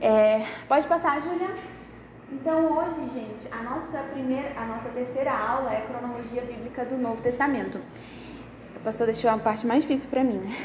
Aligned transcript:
É, 0.00 0.46
pode 0.66 0.86
passar, 0.86 1.20
Júlia? 1.20 1.50
Então 2.32 2.72
hoje, 2.72 3.00
gente, 3.12 3.46
a 3.52 3.62
nossa 3.62 3.98
primeira, 4.12 4.58
a 4.58 4.64
nossa 4.64 4.88
terceira 4.88 5.30
aula 5.30 5.74
é 5.74 5.82
cronologia 5.82 6.40
bíblica 6.42 6.86
do 6.86 6.96
Novo 6.96 7.20
Testamento. 7.20 7.78
O 8.76 8.80
pastor 8.80 9.06
deixou 9.06 9.30
a 9.30 9.36
parte 9.36 9.66
mais 9.66 9.82
difícil 9.82 10.08
para 10.08 10.24
mim, 10.24 10.38
né? 10.38 10.56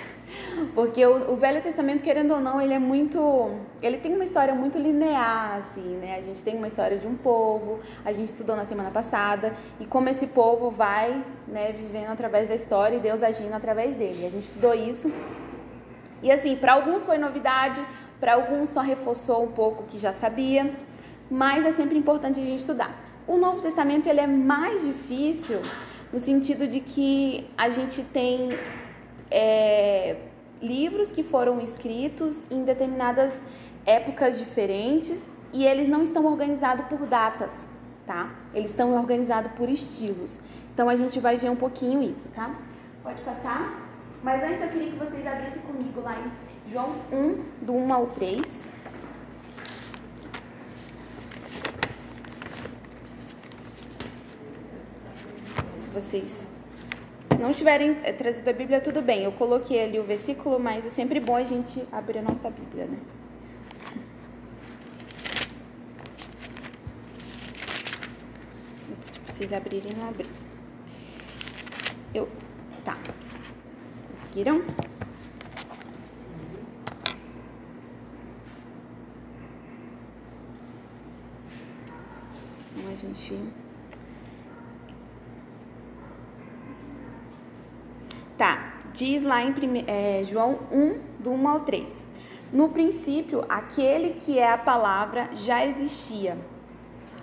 Porque 0.73 1.05
o, 1.05 1.33
o, 1.33 1.35
Velho 1.35 1.61
Testamento, 1.61 2.01
querendo 2.01 2.33
ou 2.33 2.39
não, 2.39 2.61
ele 2.61 2.73
é 2.73 2.79
muito, 2.79 3.51
ele 3.81 3.97
tem 3.97 4.13
uma 4.15 4.23
história 4.23 4.55
muito 4.55 4.77
linear, 4.77 5.57
assim, 5.57 5.97
né? 5.97 6.15
A 6.17 6.21
gente 6.21 6.41
tem 6.41 6.55
uma 6.55 6.67
história 6.67 6.97
de 6.97 7.05
um 7.05 7.15
povo, 7.15 7.81
a 8.05 8.13
gente 8.13 8.29
estudou 8.29 8.55
na 8.55 8.63
semana 8.63 8.89
passada 8.89 9.53
e 9.81 9.85
como 9.85 10.07
esse 10.07 10.27
povo 10.27 10.71
vai, 10.71 11.21
né, 11.45 11.73
vivendo 11.73 12.09
através 12.09 12.47
da 12.47 12.55
história 12.55 12.95
e 12.95 12.99
Deus 13.01 13.21
agindo 13.21 13.53
através 13.53 13.97
dele. 13.97 14.25
A 14.25 14.29
gente 14.29 14.43
estudou 14.43 14.73
isso. 14.73 15.11
E 16.23 16.31
assim, 16.31 16.55
para 16.55 16.73
alguns 16.73 17.05
foi 17.05 17.17
novidade, 17.17 17.85
para 18.19 18.33
alguns 18.33 18.69
só 18.69 18.81
reforçou 18.81 19.43
um 19.43 19.51
pouco 19.51 19.83
o 19.83 19.85
que 19.85 19.97
já 19.97 20.13
sabia, 20.13 20.73
mas 21.29 21.65
é 21.65 21.71
sempre 21.71 21.97
importante 21.97 22.39
a 22.39 22.43
gente 22.43 22.59
estudar. 22.59 22.93
O 23.27 23.37
Novo 23.37 23.61
Testamento 23.61 24.07
ele 24.07 24.19
é 24.19 24.27
mais 24.27 24.85
difícil 24.85 25.59
no 26.13 26.19
sentido 26.19 26.67
de 26.67 26.79
que 26.79 27.49
a 27.57 27.69
gente 27.69 28.03
tem 28.03 28.57
é, 29.31 30.17
livros 30.61 31.11
que 31.11 31.23
foram 31.23 31.59
escritos 31.59 32.45
em 32.49 32.63
determinadas 32.63 33.41
épocas 33.85 34.37
diferentes 34.39 35.29
e 35.53 35.65
eles 35.65 35.87
não 35.87 36.03
estão 36.03 36.25
organizados 36.25 36.85
por 36.85 37.05
datas, 37.05 37.67
tá? 38.05 38.29
Eles 38.53 38.71
estão 38.71 38.93
organizados 38.93 39.51
por 39.53 39.69
estilos. 39.69 40.41
Então 40.73 40.89
a 40.89 40.95
gente 40.95 41.19
vai 41.19 41.37
ver 41.37 41.49
um 41.49 41.55
pouquinho 41.55 42.03
isso, 42.03 42.29
tá? 42.29 42.55
Pode 43.03 43.21
passar? 43.21 43.85
Mas 44.23 44.43
antes 44.43 44.61
eu 44.61 44.69
queria 44.69 44.91
que 44.91 44.97
vocês 44.97 45.25
abrissem 45.25 45.61
comigo 45.61 46.01
lá 46.01 46.15
em 46.19 46.31
João 46.71 46.95
1, 47.11 47.65
do 47.65 47.73
1 47.73 47.93
ao 47.93 48.07
3. 48.07 48.71
Se 55.77 55.89
vocês 55.91 56.51
não 57.39 57.53
tiverem 57.53 57.97
eh, 58.03 58.11
trazido 58.11 58.49
a 58.49 58.53
Bíblia, 58.53 58.81
tudo 58.81 59.01
bem. 59.01 59.23
Eu 59.23 59.31
coloquei 59.31 59.83
ali 59.83 59.99
o 59.99 60.03
versículo, 60.03 60.59
mas 60.59 60.85
é 60.85 60.89
sempre 60.89 61.19
bom 61.19 61.35
a 61.35 61.43
gente 61.43 61.87
abrir 61.91 62.17
a 62.17 62.21
nossa 62.23 62.49
Bíblia, 62.49 62.85
né? 62.85 62.97
Vocês 69.27 69.53
abrirem, 69.53 69.93
não 69.93 70.07
abrir. 70.09 70.27
Eu. 72.13 72.27
Tá. 72.83 72.97
Conseguiram? 74.11 74.63
Gente. 82.95 83.39
Tá, 88.37 88.79
diz 88.93 89.21
lá 89.21 89.41
em 89.43 89.53
é, 89.87 90.23
João 90.23 90.59
1, 90.71 90.99
do 91.19 91.31
1 91.31 91.47
ao 91.47 91.59
3. 91.61 92.03
No 92.51 92.69
princípio, 92.69 93.43
aquele 93.49 94.11
que 94.11 94.39
é 94.39 94.51
a 94.51 94.57
palavra 94.57 95.29
já 95.33 95.65
existia. 95.65 96.37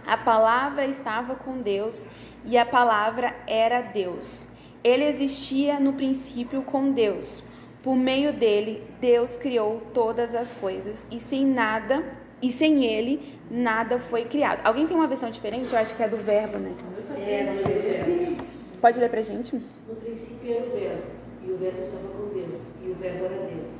A 0.07 0.17
palavra 0.17 0.87
estava 0.87 1.35
com 1.35 1.61
Deus 1.61 2.07
e 2.45 2.59
a 2.59 2.67
palavra 2.67 3.35
era 3.47 3.81
Deus. 3.81 4.49
Ele 4.83 5.05
existia 5.05 5.79
no 5.79 5.93
princípio 5.93 6.63
com 6.63 6.91
Deus. 6.91 7.43
Por 7.83 7.97
meio 7.97 8.33
dele, 8.33 8.83
Deus 9.01 9.37
criou 9.37 9.81
todas 9.93 10.35
as 10.35 10.55
coisas 10.55 11.07
e 11.11 11.21
sem 11.21 11.47
nada, 11.47 12.05
e 12.43 12.51
sem 12.51 12.85
ele, 12.85 13.39
nada 13.51 13.99
foi 13.99 14.25
criado. 14.25 14.67
Alguém 14.67 14.87
tem 14.87 14.97
uma 14.97 15.07
versão 15.07 15.31
diferente? 15.31 15.73
Eu 15.73 15.79
acho 15.79 15.95
que 15.97 16.03
é 16.03 16.09
do 16.09 16.17
verbo, 16.17 16.59
né? 16.59 16.75
É, 17.17 17.45
do 17.45 17.81
verbo. 17.81 18.45
Pode 18.81 18.99
ler 18.99 19.09
pra 19.09 19.21
gente? 19.21 19.55
No 19.89 19.95
princípio 19.95 20.53
era 20.53 20.67
o 20.67 20.71
verbo, 20.71 21.03
e 21.47 21.53
o 21.53 21.57
verbo 21.57 21.79
estava 21.79 22.09
com 22.09 22.35
Deus, 22.35 22.67
e 22.85 22.91
o 22.91 22.95
verbo 22.97 23.25
era 23.27 23.47
Deus. 23.47 23.71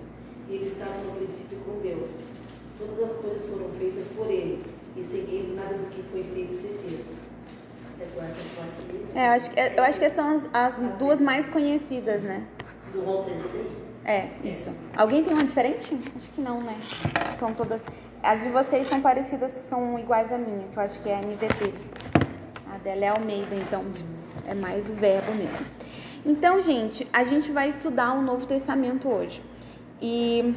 E 0.49 0.55
ele 0.55 0.65
estava 0.65 0.97
no 1.05 1.17
princípio 1.17 1.59
com 1.67 1.81
Deus. 1.81 2.19
Todas 2.79 2.99
as 3.01 3.17
coisas 3.17 3.45
foram 3.45 3.69
feitas 3.71 4.05
por 4.17 4.31
ele, 4.31 4.65
e 4.97 5.03
sem 5.03 5.21
ele 5.21 5.55
nada 5.57 5.75
do 5.75 5.87
que 5.91 6.03
foi 6.05 6.23
feito 6.23 6.53
se 6.53 6.69
fez. 6.69 7.23
É, 9.15 9.27
eu 9.27 9.31
acho, 9.31 9.51
eu 9.77 9.85
acho 9.85 10.01
que 10.01 10.11
são 10.11 10.35
as, 10.35 10.49
as 10.53 10.75
duas 10.99 11.21
mais 11.21 11.49
conhecidas, 11.49 12.23
né? 12.23 12.45
Do 12.93 13.23
3 13.25 13.55
aí? 13.55 13.67
É, 14.05 14.29
isso. 14.43 14.73
Alguém 14.97 15.23
tem 15.23 15.33
uma 15.33 15.45
diferente? 15.45 15.97
Acho 16.17 16.31
que 16.33 16.41
não, 16.41 16.61
né? 16.61 16.77
São 17.39 17.55
todas. 17.55 17.81
As 18.23 18.41
de 18.41 18.51
vocês 18.51 18.89
são 18.89 19.01
parecidas, 19.01 19.51
são 19.51 19.99
iguais 19.99 20.33
à 20.33 20.39
minha, 20.39 20.69
que 20.69 20.77
eu 20.77 20.83
acho 20.83 21.01
que 21.01 21.09
é 21.09 21.17
a 21.17 21.21
NVT. 21.21 21.75
A 22.73 22.79
dela 22.79 23.05
é 23.05 23.09
Almeida, 23.09 23.55
então 23.57 23.83
é 24.47 24.55
mais 24.55 24.89
o 24.89 24.93
verbo 24.93 25.33
mesmo. 25.35 25.67
Então, 26.25 26.61
gente, 26.61 27.09
a 27.13 27.25
gente 27.25 27.51
vai 27.51 27.69
estudar 27.69 28.13
o 28.13 28.23
Novo 28.23 28.47
Testamento 28.47 29.09
hoje. 29.09 29.43
E 30.01 30.55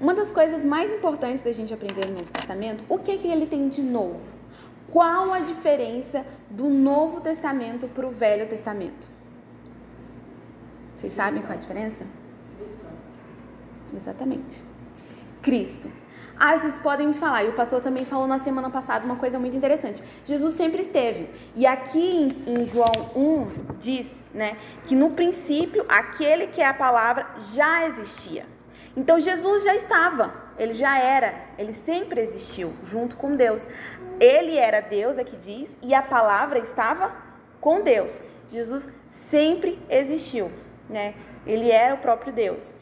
uma 0.00 0.14
das 0.14 0.30
coisas 0.30 0.64
mais 0.64 0.92
importantes 0.92 1.42
da 1.42 1.50
gente 1.50 1.74
aprender 1.74 2.06
no 2.06 2.18
Novo 2.18 2.30
Testamento, 2.30 2.84
o 2.88 3.00
que 3.00 3.10
é 3.10 3.16
que 3.18 3.26
ele 3.26 3.46
tem 3.46 3.68
de 3.68 3.82
novo? 3.82 4.22
Qual 4.92 5.32
a 5.32 5.40
diferença 5.40 6.24
do 6.48 6.68
Novo 6.68 7.20
Testamento 7.20 7.88
para 7.88 8.06
o 8.06 8.10
Velho 8.10 8.46
Testamento? 8.46 9.10
Vocês 10.94 11.12
sabem 11.12 11.42
qual 11.42 11.54
a 11.54 11.56
diferença? 11.56 12.06
Exatamente. 13.92 14.62
Cristo. 15.42 15.90
Ah, 16.40 16.56
vocês 16.56 16.78
podem 16.78 17.08
me 17.08 17.14
falar, 17.14 17.42
e 17.42 17.48
o 17.48 17.52
pastor 17.52 17.80
também 17.80 18.04
falou 18.04 18.28
na 18.28 18.38
semana 18.38 18.70
passada 18.70 19.04
uma 19.04 19.16
coisa 19.16 19.40
muito 19.40 19.56
interessante. 19.56 20.00
Jesus 20.24 20.54
sempre 20.54 20.80
esteve. 20.80 21.28
E 21.56 21.66
aqui 21.66 21.98
em, 22.46 22.60
em 22.60 22.64
João 22.64 22.92
1 23.16 23.76
diz, 23.80 24.06
né, 24.32 24.56
que 24.86 24.94
no 24.94 25.10
princípio 25.10 25.84
aquele 25.88 26.46
que 26.46 26.60
é 26.60 26.66
a 26.66 26.74
palavra 26.74 27.26
já 27.52 27.88
existia. 27.88 28.46
Então 28.96 29.18
Jesus 29.18 29.64
já 29.64 29.74
estava, 29.74 30.32
ele 30.56 30.74
já 30.74 30.96
era, 30.98 31.34
ele 31.58 31.72
sempre 31.72 32.20
existiu 32.20 32.72
junto 32.84 33.16
com 33.16 33.34
Deus. 33.34 33.66
Ele 34.20 34.56
era 34.56 34.80
Deus, 34.80 35.18
é 35.18 35.24
que 35.24 35.36
diz, 35.36 35.68
e 35.82 35.92
a 35.92 36.02
palavra 36.02 36.60
estava 36.60 37.12
com 37.60 37.82
Deus. 37.82 38.20
Jesus 38.50 38.88
sempre 39.08 39.76
existiu, 39.90 40.52
né? 40.88 41.14
Ele 41.44 41.70
era 41.70 41.94
o 41.94 41.98
próprio 41.98 42.32
Deus. 42.32 42.74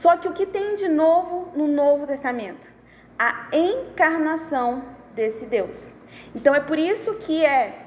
Só 0.00 0.14
que 0.18 0.28
o 0.28 0.32
que 0.32 0.44
tem 0.44 0.76
de 0.76 0.88
novo 0.88 1.50
no 1.56 1.66
Novo 1.66 2.06
Testamento? 2.06 2.70
A 3.18 3.48
encarnação 3.50 4.82
desse 5.14 5.46
Deus. 5.46 5.94
Então 6.34 6.54
é 6.54 6.60
por 6.60 6.78
isso 6.78 7.14
que 7.14 7.42
é 7.42 7.86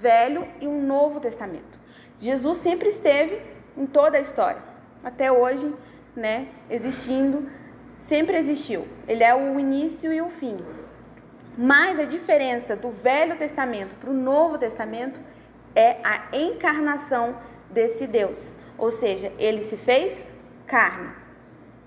Velho 0.00 0.48
e 0.58 0.66
um 0.66 0.80
Novo 0.82 1.20
Testamento. 1.20 1.78
Jesus 2.18 2.56
sempre 2.58 2.88
esteve 2.88 3.42
em 3.76 3.84
toda 3.84 4.16
a 4.16 4.20
história, 4.22 4.62
até 5.02 5.30
hoje, 5.30 5.70
né, 6.16 6.48
existindo, 6.70 7.46
sempre 7.94 8.38
existiu. 8.38 8.88
Ele 9.06 9.22
é 9.22 9.34
o 9.34 9.60
início 9.60 10.10
e 10.14 10.22
o 10.22 10.30
fim. 10.30 10.56
Mas 11.58 12.00
a 12.00 12.04
diferença 12.04 12.74
do 12.74 12.90
Velho 12.90 13.36
Testamento 13.36 13.94
para 13.96 14.08
o 14.08 14.14
Novo 14.14 14.56
Testamento 14.56 15.20
é 15.76 15.98
a 16.02 16.34
encarnação 16.34 17.36
desse 17.68 18.06
Deus. 18.06 18.56
Ou 18.78 18.90
seja, 18.90 19.30
ele 19.38 19.62
se 19.62 19.76
fez 19.76 20.16
carne 20.66 21.23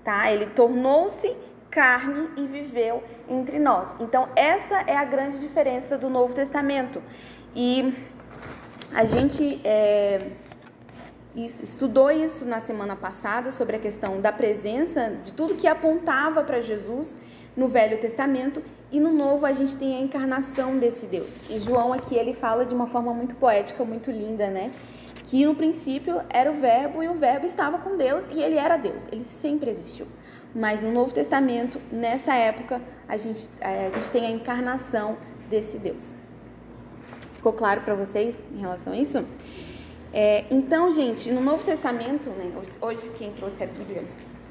tá? 0.04 0.30
Ele 0.30 0.46
tornou-se 0.46 1.34
carne 1.70 2.28
e 2.36 2.46
viveu 2.46 3.02
entre 3.28 3.58
nós. 3.58 3.94
Então, 4.00 4.28
essa 4.34 4.82
é 4.86 4.96
a 4.96 5.04
grande 5.04 5.38
diferença 5.38 5.98
do 5.98 6.08
Novo 6.08 6.34
Testamento. 6.34 7.02
E 7.54 7.94
a 8.94 9.04
gente 9.04 9.60
é, 9.64 10.30
estudou 11.36 12.10
isso 12.10 12.44
na 12.44 12.60
semana 12.60 12.96
passada 12.96 13.50
sobre 13.50 13.76
a 13.76 13.78
questão 13.78 14.20
da 14.20 14.32
presença 14.32 15.18
de 15.22 15.32
tudo 15.32 15.54
que 15.54 15.66
apontava 15.66 16.42
para 16.42 16.60
Jesus 16.60 17.16
no 17.56 17.68
Velho 17.68 17.98
Testamento 17.98 18.62
e 18.90 19.00
no 19.00 19.12
Novo 19.12 19.44
a 19.44 19.52
gente 19.52 19.76
tem 19.76 19.96
a 19.96 20.00
encarnação 20.00 20.78
desse 20.78 21.06
Deus. 21.06 21.38
E 21.50 21.60
João 21.60 21.92
aqui 21.92 22.14
ele 22.14 22.32
fala 22.32 22.64
de 22.64 22.74
uma 22.74 22.86
forma 22.86 23.12
muito 23.12 23.34
poética, 23.36 23.84
muito 23.84 24.10
linda, 24.10 24.48
né? 24.48 24.70
Que 25.28 25.44
no 25.44 25.54
princípio 25.54 26.22
era 26.30 26.50
o 26.50 26.54
Verbo 26.54 27.02
e 27.02 27.08
o 27.08 27.14
Verbo 27.14 27.44
estava 27.44 27.78
com 27.78 27.98
Deus 27.98 28.30
e 28.30 28.42
ele 28.42 28.56
era 28.56 28.78
Deus, 28.78 29.06
ele 29.12 29.24
sempre 29.24 29.70
existiu. 29.70 30.06
Mas 30.54 30.82
no 30.82 30.90
Novo 30.90 31.12
Testamento, 31.12 31.78
nessa 31.92 32.34
época, 32.34 32.80
a 33.06 33.16
gente, 33.18 33.46
a 33.60 33.90
gente 33.90 34.10
tem 34.10 34.24
a 34.24 34.30
encarnação 34.30 35.18
desse 35.50 35.78
Deus. 35.78 36.14
Ficou 37.36 37.52
claro 37.52 37.82
para 37.82 37.94
vocês 37.94 38.36
em 38.50 38.58
relação 38.58 38.94
a 38.94 38.96
isso? 38.96 39.22
É, 40.14 40.46
então, 40.50 40.90
gente, 40.90 41.30
no 41.30 41.42
Novo 41.42 41.62
Testamento, 41.62 42.30
né, 42.30 42.50
hoje 42.80 43.10
quem 43.18 43.30
trouxe 43.32 43.64
a 43.64 43.66
Bíblia, 43.66 44.04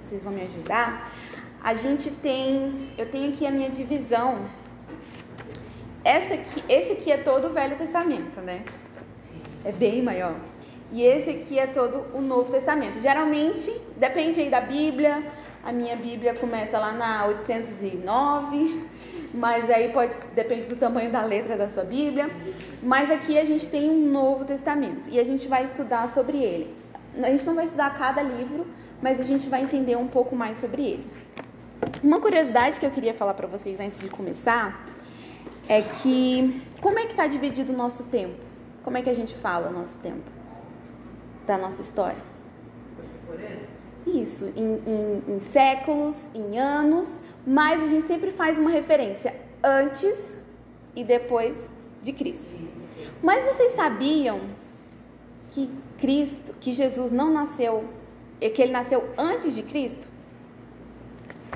vocês 0.03 0.21
vão 0.21 0.31
me 0.31 0.43
ajudar. 0.43 1.11
A 1.63 1.73
gente 1.73 2.11
tem, 2.11 2.93
eu 2.99 3.09
tenho 3.09 3.33
aqui 3.33 3.47
a 3.47 3.51
minha 3.51 3.71
divisão. 3.71 4.35
Essa 6.03 6.35
aqui, 6.35 6.63
esse 6.69 6.91
aqui 6.91 7.11
é 7.11 7.17
todo 7.17 7.47
o 7.47 7.49
Velho 7.51 7.75
Testamento, 7.75 8.39
né? 8.41 8.63
É 9.65 9.71
bem 9.71 10.03
maior. 10.03 10.35
E 10.91 11.03
esse 11.03 11.29
aqui 11.29 11.59
é 11.59 11.67
todo 11.67 12.05
o 12.13 12.21
Novo 12.21 12.51
Testamento. 12.51 12.99
Geralmente, 13.01 13.69
depende 13.97 14.39
aí 14.39 14.49
da 14.49 14.61
Bíblia, 14.61 15.23
A 15.67 15.71
minha 15.73 15.97
Bíblia 15.97 16.33
começa 16.33 16.79
lá 16.79 16.93
na 16.93 17.25
809, 17.25 18.87
mas 19.33 19.69
aí 19.69 19.91
pode 19.91 20.13
depende 20.33 20.67
do 20.67 20.77
tamanho 20.77 21.11
da 21.11 21.21
letra 21.23 21.57
da 21.57 21.67
sua 21.67 21.83
Bíblia. 21.83 22.29
Mas 22.81 23.11
aqui 23.11 23.37
a 23.37 23.43
gente 23.43 23.67
tem 23.67 23.89
um 23.89 24.09
Novo 24.09 24.45
Testamento 24.45 25.09
e 25.09 25.19
a 25.19 25.25
gente 25.25 25.45
vai 25.49 25.65
estudar 25.65 26.07
sobre 26.13 26.37
ele. 26.37 26.73
A 27.21 27.29
gente 27.29 27.45
não 27.45 27.53
vai 27.53 27.65
estudar 27.65 27.93
cada 27.95 28.21
livro, 28.21 28.65
mas 29.01 29.19
a 29.19 29.25
gente 29.25 29.49
vai 29.49 29.61
entender 29.61 29.97
um 29.97 30.07
pouco 30.07 30.37
mais 30.37 30.55
sobre 30.55 30.83
ele. 30.83 31.07
Uma 32.01 32.21
curiosidade 32.21 32.79
que 32.79 32.85
eu 32.85 32.91
queria 32.91 33.13
falar 33.13 33.33
para 33.33 33.47
vocês 33.47 33.77
antes 33.81 33.99
de 33.99 34.07
começar 34.09 34.87
é 35.67 35.81
que 35.81 36.61
como 36.79 36.97
é 36.97 37.05
que 37.05 37.11
está 37.11 37.27
dividido 37.27 37.73
o 37.73 37.75
nosso 37.75 38.03
tempo? 38.03 38.39
Como 38.83 38.97
é 38.97 39.01
que 39.01 39.09
a 39.09 39.15
gente 39.15 39.35
fala 39.35 39.67
o 39.67 39.73
nosso 39.73 39.97
tempo? 39.99 40.36
Da 41.47 41.57
nossa 41.57 41.81
história? 41.81 42.21
Isso, 44.05 44.51
em, 44.55 44.81
em, 44.85 45.35
em 45.35 45.39
séculos, 45.39 46.29
em 46.35 46.59
anos, 46.59 47.19
mas 47.45 47.81
a 47.81 47.87
gente 47.87 48.05
sempre 48.05 48.31
faz 48.31 48.59
uma 48.59 48.69
referência 48.69 49.33
antes 49.63 50.35
e 50.95 51.03
depois 51.03 51.69
de 52.01 52.13
Cristo. 52.13 52.49
Mas 53.21 53.43
vocês 53.43 53.73
sabiam 53.73 54.41
que 55.49 55.69
Cristo, 55.97 56.53
que 56.59 56.71
Jesus 56.71 57.11
não 57.11 57.31
nasceu, 57.31 57.85
que 58.39 58.61
ele 58.61 58.71
nasceu 58.71 59.09
antes 59.17 59.55
de 59.55 59.63
Cristo? 59.63 60.07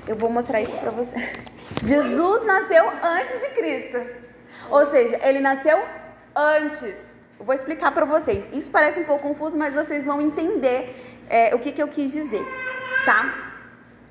Eu 0.08 0.16
vou 0.16 0.30
mostrar 0.30 0.62
isso 0.62 0.76
para 0.78 0.92
você. 0.92 1.16
Jesus 1.84 2.46
nasceu 2.46 2.90
antes 2.90 3.42
de 3.42 3.50
Cristo. 3.56 3.98
Ou 4.70 4.86
seja, 4.90 5.20
ele 5.24 5.40
nasceu 5.40 5.78
antes. 6.36 7.11
Eu 7.42 7.46
vou 7.46 7.56
explicar 7.56 7.92
para 7.92 8.06
vocês. 8.06 8.48
Isso 8.54 8.70
parece 8.70 9.00
um 9.00 9.04
pouco 9.04 9.28
confuso, 9.28 9.58
mas 9.58 9.74
vocês 9.74 10.06
vão 10.06 10.22
entender 10.22 11.24
é, 11.28 11.56
o 11.56 11.58
que, 11.58 11.72
que 11.72 11.82
eu 11.82 11.88
quis 11.88 12.12
dizer, 12.12 12.46
tá? 13.04 13.34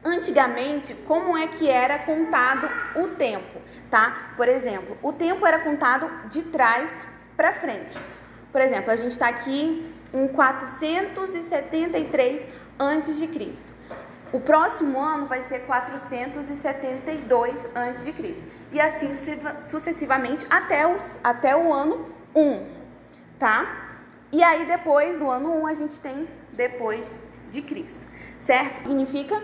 Antigamente, 0.05 0.94
como 1.06 1.38
é 1.38 1.47
que 1.47 1.71
era 1.71 2.00
contado 2.00 2.69
o 2.97 3.06
tempo, 3.15 3.61
tá? 3.88 4.32
Por 4.37 4.49
exemplo, 4.49 4.99
o 5.00 5.12
tempo 5.12 5.47
era 5.47 5.61
contado 5.61 6.11
de 6.29 6.43
trás 6.43 6.91
para 7.37 7.53
frente. 7.53 7.97
Por 8.50 8.61
exemplo, 8.61 8.91
a 8.91 8.97
gente 8.97 9.12
está 9.12 9.29
aqui 9.29 9.88
em 10.12 10.27
473 10.27 12.44
antes 12.81 13.17
de 13.17 13.29
Cristo. 13.29 13.73
O 14.32 14.41
próximo 14.41 14.99
ano 14.99 15.27
vai 15.27 15.43
ser 15.43 15.61
472 15.67 17.69
a.C. 17.77 18.12
E 18.73 18.81
assim 18.81 19.12
sucessivamente 19.69 20.44
até, 20.50 20.85
os, 20.85 21.06
até 21.23 21.55
o 21.55 21.73
ano 21.73 22.06
1, 22.35 22.80
tá? 23.40 23.96
E 24.31 24.44
aí 24.44 24.66
depois 24.66 25.19
do 25.19 25.28
ano 25.28 25.62
1 25.62 25.66
a 25.66 25.75
gente 25.75 26.00
tem 26.00 26.28
depois 26.52 27.04
de 27.50 27.62
Cristo, 27.62 28.06
certo? 28.38 28.82
Significa 28.82 29.42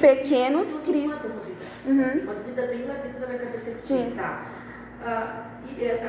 pequenos 0.00 0.68
cristos. 0.84 1.32
Uhum. 1.86 2.22
Uma 2.22 2.34
dúvida 2.34 2.66
bem 2.66 2.86
na 2.86 2.94
minha 2.94 3.38
cabeça 3.38 3.70
que 3.70 3.86
Sim. 3.86 4.14
tá. 4.16 4.46
Uh, 5.02 5.56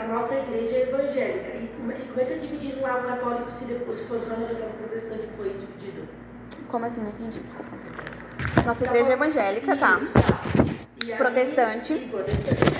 a 0.04 0.08
nossa 0.08 0.36
igreja 0.36 0.76
é 0.76 0.90
evangélica. 0.90 1.58
E 1.58 1.68
como, 1.78 1.92
é, 1.92 1.96
e 1.98 2.26
que 2.26 2.34
é 2.34 2.38
dividido 2.38 2.82
lá 2.82 2.98
o 3.00 3.04
católico 3.08 3.52
se, 3.52 3.66
depois, 3.66 4.00
se 4.00 4.06
for 4.06 4.22
só 4.22 4.36
reforma 4.36 4.74
protestante 4.80 5.28
foi 5.36 5.50
dividido? 5.50 6.08
Como 6.68 6.86
assim? 6.86 7.02
Não 7.02 7.10
entendi, 7.10 7.40
desculpa. 7.40 7.72
Nossa 8.66 8.86
igreja 8.86 9.12
é 9.12 9.14
evangélica, 9.14 9.76
tá? 9.76 10.00
E 11.06 11.12
aí, 11.12 11.18
protestante. 11.18 11.94
E 11.94 12.08
protestante. 12.10 12.77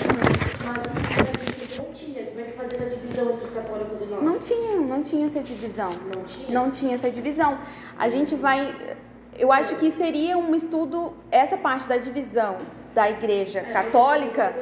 Tinha. 2.12 2.26
Como 2.26 2.40
é 2.40 2.44
que 2.44 2.52
fazia 2.52 2.76
essa 2.78 2.96
divisão 2.96 3.30
entre 3.30 3.44
os 3.44 3.50
católicos 3.50 4.00
e 4.00 4.04
nós? 4.06 4.22
Não 4.22 4.38
tinha, 4.38 4.76
não 4.80 5.02
tinha 5.02 5.26
essa 5.26 5.42
divisão. 5.42 5.92
Não 6.14 6.24
tinha? 6.24 6.50
Não 6.50 6.70
tinha 6.70 6.94
essa 6.94 7.10
divisão. 7.10 7.58
A 7.98 8.08
gente 8.08 8.34
vai. 8.34 8.74
Eu 9.38 9.52
acho 9.52 9.76
que 9.76 9.90
seria 9.90 10.36
um 10.36 10.54
estudo, 10.54 11.14
essa 11.30 11.56
parte 11.56 11.88
da 11.88 11.96
divisão 11.96 12.56
da 12.94 13.08
igreja 13.08 13.60
é, 13.60 13.72
católica 13.72 14.54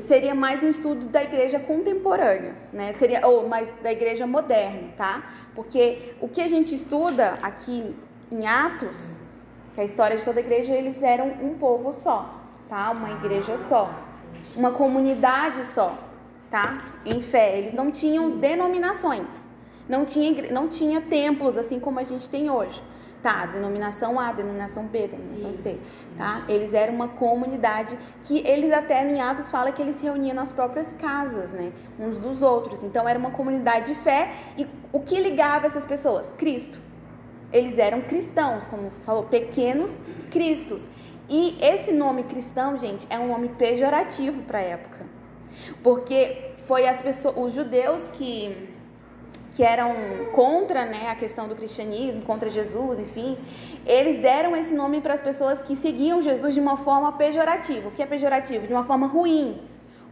seria 0.00 0.34
mais 0.34 0.62
um 0.62 0.68
estudo 0.68 1.06
da 1.06 1.22
igreja 1.22 1.58
contemporânea, 1.60 2.54
né? 2.72 2.92
Seria 2.98 3.26
ou 3.26 3.48
mais 3.48 3.68
da 3.82 3.92
igreja 3.92 4.26
moderna, 4.26 4.88
tá? 4.96 5.22
Porque 5.54 6.14
o 6.20 6.28
que 6.28 6.40
a 6.40 6.48
gente 6.48 6.74
estuda 6.74 7.38
aqui 7.40 7.94
em 8.30 8.46
Atos, 8.46 9.16
que 9.74 9.80
é 9.80 9.84
a 9.84 9.86
história 9.86 10.16
de 10.16 10.24
toda 10.24 10.40
a 10.40 10.42
igreja, 10.42 10.74
eles 10.74 11.02
eram 11.02 11.28
um 11.28 11.54
povo 11.54 11.92
só, 11.92 12.42
tá? 12.68 12.90
Uma 12.90 13.12
igreja 13.12 13.56
só, 13.68 13.90
uma 14.56 14.72
comunidade 14.72 15.64
só, 15.66 15.96
tá? 16.52 16.78
Em 17.04 17.22
fé, 17.22 17.58
eles 17.58 17.72
não 17.72 17.90
tinham 17.90 18.38
denominações, 18.38 19.46
não 19.88 20.04
tinha 20.04 20.52
não 20.52 20.68
tinha 20.68 21.00
templos 21.00 21.56
assim 21.56 21.80
como 21.80 21.98
a 21.98 22.04
gente 22.04 22.28
tem 22.28 22.50
hoje. 22.50 22.80
Tá, 23.22 23.46
denominação 23.46 24.18
A, 24.18 24.32
denominação 24.32 24.84
B, 24.86 25.06
denominação 25.06 25.54
Sim. 25.54 25.62
C, 25.62 25.78
tá? 26.18 26.42
Eles 26.48 26.74
eram 26.74 26.92
uma 26.92 27.06
comunidade 27.06 27.96
que 28.24 28.44
eles 28.44 28.72
até 28.72 29.08
em 29.08 29.20
Atos 29.20 29.48
fala 29.48 29.70
que 29.70 29.80
eles 29.80 29.94
se 29.94 30.02
reuniam 30.02 30.34
nas 30.34 30.50
próprias 30.50 30.92
casas, 30.94 31.52
né? 31.52 31.72
Uns 32.00 32.18
dos 32.18 32.42
outros. 32.42 32.82
Então 32.82 33.08
era 33.08 33.16
uma 33.16 33.30
comunidade 33.30 33.94
de 33.94 34.00
fé 34.00 34.32
e 34.58 34.66
o 34.92 34.98
que 34.98 35.20
ligava 35.20 35.68
essas 35.68 35.84
pessoas? 35.84 36.32
Cristo. 36.32 36.76
Eles 37.52 37.78
eram 37.78 38.00
cristãos, 38.00 38.66
como 38.66 38.90
falou, 39.06 39.22
pequenos 39.22 40.00
cristos. 40.32 40.88
E 41.28 41.56
esse 41.60 41.92
nome 41.92 42.24
cristão, 42.24 42.76
gente, 42.76 43.06
é 43.08 43.20
um 43.20 43.28
nome 43.28 43.50
pejorativo 43.50 44.42
para 44.42 44.58
a 44.58 44.62
época. 44.62 45.11
Porque 45.82 46.52
foi 46.66 46.86
as 46.86 47.02
pessoas, 47.02 47.34
os 47.36 47.52
judeus 47.52 48.08
que 48.08 48.72
que 49.54 49.62
eram 49.62 49.94
contra 50.32 50.86
né, 50.86 51.08
a 51.08 51.14
questão 51.14 51.46
do 51.46 51.54
cristianismo, 51.54 52.22
contra 52.22 52.48
Jesus, 52.48 52.98
enfim, 52.98 53.36
eles 53.86 54.18
deram 54.18 54.56
esse 54.56 54.74
nome 54.74 55.00
para 55.00 55.14
as 55.14 55.20
pessoas 55.20 55.60
que 55.60 55.76
seguiam 55.76 56.22
Jesus 56.22 56.54
de 56.54 56.60
uma 56.60 56.76
forma 56.76 57.12
pejorativa. 57.12 57.88
O 57.88 57.90
que 57.90 58.02
é 58.02 58.06
pejorativo? 58.06 58.66
De 58.66 58.72
uma 58.72 58.84
forma 58.84 59.06
ruim. 59.06 59.60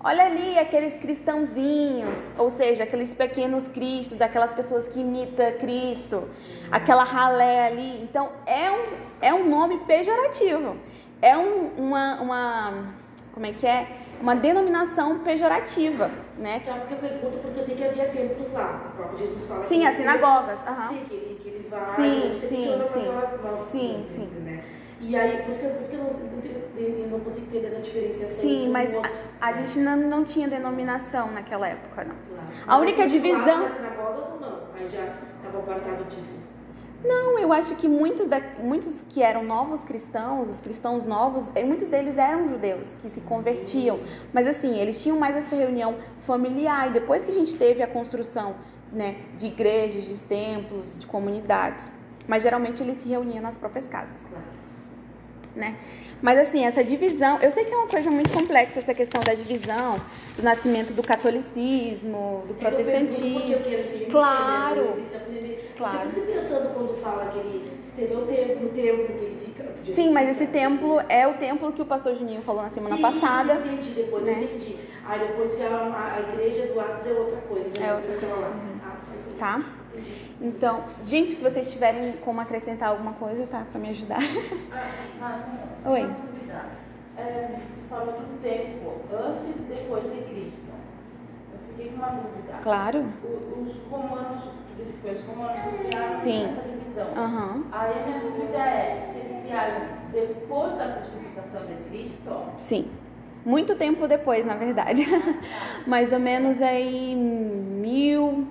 Olha 0.03 0.25
ali 0.25 0.59
aqueles 0.59 0.99
cristãozinhos, 0.99 2.19
ou 2.39 2.49
seja, 2.49 2.85
aqueles 2.85 3.13
pequenos 3.13 3.69
cristos, 3.69 4.21
aquelas 4.21 4.51
pessoas 4.51 4.89
que 4.89 5.01
imitam 5.01 5.53
Cristo, 5.59 6.27
aquela 6.71 7.05
ralé 7.05 7.67
ali. 7.67 8.03
Então, 8.03 8.31
é 8.47 8.71
um, 8.71 8.85
é 9.21 9.35
um 9.35 9.47
nome 9.49 9.79
pejorativo. 9.81 10.77
É 11.21 11.37
um, 11.37 11.67
uma, 11.77 12.21
uma 12.23 12.95
como 13.33 13.47
é 13.47 13.53
que 13.53 13.67
é? 13.67 13.87
Uma 14.21 14.35
denominação 14.35 15.21
pejorativa, 15.21 16.11
né? 16.37 16.61
Sabe 16.65 16.87
que 16.87 16.93
eu 16.95 16.99
pergunto 16.99 17.39
porque 17.39 17.61
eu 17.61 17.65
sei 17.65 17.75
que 17.77 17.85
havia 17.85 18.09
templos 18.09 18.53
lá. 18.53 18.83
O 18.93 18.97
próprio 18.97 19.19
Jesus 19.19 19.47
fala. 19.47 19.61
Sim, 19.61 19.87
as 19.87 19.97
sinagogas. 19.97 20.59
Uhum. 20.61 20.89
Sim, 20.89 21.05
que 21.09 21.15
ele, 21.15 21.39
que 21.41 21.49
ele 21.49 21.69
vai. 21.71 21.95
Sim, 21.95 22.35
sim, 22.35 22.83
sim. 22.93 23.09
Aquela, 23.09 23.57
sim, 23.65 24.03
sim. 24.05 24.29
Né? 24.45 24.65
E 25.01 25.17
aí, 25.17 25.43
por 25.43 25.51
isso 25.51 25.61
que, 25.61 25.69
por 25.69 25.81
isso 25.81 25.91
que 25.91 25.97
eu, 25.97 26.05
não, 26.05 26.11
eu 26.77 27.09
não 27.09 27.21
consigo 27.21 27.47
entender 27.47 27.69
essa 27.69 27.81
diferenciação. 27.81 28.41
Sim, 28.41 28.69
mas 28.69 28.95
a, 28.95 29.03
a, 29.41 29.53
gente 29.55 29.79
não, 29.79 29.97
não 29.97 30.25
tinha 30.25 30.47
denominação 30.47 31.31
naquela 31.31 31.69
época, 31.69 32.05
não. 32.05 32.15
Claro. 32.15 32.49
A 32.67 32.79
única 32.79 33.07
divisão. 33.07 33.65
As 33.65 33.73
sinagogas 33.73 34.25
ou 34.33 34.41
não? 34.41 34.61
Aí 34.75 34.89
já 34.91 35.05
estava 35.39 35.59
apartado 35.59 36.05
disso. 36.05 36.50
Não, 37.03 37.39
eu 37.39 37.51
acho 37.51 37.77
que 37.77 37.89
muitos, 37.89 38.29
da, 38.29 38.41
muitos 38.59 39.03
que 39.09 39.23
eram 39.23 39.43
novos 39.43 39.83
cristãos, 39.85 40.51
os 40.51 40.61
cristãos 40.61 41.07
novos, 41.07 41.51
eh, 41.55 41.65
muitos 41.65 41.89
deles 41.89 42.19
eram 42.19 42.47
judeus 42.47 42.95
que 42.97 43.09
se 43.09 43.23
convertiam. 43.23 44.01
Mas 44.33 44.47
assim, 44.47 44.79
eles 44.79 45.03
tinham 45.03 45.19
mais 45.19 45.35
essa 45.35 45.57
reunião 45.57 45.97
familiar. 46.21 46.89
E 46.89 46.93
depois 46.93 47.25
que 47.25 47.31
a 47.31 47.35
gente 47.35 47.57
teve 47.57 47.83
a 47.83 47.87
construção 47.87 48.55
né, 48.93 49.17
de 49.37 49.47
igrejas, 49.47 50.05
de 50.05 50.23
templos, 50.25 50.99
de 50.99 51.07
comunidades. 51.07 51.91
Mas 52.29 52.43
geralmente 52.43 52.83
eles 52.83 52.99
se 52.99 53.09
reuniam 53.09 53.43
nas 53.43 53.57
próprias 53.57 53.89
casas. 53.89 54.23
Né? 55.55 55.77
Mas 56.23 56.39
assim, 56.39 56.65
essa 56.65 56.85
divisão, 56.85 57.39
eu 57.41 57.51
sei 57.51 57.65
que 57.65 57.73
é 57.73 57.77
uma 57.77 57.89
coisa 57.89 58.11
muito 58.11 58.31
complexa 58.31 58.79
essa 58.79 58.95
questão 58.95 59.21
da 59.23 59.35
divisão, 59.35 60.01
do 60.37 60.43
nascimento 60.43 60.93
do 60.93 61.03
catolicismo, 61.03 62.45
do 62.47 62.55
protestantismo. 62.55 63.65
Claro. 64.11 65.03
Claro. 65.77 66.09
Eu 66.09 66.13
fico 66.13 66.27
pensando 66.27 66.75
quando 66.75 67.01
fala 67.01 67.31
que 67.33 67.39
ele 67.39 67.73
esteve 67.87 68.15
ao 68.15 68.27
templo, 68.27 68.65
no 68.65 68.69
templo 68.69 69.07
que 69.07 69.25
ele 69.25 69.39
fica. 69.43 69.93
Sim, 69.95 70.11
mas 70.13 70.29
esse 70.29 70.47
templo 70.47 71.01
é 71.09 71.27
o 71.27 71.35
templo 71.35 71.73
que 71.73 71.81
o 71.81 71.87
pastor 71.87 72.15
Juninho 72.15 72.43
falou 72.43 72.63
na 72.63 72.69
semana 72.69 72.97
sim, 72.97 73.03
passada. 73.03 73.55
Sim, 73.55 73.69
entendi, 73.69 73.91
depois 73.91 74.25
né? 74.25 74.33
eu 74.33 74.45
entendi. 74.45 74.77
Aí 75.07 75.21
depois 75.21 75.55
que 75.55 75.63
a, 75.63 76.17
a, 76.17 76.21
igreja 76.21 76.67
do 76.67 76.79
Atos 76.79 77.07
é 77.07 77.13
outra 77.13 77.37
coisa, 77.49 77.69
né? 77.69 77.89
É 77.89 77.95
outra 77.95 78.13
coisa. 78.13 78.37
Uhum. 78.37 78.81
Ah, 78.85 78.97
tá? 79.39 79.63
Então, 80.41 80.83
gente, 81.03 81.33
se 81.33 81.37
vocês 81.37 81.71
tiverem 81.71 82.13
como 82.25 82.41
acrescentar 82.41 82.89
alguma 82.89 83.13
coisa, 83.13 83.47
tá? 83.47 83.67
Pra 83.71 83.81
me 83.81 83.91
ajudar. 83.91 84.21
Ah, 84.73 85.45
ah, 85.85 85.91
Oi. 85.91 86.11
É, 87.19 87.61
falou 87.91 88.15
do 88.15 88.43
tempo 88.43 88.93
antes 89.13 89.61
e 89.61 89.63
depois 89.65 90.05
de 90.05 90.23
Cristo. 90.23 90.71
Eu 91.53 91.59
fiquei 91.69 91.93
com 91.93 91.97
uma 91.97 92.09
dúvida. 92.09 92.59
Claro. 92.63 93.05
os 93.23 93.77
romanos 93.91 94.45
os 94.81 95.25
romanos 95.27 95.61
criaram 95.79 96.21
Sim. 96.21 96.47
essa 96.47 96.63
divisão. 96.63 97.07
Uhum. 97.09 97.65
Aí 97.73 97.93
a 97.93 98.07
minha 98.07 98.21
dúvida 98.21 98.59
é, 98.59 99.07
vocês 99.07 99.43
criaram 99.43 99.87
depois 100.13 100.77
da 100.79 100.93
crucificação 100.93 101.63
de 101.67 101.75
Cristo? 101.91 102.43
Sim. 102.57 102.89
Muito 103.45 103.75
tempo 103.75 104.07
depois, 104.07 104.45
na 104.45 104.55
verdade. 104.55 105.05
Mais 105.87 106.13
ou 106.13 106.19
menos 106.19 106.61
aí 106.63 107.15
mil, 107.15 108.47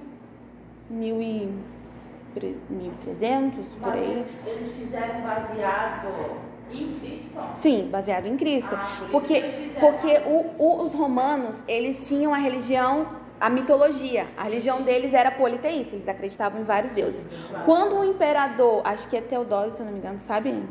mil 0.90 1.22
e 1.22 1.50
1300, 2.70 3.70
por 3.84 3.96
aí. 3.96 4.12
eles, 4.12 4.28
eles 4.46 4.74
fizeram 4.74 5.22
baseado 5.22 6.06
em 6.06 6.12
Cristo? 6.94 7.20
Sim, 7.54 7.90
baseado 7.92 8.28
em 8.28 8.38
Cristo. 8.38 8.78
Ah, 8.82 9.06
por 9.10 9.22
porque 9.22 9.46
porque 9.80 10.22
o- 10.26 10.46
o- 10.58 10.84
os 10.84 10.94
romanos, 10.94 11.58
eles 11.68 12.08
tinham 12.08 12.34
a 12.34 12.38
religião, 12.38 13.08
a 13.40 13.50
mitologia. 13.50 14.28
A 14.38 14.44
religião 14.44 14.82
deles 14.82 15.14
era 15.14 15.32
politeísta, 15.32 15.96
eles 15.96 16.08
acreditavam 16.08 16.62
em 16.62 16.64
vários 16.64 16.92
deuses. 16.92 17.28
Quando 17.64 17.98
o 18.00 18.04
imperador, 18.04 18.82
acho 18.86 19.08
que 19.10 19.16
é 19.18 19.22
Teodósio, 19.22 19.72
se 19.78 19.82
eu 19.82 19.86
não 19.86 19.94
me 19.94 20.00
engano, 20.00 20.20
sabe? 20.20 20.64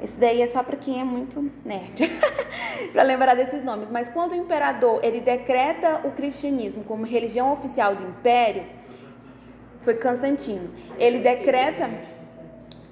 Esse 0.00 0.16
daí 0.16 0.40
é 0.40 0.46
só 0.46 0.62
para 0.62 0.76
quem 0.76 1.00
é 1.00 1.04
muito 1.04 1.50
nerd, 1.64 1.94
para 2.92 3.02
lembrar 3.02 3.34
desses 3.34 3.64
nomes. 3.64 3.90
Mas 3.90 4.08
quando 4.08 4.32
o 4.32 4.34
imperador 4.36 5.00
ele 5.02 5.20
decreta 5.20 6.00
o 6.04 6.12
cristianismo 6.12 6.84
como 6.84 7.04
religião 7.04 7.52
oficial 7.52 7.96
do 7.96 8.04
império, 8.04 8.64
foi 9.88 9.94
Constantino. 9.94 10.68
Ele 10.98 11.20
decreta 11.20 11.88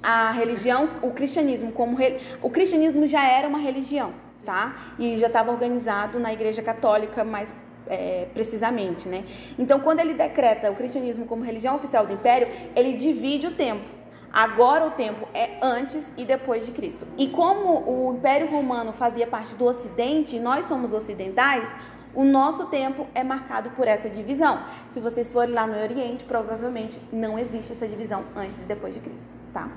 a 0.03 0.31
religião, 0.31 0.89
o 1.03 1.11
cristianismo 1.11 1.71
como 1.73 1.99
o 2.41 2.49
cristianismo 2.49 3.07
já 3.07 3.29
era 3.29 3.47
uma 3.47 3.59
religião, 3.59 4.15
tá? 4.47 4.95
E 4.99 5.19
já 5.19 5.27
estava 5.27 5.51
organizado 5.51 6.19
na 6.19 6.33
Igreja 6.33 6.63
Católica 6.63 7.23
mais 7.23 7.53
é, 7.87 8.29
precisamente, 8.33 9.11
né? 9.11 9.25
Então, 9.59 9.79
quando 9.79 10.01
ele 10.01 10.15
decreta 10.15 10.71
o 10.71 10.75
cristianismo 10.75 11.27
como 11.27 11.45
religião 11.45 11.77
oficial 11.77 12.07
do 12.07 12.15
Império, 12.15 12.49
ele 12.75 12.95
divide 12.95 13.47
o 13.47 13.51
tempo. 13.51 13.91
Agora 14.33 14.87
o 14.87 14.91
tempo 14.93 15.29
é 15.35 15.59
antes 15.63 16.13
e 16.17 16.25
depois 16.25 16.65
de 16.65 16.73
Cristo. 16.73 17.07
E 17.19 17.29
como 17.29 17.83
o 17.87 18.15
Império 18.15 18.51
Romano 18.51 18.93
fazia 18.93 19.27
parte 19.27 19.55
do 19.55 19.67
Ocidente, 19.67 20.39
nós 20.39 20.65
somos 20.65 20.95
ocidentais, 20.95 21.75
o 22.15 22.25
nosso 22.25 22.67
tempo 22.67 23.07
é 23.15 23.23
marcado 23.23 23.71
por 23.71 23.87
essa 23.87 24.09
divisão. 24.09 24.63
Se 24.89 25.01
vocês 25.01 25.33
forem 25.33 25.55
lá 25.55 25.67
no 25.67 25.79
Oriente, 25.79 26.25
provavelmente 26.25 27.01
não 27.13 27.39
existe 27.39 27.73
essa 27.73 27.87
divisão 27.87 28.25
antes 28.35 28.59
e 28.59 28.65
depois 28.65 28.95
de 28.95 29.01
Cristo, 29.01 29.35
tá? 29.53 29.69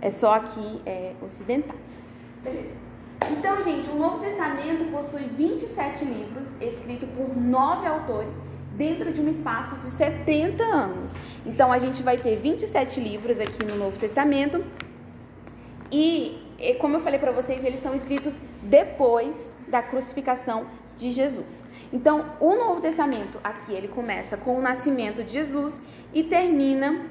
É 0.00 0.10
só 0.10 0.34
aqui 0.34 0.80
é, 0.84 1.14
ocidentais. 1.22 1.80
Beleza. 2.42 2.74
Então, 3.30 3.62
gente, 3.62 3.88
o 3.88 3.94
Novo 3.94 4.18
Testamento 4.18 4.90
possui 4.90 5.22
27 5.22 6.04
livros, 6.04 6.48
escritos 6.60 7.08
por 7.10 7.34
nove 7.36 7.86
autores, 7.86 8.34
dentro 8.72 9.12
de 9.12 9.20
um 9.20 9.30
espaço 9.30 9.76
de 9.76 9.86
70 9.86 10.62
anos. 10.62 11.14
Então, 11.46 11.72
a 11.72 11.78
gente 11.78 12.02
vai 12.02 12.18
ter 12.18 12.36
27 12.36 13.00
livros 13.00 13.40
aqui 13.40 13.64
no 13.64 13.76
Novo 13.76 13.98
Testamento. 13.98 14.64
E, 15.90 16.38
como 16.80 16.96
eu 16.96 17.00
falei 17.00 17.18
para 17.18 17.32
vocês, 17.32 17.64
eles 17.64 17.80
são 17.80 17.94
escritos 17.94 18.34
depois 18.62 19.50
da 19.68 19.82
crucificação 19.82 20.66
de 20.96 21.10
Jesus. 21.10 21.64
Então, 21.92 22.24
o 22.40 22.54
Novo 22.54 22.80
Testamento 22.80 23.38
aqui 23.42 23.72
ele 23.72 23.88
começa 23.88 24.36
com 24.36 24.56
o 24.56 24.60
nascimento 24.60 25.22
de 25.22 25.32
Jesus 25.32 25.80
e 26.12 26.24
termina 26.24 27.06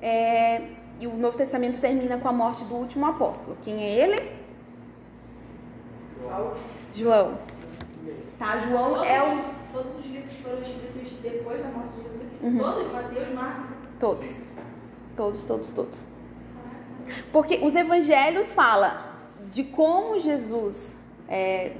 é, 0.00 0.62
e 1.00 1.06
o 1.06 1.16
Novo 1.16 1.36
Testamento 1.36 1.80
termina 1.80 2.18
com 2.18 2.28
a 2.28 2.32
morte 2.32 2.64
do 2.64 2.74
último 2.74 3.06
apóstolo. 3.06 3.56
Quem 3.62 3.82
é 3.82 3.90
ele? 3.94 4.32
João. 6.94 7.38
Tá, 8.38 8.60
João 8.60 8.94
Todos, 8.94 9.06
é 9.06 9.22
o 9.22 9.58
todos 9.72 9.98
os 9.98 10.06
livros 10.06 10.32
foram 10.36 10.60
escritos 10.60 11.12
depois 11.22 11.62
da 11.62 11.68
morte 11.68 11.90
de 11.90 12.02
Jesus. 12.02 12.42
Uhum. 12.42 12.58
Todos, 12.58 12.92
Mateus, 12.92 13.34
Marcos. 13.34 13.76
Todos. 14.00 14.40
Todos, 15.16 15.44
todos, 15.44 15.72
todos. 15.72 16.06
Porque 17.32 17.60
os 17.62 17.74
evangelhos 17.74 18.54
falam 18.54 18.92
de 19.50 19.64
como 19.64 20.18
Jesus, 20.18 20.97
é, 21.28 21.72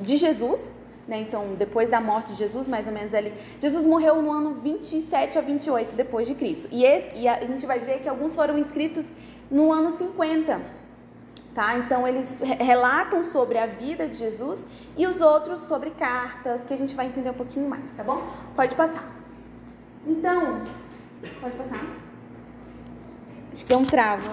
de 0.00 0.16
Jesus, 0.16 0.72
né? 1.08 1.20
Então, 1.20 1.54
depois 1.58 1.88
da 1.88 2.00
morte 2.00 2.32
de 2.32 2.38
Jesus, 2.38 2.66
mais 2.68 2.86
ou 2.86 2.92
menos 2.92 3.14
ali. 3.14 3.32
Jesus 3.60 3.84
morreu 3.84 4.20
no 4.22 4.30
ano 4.32 4.54
27 4.54 5.38
a 5.38 5.40
28 5.40 5.94
depois 5.96 6.26
de 6.26 6.34
Cristo. 6.34 6.68
E, 6.70 6.84
esse- 6.84 7.16
e 7.16 7.28
a 7.28 7.44
gente 7.44 7.64
vai 7.66 7.78
ver 7.78 8.00
que 8.00 8.08
alguns 8.08 8.34
foram 8.34 8.58
escritos 8.58 9.06
no 9.50 9.72
ano 9.72 9.90
50. 9.96 10.60
Tá? 11.54 11.78
Então 11.78 12.06
eles 12.06 12.40
re- 12.40 12.62
relatam 12.62 13.24
sobre 13.24 13.56
a 13.56 13.64
vida 13.66 14.06
de 14.06 14.14
Jesus 14.16 14.68
e 14.94 15.06
os 15.06 15.22
outros 15.22 15.60
sobre 15.60 15.88
cartas, 15.90 16.62
que 16.64 16.74
a 16.74 16.76
gente 16.76 16.94
vai 16.94 17.06
entender 17.06 17.30
um 17.30 17.34
pouquinho 17.34 17.66
mais, 17.66 17.84
tá 17.96 18.04
bom? 18.04 18.22
Pode 18.54 18.74
passar. 18.74 19.02
Então, 20.06 20.62
pode 21.40 21.56
passar. 21.56 21.82
Acho 23.50 23.64
que 23.64 23.68
deu 23.70 23.78
um 23.78 23.86
travo. 23.86 24.28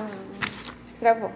Acho 0.84 0.94
que 0.94 1.00
travou. 1.00 1.32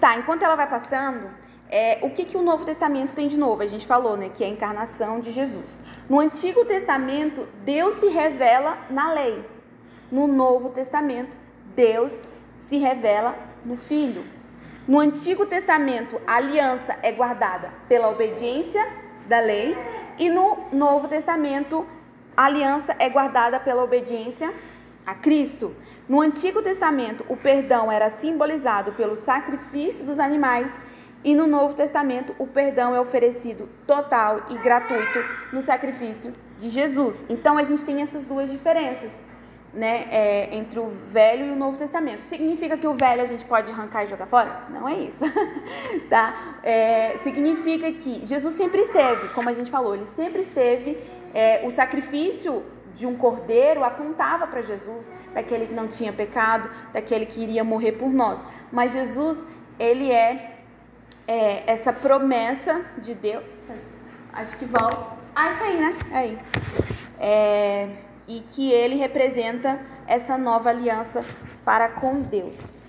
Tá, 0.00 0.16
enquanto 0.16 0.42
ela 0.42 0.56
vai 0.56 0.66
passando, 0.66 1.28
é, 1.68 1.98
o 2.02 2.10
que, 2.10 2.24
que 2.24 2.36
o 2.36 2.42
Novo 2.42 2.64
Testamento 2.64 3.14
tem 3.14 3.28
de 3.28 3.38
novo? 3.38 3.62
A 3.62 3.66
gente 3.66 3.86
falou, 3.86 4.16
né, 4.16 4.30
que 4.32 4.42
é 4.42 4.46
a 4.46 4.50
encarnação 4.50 5.20
de 5.20 5.30
Jesus. 5.30 5.82
No 6.08 6.18
Antigo 6.18 6.64
Testamento, 6.64 7.46
Deus 7.64 7.94
se 7.94 8.08
revela 8.08 8.78
na 8.88 9.12
lei. 9.12 9.44
No 10.10 10.26
Novo 10.26 10.70
Testamento, 10.70 11.36
Deus 11.76 12.18
se 12.58 12.78
revela 12.78 13.36
no 13.64 13.76
Filho. 13.76 14.24
No 14.88 14.98
Antigo 14.98 15.44
Testamento, 15.46 16.20
a 16.26 16.36
aliança 16.36 16.96
é 17.02 17.12
guardada 17.12 17.70
pela 17.86 18.08
obediência 18.08 18.84
da 19.28 19.38
lei, 19.38 19.76
e 20.18 20.28
no 20.28 20.58
Novo 20.72 21.06
Testamento, 21.08 21.86
a 22.36 22.46
aliança 22.46 22.96
é 22.98 23.08
guardada 23.08 23.60
pela 23.60 23.84
obediência 23.84 24.52
a 25.06 25.14
Cristo. 25.14 25.74
No 26.10 26.20
Antigo 26.20 26.60
Testamento, 26.60 27.24
o 27.28 27.36
perdão 27.36 27.90
era 27.90 28.10
simbolizado 28.10 28.90
pelo 28.94 29.14
sacrifício 29.14 30.04
dos 30.04 30.18
animais, 30.18 30.76
e 31.22 31.36
no 31.36 31.46
Novo 31.46 31.74
Testamento, 31.74 32.34
o 32.36 32.48
perdão 32.48 32.92
é 32.92 33.00
oferecido 33.00 33.68
total 33.86 34.40
e 34.50 34.58
gratuito 34.58 35.20
no 35.52 35.60
sacrifício 35.60 36.32
de 36.58 36.68
Jesus. 36.68 37.24
Então, 37.28 37.56
a 37.56 37.62
gente 37.62 37.84
tem 37.84 38.02
essas 38.02 38.26
duas 38.26 38.50
diferenças. 38.50 39.12
Né, 39.72 40.08
é, 40.10 40.52
entre 40.56 40.80
o 40.80 40.88
Velho 41.06 41.46
e 41.46 41.50
o 41.50 41.54
Novo 41.54 41.78
Testamento. 41.78 42.22
Significa 42.22 42.76
que 42.76 42.88
o 42.88 42.94
Velho 42.94 43.22
a 43.22 43.24
gente 43.24 43.44
pode 43.44 43.70
arrancar 43.70 44.02
e 44.02 44.08
jogar 44.08 44.26
fora? 44.26 44.64
Não 44.68 44.88
é 44.88 44.94
isso, 44.94 45.20
tá? 46.10 46.56
É, 46.64 47.18
significa 47.22 47.92
que 47.92 48.26
Jesus 48.26 48.56
sempre 48.56 48.80
esteve, 48.80 49.28
como 49.28 49.48
a 49.48 49.52
gente 49.52 49.70
falou, 49.70 49.94
ele 49.94 50.08
sempre 50.08 50.42
esteve. 50.42 50.98
é, 51.32 51.64
o 51.64 51.70
sacrifício 51.70 52.64
de 52.94 53.06
um 53.06 53.16
cordeiro 53.16 53.84
apontava 53.84 54.46
para 54.46 54.62
Jesus, 54.62 55.10
daquele 55.34 55.66
que 55.66 55.74
não 55.74 55.88
tinha 55.88 56.12
pecado, 56.12 56.70
daquele 56.92 57.26
que 57.26 57.40
iria 57.40 57.64
morrer 57.64 57.92
por 57.92 58.10
nós. 58.10 58.40
Mas 58.70 58.92
Jesus, 58.92 59.38
ele 59.78 60.10
é, 60.10 60.58
é 61.26 61.62
essa 61.66 61.92
promessa 61.92 62.82
de 62.98 63.14
Deus. 63.14 63.44
Acho 64.32 64.56
que 64.56 64.64
volta. 64.64 65.18
Acho 65.34 65.58
que 65.58 65.64
é 65.64 65.66
aí, 65.66 65.80
né? 65.80 65.94
É 66.12 66.16
aí. 66.16 66.38
É, 67.18 67.88
e 68.28 68.40
que 68.40 68.72
ele 68.72 68.96
representa 68.96 69.80
essa 70.06 70.38
nova 70.38 70.70
aliança 70.70 71.24
para 71.64 71.88
com 71.88 72.20
Deus. 72.20 72.79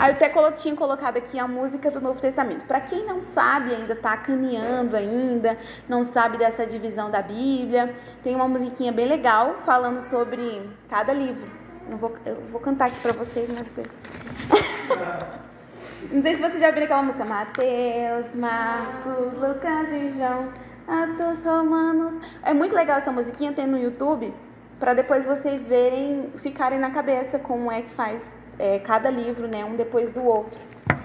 Aí 0.00 0.12
eu 0.12 0.14
até 0.14 0.30
colo- 0.30 0.52
tinha 0.52 0.74
colocado 0.74 1.18
aqui 1.18 1.38
a 1.38 1.46
música 1.46 1.90
do 1.90 2.00
Novo 2.00 2.18
Testamento. 2.18 2.64
Para 2.64 2.80
quem 2.80 3.04
não 3.04 3.20
sabe, 3.20 3.74
ainda 3.74 3.92
está 3.92 4.16
caminhando 4.16 4.96
ainda, 4.96 5.58
não 5.86 6.02
sabe 6.04 6.38
dessa 6.38 6.64
divisão 6.64 7.10
da 7.10 7.20
Bíblia, 7.20 7.94
tem 8.24 8.34
uma 8.34 8.48
musiquinha 8.48 8.90
bem 8.90 9.06
legal 9.06 9.56
falando 9.66 10.00
sobre 10.00 10.70
cada 10.88 11.12
livro. 11.12 11.46
Não 11.86 11.98
vou, 11.98 12.16
eu 12.24 12.36
vou 12.50 12.58
cantar 12.62 12.86
aqui 12.86 12.98
para 13.02 13.12
vocês, 13.12 13.50
né? 13.50 13.60
Vocês. 13.62 13.86
Não 16.10 16.22
sei 16.22 16.36
se 16.36 16.40
vocês 16.40 16.58
já 16.60 16.68
ouviram 16.68 16.86
aquela 16.86 17.02
música. 17.02 17.24
Mateus, 17.26 18.34
Marcos, 18.34 19.34
Lucas 19.38 19.92
e 19.92 20.08
João, 20.08 20.48
Atos, 20.88 21.42
Romanos. 21.44 22.14
É 22.42 22.54
muito 22.54 22.74
legal 22.74 22.96
essa 22.96 23.12
musiquinha, 23.12 23.52
tem 23.52 23.66
no 23.66 23.76
YouTube, 23.76 24.32
para 24.78 24.94
depois 24.94 25.26
vocês 25.26 25.68
verem, 25.68 26.32
ficarem 26.38 26.78
na 26.78 26.90
cabeça 26.90 27.38
como 27.38 27.70
é 27.70 27.82
que 27.82 27.90
faz 27.90 28.34
é, 28.58 28.78
cada 28.78 29.10
livro, 29.10 29.46
né? 29.46 29.64
Um 29.64 29.76
depois 29.76 30.10
do 30.10 30.24
outro, 30.24 30.58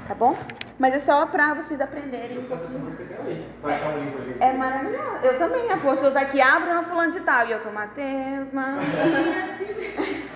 tá 0.07 0.15
bom? 0.15 0.37
Mas 0.77 0.93
é 0.93 0.99
só 0.99 1.25
para 1.25 1.53
vocês 1.53 1.79
aprenderem. 1.79 2.37
É 4.39 4.53
maravilhoso. 4.53 5.17
Eu 5.23 5.37
também, 5.37 5.71
a 5.71 5.77
poxa, 5.77 6.05
eu 6.05 6.11
tô 6.11 6.17
aqui, 6.17 6.41
abro 6.41 6.71
uma 6.71 6.83
fulano 6.83 7.13
de 7.13 7.21
tal. 7.21 7.47
E 7.47 7.51
eu 7.51 7.61
tô 7.61 7.69
Mateus. 7.71 8.49
E 8.51 9.51
assim 9.51 9.73
mesmo. 9.73 10.35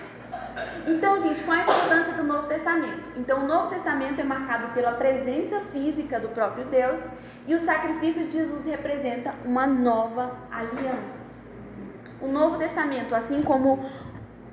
Então, 0.86 1.20
gente, 1.20 1.42
qual 1.44 1.56
é 1.56 1.60
a 1.60 1.62
importância 1.62 2.12
do 2.14 2.24
Novo 2.24 2.48
Testamento? 2.48 3.10
Então, 3.16 3.44
o 3.44 3.46
Novo 3.46 3.70
Testamento 3.70 4.20
é 4.20 4.24
marcado 4.24 4.72
pela 4.74 4.92
presença 4.92 5.60
física 5.72 6.18
do 6.18 6.28
próprio 6.28 6.64
Deus 6.66 7.00
e 7.46 7.54
o 7.54 7.60
sacrifício 7.60 8.26
de 8.26 8.32
Jesus 8.32 8.64
representa 8.64 9.34
uma 9.44 9.66
nova 9.66 10.36
aliança. 10.50 11.20
O 12.20 12.28
Novo 12.28 12.58
Testamento, 12.58 13.14
assim 13.14 13.42
como 13.42 13.84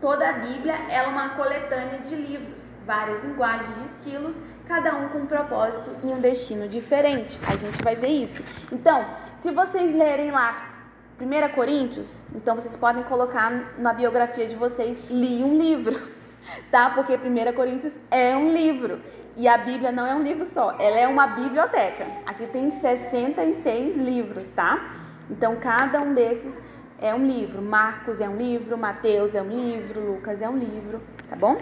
toda 0.01 0.29
a 0.29 0.33
Bíblia, 0.33 0.75
é 0.89 1.01
uma 1.03 1.29
coletânea 1.29 1.99
de 1.99 2.15
livros, 2.15 2.61
várias 2.85 3.23
linguagens 3.23 3.69
e 3.81 3.85
estilos, 3.85 4.35
cada 4.67 4.95
um 4.95 5.09
com 5.09 5.19
um 5.19 5.25
propósito 5.25 5.89
e 6.03 6.07
um 6.07 6.19
destino 6.19 6.67
diferente. 6.67 7.39
A 7.47 7.55
gente 7.55 7.83
vai 7.83 7.95
ver 7.95 8.09
isso. 8.09 8.43
Então, 8.71 9.05
se 9.37 9.51
vocês 9.51 9.95
lerem 9.95 10.31
lá 10.31 10.77
1 11.19 11.55
Coríntios, 11.55 12.25
então 12.35 12.55
vocês 12.55 12.75
podem 12.77 13.03
colocar 13.03 13.73
na 13.77 13.93
biografia 13.93 14.47
de 14.47 14.55
vocês, 14.55 14.99
li 15.09 15.43
um 15.43 15.57
livro, 15.57 15.99
tá? 16.69 16.89
Porque 16.91 17.15
1 17.15 17.53
Coríntios 17.53 17.93
é 18.11 18.35
um 18.35 18.51
livro. 18.51 19.01
E 19.35 19.47
a 19.47 19.57
Bíblia 19.57 19.91
não 19.91 20.05
é 20.07 20.15
um 20.15 20.23
livro 20.23 20.47
só, 20.47 20.75
ela 20.79 20.97
é 20.97 21.07
uma 21.07 21.27
biblioteca. 21.27 22.07
Aqui 22.25 22.47
tem 22.47 22.71
66 22.71 23.95
livros, 23.95 24.49
tá? 24.49 24.95
Então 25.29 25.57
cada 25.57 26.01
um 26.01 26.13
desses 26.13 26.57
é 26.99 27.13
um 27.13 27.25
livro. 27.25 27.61
Marcos 27.61 28.19
é 28.19 28.27
um 28.27 28.35
livro, 28.35 28.77
Mateus 28.77 29.35
é 29.35 29.41
um 29.41 29.49
livro, 29.49 30.13
Lucas 30.13 30.41
é 30.41 30.49
um 30.49 30.57
livro, 30.57 31.01
tá 31.29 31.35
bom? 31.35 31.57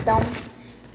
Então, 0.00 0.20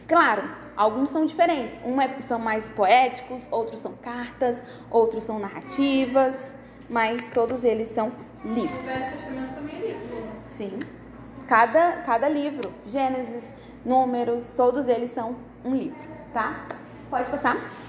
claro, 0.08 0.44
alguns 0.76 1.10
são 1.10 1.26
diferentes. 1.26 1.82
Um 1.86 2.00
é, 2.02 2.22
são 2.22 2.40
mais 2.40 2.70
poéticos, 2.70 3.48
outros 3.52 3.82
são 3.82 3.94
cartas, 3.94 4.62
outros 4.90 5.24
são 5.24 5.40
narrativas, 5.40 6.54
mas 6.90 7.30
todos 7.32 7.64
eles 7.64 7.88
são 7.88 8.12
livros. 8.44 8.88
É 8.88 9.30
livro. 9.62 10.28
Sim. 10.44 10.80
Cada, 11.48 11.98
cada 12.04 12.30
livro, 12.30 12.72
Gênesis, 12.86 13.56
Números, 13.84 14.52
todos 14.56 14.88
eles 14.88 15.10
são 15.10 15.38
um 15.64 15.74
livro, 15.74 15.98
tá? 16.34 16.66
Pode 17.10 17.30
passar. 17.32 17.58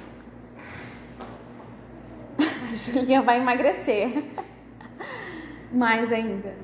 A 2.38 2.72
Julinha 2.72 3.20
vai 3.22 3.38
emagrecer. 3.38 4.24
Mais 5.72 6.12
ainda. 6.12 6.54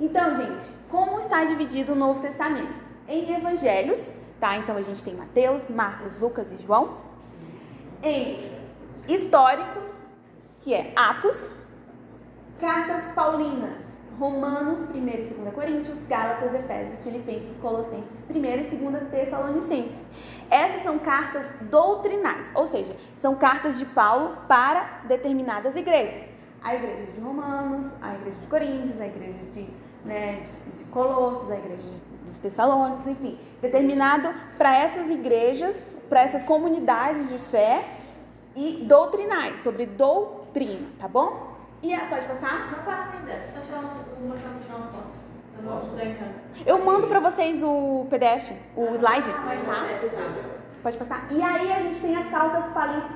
Então, 0.00 0.36
gente, 0.36 0.70
como 0.88 1.18
está 1.18 1.44
dividido 1.44 1.92
o 1.92 1.96
Novo 1.96 2.20
Testamento? 2.20 2.80
Em 3.06 3.34
evangelhos, 3.34 4.12
tá? 4.38 4.56
Então 4.56 4.76
a 4.76 4.82
gente 4.82 5.02
tem 5.02 5.14
Mateus, 5.14 5.68
Marcos, 5.68 6.16
Lucas 6.16 6.52
e 6.52 6.62
João. 6.62 6.96
Em 8.02 8.38
históricos, 9.08 9.90
que 10.60 10.72
é 10.72 10.92
Atos, 10.94 11.52
cartas 12.60 13.04
paulinas, 13.12 13.88
Romanos, 14.18 14.80
1 14.80 14.96
e 14.96 15.00
2 15.00 15.54
Coríntios, 15.54 15.98
Gálatas, 16.08 16.54
Efésios, 16.54 17.02
Filipenses, 17.02 17.56
Colossenses, 17.58 18.10
1 18.28 18.34
e 18.34 18.76
2 18.76 19.10
Tessalonicenses. 19.10 20.06
Essas 20.50 20.82
são 20.82 20.98
cartas 20.98 21.46
doutrinais, 21.62 22.50
ou 22.54 22.66
seja, 22.66 22.96
são 23.16 23.34
cartas 23.34 23.78
de 23.78 23.84
Paulo 23.84 24.36
para 24.48 25.02
determinadas 25.04 25.76
igrejas. 25.76 26.37
A 26.62 26.74
igreja 26.74 27.12
de 27.12 27.20
Romanos, 27.20 27.92
a 28.02 28.14
igreja 28.14 28.36
de 28.40 28.46
Coríntios, 28.46 29.00
a 29.00 29.06
igreja 29.06 29.38
de, 29.54 29.68
né, 30.04 30.46
de 30.76 30.84
Colossos, 30.84 31.50
a 31.50 31.56
igreja 31.56 31.84
de 32.24 32.40
Tessalônicos, 32.40 33.06
enfim, 33.06 33.38
determinado 33.62 34.28
para 34.56 34.76
essas 34.76 35.08
igrejas, 35.08 35.76
para 36.08 36.22
essas 36.22 36.44
comunidades 36.44 37.28
de 37.28 37.38
fé 37.38 37.84
e 38.56 38.84
doutrinais, 38.86 39.60
sobre 39.60 39.86
doutrina, 39.86 40.88
tá 40.98 41.06
bom? 41.06 41.56
E 41.82 41.94
a, 41.94 42.06
pode 42.06 42.26
passar? 42.26 42.72
Não 42.72 42.84
passa 42.84 43.16
ainda. 43.16 43.34
Deixa 43.34 43.58
eu 43.58 43.62
tirar 43.62 43.78
um, 43.78 44.24
uma, 44.24 44.34
tirar 44.36 44.76
uma 44.76 44.88
foto. 44.88 45.12
Eu 45.56 45.62
não 45.62 45.78
estudar 45.78 46.04
em 46.04 46.14
casa. 46.14 46.42
Eu 46.66 46.84
mando 46.84 47.06
para 47.06 47.20
vocês 47.20 47.62
o 47.62 48.06
PDF, 48.10 48.52
o 48.76 48.94
slide. 48.94 49.30
Tá? 49.30 49.42
Pode 50.82 50.96
passar. 50.96 51.26
E 51.30 51.40
aí 51.40 51.72
a 51.72 51.80
gente 51.80 52.00
tem 52.00 52.16
as 52.16 52.28
cartas 52.30 52.64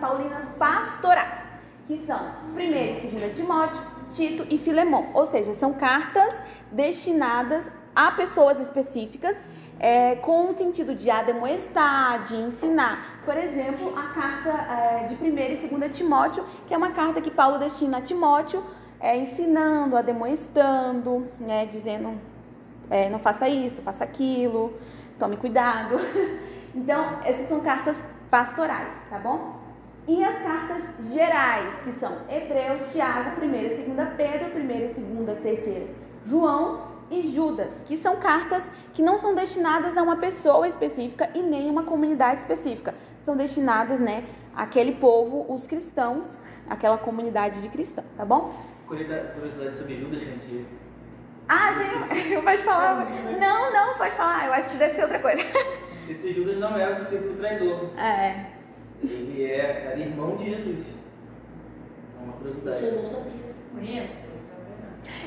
paulinas 0.01 0.45
pastorais, 0.59 1.41
que 1.87 1.99
são 2.07 2.21
1 2.55 2.61
e 2.61 3.21
2 3.21 3.37
Timóteo, 3.37 3.83
Tito 4.11 4.47
e 4.51 4.59
Filemão. 4.59 5.09
Ou 5.15 5.27
seja, 5.27 5.53
são 5.53 5.73
cartas 5.73 6.43
destinadas 6.71 7.71
a 7.95 8.11
pessoas 8.13 8.61
específicas 8.61 9.37
é, 9.79 10.15
com 10.17 10.49
o 10.49 10.53
sentido 10.53 10.95
de 10.95 11.11
ademoestar, 11.11 12.23
de 12.23 12.37
ensinar. 12.37 13.23
Por 13.25 13.37
exemplo, 13.37 13.93
a 13.97 14.15
carta 14.15 14.51
é, 14.51 15.07
de 15.07 15.15
1 15.17 15.27
e 15.27 15.69
2 15.69 15.97
Timóteo, 15.97 16.45
que 16.67 16.73
é 16.73 16.77
uma 16.77 16.93
carta 16.93 17.21
que 17.21 17.31
Paulo 17.31 17.59
destina 17.59 17.99
a 17.99 18.01
Timóteo, 18.01 18.63
é, 19.01 19.17
ensinando, 19.17 19.97
ademoestando, 19.97 21.27
né, 21.41 21.67
dizendo 21.67 22.21
é, 22.89 23.11
não 23.11 23.19
faça 23.19 23.49
isso, 23.49 23.83
faça 23.83 24.05
aquilo, 24.05 24.79
tome 25.19 25.37
cuidado. 25.37 25.97
Então, 26.75 27.21
essas 27.23 27.51
são 27.51 27.61
cartas 27.61 28.03
pastorais, 28.31 28.89
tá 29.11 29.19
bom? 29.19 29.52
E 30.07 30.25
as 30.25 30.43
cartas 30.43 30.89
gerais, 31.13 31.75
que 31.85 31.93
são 31.93 32.19
Hebreus, 32.29 32.93
Tiago, 32.93 33.41
1 33.41 33.55
e 33.55 33.85
2 33.95 34.09
Pedro, 34.17 34.59
1 34.59 35.23
e 35.23 35.25
2 35.25 35.39
3 35.41 35.91
João 36.27 36.89
e 37.09 37.29
Judas, 37.29 37.85
que 37.85 37.97
são 37.97 38.17
cartas 38.17 38.73
que 38.93 39.01
não 39.01 39.17
são 39.17 39.35
destinadas 39.35 39.97
a 39.97 40.03
uma 40.03 40.17
pessoa 40.17 40.67
específica 40.67 41.31
e 41.35 41.43
nem 41.43 41.71
uma 41.71 41.85
comunidade 41.85 42.41
específica. 42.41 42.95
São 43.21 43.37
destinadas, 43.37 44.01
né, 44.01 44.25
àquele 44.57 44.93
povo, 44.93 45.47
os 45.49 45.67
cristãos, 45.69 46.41
aquela 46.69 46.99
comunidade 46.99 47.63
de 47.63 47.69
cristãos, 47.69 48.09
tá 48.17 48.25
bom? 48.25 48.53
Curiosidade 48.89 49.77
sobre 49.77 49.97
Judas, 49.97 50.21
gente. 50.21 50.67
Ah, 51.49 51.73
gente, 51.73 52.41
pode 52.43 52.63
falar. 52.63 53.07
Não, 53.39 53.73
não, 53.73 53.97
pode 53.97 54.13
falar. 54.13 54.47
Eu 54.47 54.53
acho 54.53 54.69
que 54.69 54.77
deve 54.77 54.97
ser 54.97 55.03
outra 55.03 55.21
coisa. 55.21 55.43
Esse 56.09 56.33
Judas 56.33 56.59
não 56.59 56.77
é 56.77 56.91
o 56.91 56.95
discípulo 56.95 57.35
traidor. 57.37 57.91
É. 57.99 58.52
Ele 59.03 59.45
é, 59.45 59.85
era 59.91 59.99
irmão 59.99 60.37
de 60.37 60.51
Jesus. 60.51 60.87
É 62.21 62.25
uma 62.25 62.33
curiosidade. 62.35 62.77
Isso 62.77 62.85
eu 62.87 63.03
não 63.03 63.09
sabia. 63.09 63.33
Menino? 63.75 64.09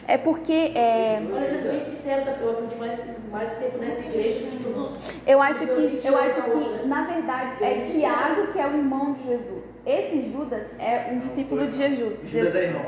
É 0.08 0.18
porque 0.18 0.72
é, 0.74 1.22
Olha, 1.30 1.46
sendo 1.46 1.70
bem 1.70 1.80
sincero, 1.82 2.24
eu 2.42 2.50
aprendi 2.52 2.76
mais, 2.78 2.98
mais 3.30 3.58
tempo 3.58 3.78
nessa 3.78 4.00
igreja 4.06 4.40
do 4.40 4.58
que 4.58 4.64
todos. 4.64 4.94
eu 5.28 5.42
acho 5.42 5.68
que 5.68 6.08
eu 6.08 6.18
acho 6.18 6.42
que 6.44 6.88
na 6.88 7.04
verdade 7.06 7.62
é 7.62 7.82
Tiago 7.82 8.54
que 8.54 8.60
é 8.60 8.68
o 8.68 8.78
irmão 8.78 9.14
de 9.14 9.24
Jesus. 9.28 9.64
Esse 9.86 10.32
Judas 10.32 10.68
é 10.80 11.10
um 11.12 11.20
discípulo 11.20 11.68
de 11.68 11.76
Jesus. 11.76 12.20
Judas 12.24 12.56
é 12.56 12.64
irmão. 12.64 12.86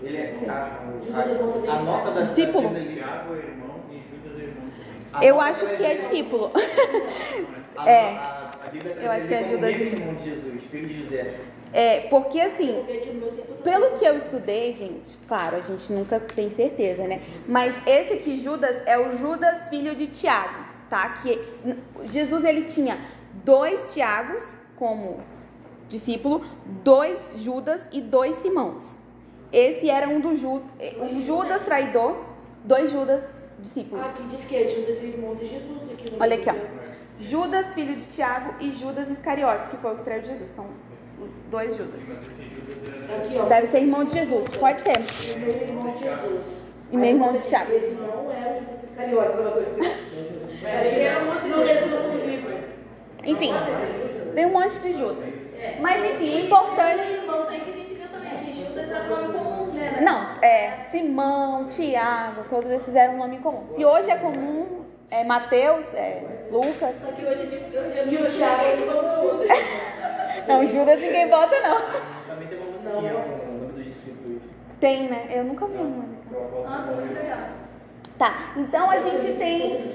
Ele 0.00 0.16
é 0.16 0.30
a, 0.48 1.00
Judas 1.04 1.26
é 1.26 1.30
irmão 1.32 1.52
também. 1.52 1.70
a, 1.70 1.74
a 1.74 1.82
nota 1.82 2.10
da 2.12 2.20
Discípulo? 2.20 2.68
Bíblia, 2.68 2.92
Tiago 2.92 3.34
é 3.34 3.38
irmão 3.38 3.74
e 3.90 4.02
Judas 4.08 4.38
é 4.38 4.42
irmão 4.44 4.64
também. 4.70 5.10
a 5.12 5.24
Eu 5.24 5.40
acho 5.40 5.66
que 5.66 5.84
é 5.84 5.94
discípulo. 5.96 6.52
A, 7.74 7.90
É. 7.90 8.41
Bíblia 8.72 8.96
Eu 9.02 9.10
acho 9.10 9.28
que 9.28 9.34
é 9.34 9.44
Judas 9.44 9.76
de 9.76 9.90
Jesus, 10.24 10.62
filho 10.70 10.88
de 10.88 10.98
José. 10.98 11.34
É, 11.72 12.00
porque 12.08 12.40
assim. 12.40 12.84
Pelo 13.62 13.92
que 13.98 14.04
eu 14.04 14.16
estudei, 14.16 14.74
gente, 14.74 15.18
claro, 15.28 15.56
a 15.56 15.60
gente 15.60 15.92
nunca 15.92 16.18
tem 16.18 16.50
certeza, 16.50 17.06
né? 17.06 17.20
Mas 17.46 17.74
esse 17.86 18.14
aqui, 18.14 18.38
Judas, 18.38 18.82
é 18.86 18.98
o 18.98 19.12
Judas 19.12 19.68
filho 19.68 19.94
de 19.94 20.06
Tiago, 20.06 20.64
tá? 20.90 21.08
Que 21.22 21.40
Jesus 22.04 22.44
ele 22.44 22.62
tinha 22.62 22.98
dois 23.44 23.92
Tiagos 23.92 24.58
como 24.76 25.20
discípulo, 25.88 26.44
dois 26.82 27.34
Judas 27.36 27.88
e 27.92 28.00
dois 28.00 28.36
Simãos. 28.36 28.98
Esse 29.52 29.90
era 29.90 30.08
um 30.08 30.20
do 30.20 30.34
Ju, 30.34 30.62
um 30.98 31.20
Judas 31.20 31.62
traidor, 31.62 32.16
dois 32.64 32.90
Judas 32.90 33.22
discípulos. 33.58 34.04
Ah, 34.04 34.08
aqui 34.08 34.22
diz 34.24 34.44
que 34.46 34.56
é 34.56 34.68
Judas 34.68 35.02
irmão 35.02 35.34
de 35.34 35.46
Jesus. 35.46 35.90
Aqui 35.92 36.10
no 36.10 36.20
Olha 36.20 36.36
aqui, 36.36 36.48
ó. 36.50 37.01
Judas 37.22 37.72
filho 37.72 37.96
de 37.96 38.06
Tiago 38.06 38.54
e 38.60 38.72
Judas 38.72 39.08
Iscariotes, 39.08 39.68
que 39.68 39.76
foi 39.76 39.92
o 39.92 39.96
que 39.96 40.04
traiu 40.04 40.24
Jesus. 40.24 40.50
São 40.56 40.66
dois 41.50 41.76
Judas. 41.76 42.00
Aqui, 42.10 43.38
ó. 43.38 43.44
Deve 43.44 43.68
ser 43.68 43.80
irmão 43.80 44.04
de 44.04 44.12
Jesus, 44.14 44.56
pode 44.56 44.80
ser. 44.80 44.96
E 44.96 45.38
meu 45.38 45.54
irmão 45.54 45.92
de 45.92 45.98
Jesus. 46.00 46.44
E 46.90 46.96
meu 46.96 47.10
irmão 47.10 47.32
de 47.32 47.38
Tiago. 47.40 47.72
Esse 47.72 47.92
não 47.92 48.30
é 48.32 48.52
o 48.52 48.58
Judas 48.58 48.84
Iscariotes. 48.84 49.36
é 50.64 51.18
uma 51.18 51.34
No 51.42 51.64
resumo 51.64 52.08
do 52.10 52.26
livro. 52.26 52.58
Enfim, 53.24 53.52
tem 54.34 54.46
um 54.46 54.52
monte 54.52 54.78
de 54.80 54.92
Judas. 54.92 55.32
Mas 55.80 56.04
enfim, 56.04 56.28
é 56.28 56.40
importante. 56.46 57.22
comum, 59.32 59.72
né? 59.72 60.00
Não, 60.02 60.34
é 60.42 60.82
Simão, 60.90 61.66
Tiago, 61.66 62.44
todos 62.48 62.70
esses 62.70 62.94
eram 62.94 63.14
um 63.14 63.18
nome 63.18 63.38
comum. 63.38 63.66
Se 63.66 63.84
hoje 63.84 64.10
é 64.10 64.16
comum, 64.16 64.81
é 65.12 65.24
Mateus, 65.24 65.86
é 65.94 66.22
Lucas. 66.50 66.96
Só 66.98 67.12
que 67.12 67.24
hoje 67.24 67.42
é. 67.42 67.80
Hoje 67.80 67.98
é 67.98 68.06
E 68.06 68.16
o 68.16 68.20
muito 68.20 68.34
Thiago 68.34 68.64
ele 68.64 68.86
como 68.86 69.30
Judas. 69.30 69.58
Não, 70.48 70.66
Judas 70.66 71.00
ninguém 71.00 71.28
bota, 71.28 71.54
não. 71.60 71.76
Também 72.26 72.48
tem 72.48 72.58
uma 72.58 72.72
musiquinha 72.72 73.12
com 73.12 73.54
o 73.54 73.58
nome 73.58 73.72
dos 73.72 73.84
discípulos. 73.84 74.42
Tem, 74.80 75.08
né? 75.08 75.28
Eu 75.30 75.44
nunca 75.44 75.66
vi 75.66 75.76
uma. 75.76 76.04
Nossa, 76.68 76.92
muito 76.92 77.14
legal. 77.14 77.38
Tá, 78.18 78.52
então 78.56 78.90
a 78.90 78.98
gente 78.98 79.36
tem. 79.36 79.90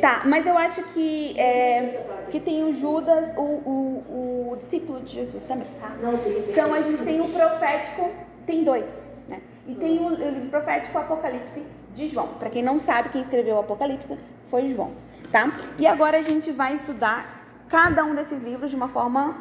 Tá, 0.00 0.22
mas 0.26 0.46
eu 0.46 0.58
acho 0.58 0.82
que, 0.92 1.38
é, 1.38 2.04
que 2.30 2.38
tem 2.38 2.64
o 2.64 2.74
Judas, 2.74 3.34
o, 3.36 3.40
o, 3.40 4.50
o 4.52 4.56
discípulo 4.56 5.00
de 5.00 5.14
Jesus 5.14 5.42
também, 5.44 5.66
tá? 5.80 5.90
Não. 6.02 6.14
Então 6.14 6.74
a 6.74 6.82
gente 6.82 7.02
tem 7.02 7.20
o 7.20 7.28
profético, 7.28 8.10
tem 8.44 8.64
dois, 8.64 8.86
né? 9.28 9.40
E 9.66 9.74
tem 9.74 9.98
o, 9.98 10.08
o 10.08 10.30
livro 10.30 10.50
profético 10.50 10.98
Apocalipse 10.98 11.62
de 11.94 12.08
João. 12.08 12.28
Para 12.38 12.50
quem 12.50 12.62
não 12.62 12.78
sabe, 12.78 13.08
quem 13.08 13.20
escreveu 13.20 13.56
o 13.56 13.60
Apocalipse 13.60 14.18
foi 14.50 14.68
João, 14.68 14.92
tá? 15.30 15.50
E 15.78 15.86
agora 15.86 16.18
a 16.18 16.22
gente 16.22 16.52
vai 16.52 16.74
estudar 16.74 17.24
cada 17.68 18.04
um 18.04 18.14
desses 18.14 18.40
livros 18.42 18.70
de 18.70 18.76
uma 18.76 18.88
forma 18.88 19.36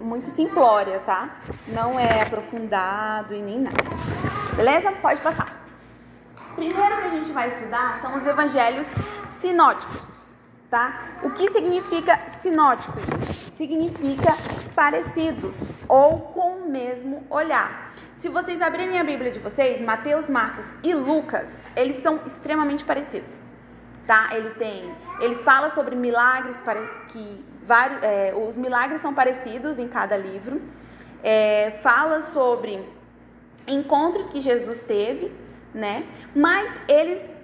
muito 0.00 0.30
simplória, 0.30 1.00
tá? 1.00 1.36
Não 1.68 1.98
é 1.98 2.22
aprofundado 2.22 3.34
e 3.34 3.40
nem 3.40 3.60
nada. 3.60 3.76
Beleza? 4.56 4.92
Pode 4.92 5.20
passar. 5.20 5.64
Primeiro 6.54 6.96
que 6.98 7.06
a 7.06 7.10
gente 7.10 7.32
vai 7.32 7.48
estudar 7.48 8.00
são 8.00 8.16
os 8.16 8.26
evangelhos 8.26 8.86
sinóticos, 9.40 10.00
tá? 10.70 11.00
O 11.22 11.30
que 11.30 11.50
significa 11.50 12.28
sinótico? 12.28 12.98
Significa 13.52 14.32
parecidos 14.74 15.54
ou 15.88 16.20
com 16.20 16.58
o 16.58 16.70
mesmo 16.70 17.24
olhar. 17.30 17.92
Se 18.24 18.30
vocês 18.30 18.62
abrirem 18.62 18.98
a 18.98 19.04
Bíblia 19.04 19.30
de 19.30 19.38
vocês, 19.38 19.82
Mateus, 19.82 20.30
Marcos 20.30 20.66
e 20.82 20.94
Lucas, 20.94 21.46
eles 21.76 21.96
são 21.96 22.20
extremamente 22.24 22.82
parecidos. 22.82 23.30
tá? 24.06 24.30
Ele 24.32 24.48
tem, 24.54 24.90
eles 25.20 25.44
falam 25.44 25.70
sobre 25.72 25.94
milagres 25.94 26.58
para 26.62 26.80
que 27.08 27.44
vários, 27.60 28.02
é, 28.02 28.32
os 28.34 28.56
milagres 28.56 29.02
são 29.02 29.12
parecidos 29.12 29.78
em 29.78 29.86
cada 29.88 30.16
livro. 30.16 30.58
É, 31.22 31.72
fala 31.82 32.22
sobre 32.22 32.82
encontros 33.66 34.30
que 34.30 34.40
Jesus 34.40 34.80
teve, 34.84 35.30
né? 35.74 36.06
Mas 36.34 36.74
eles 36.88 37.34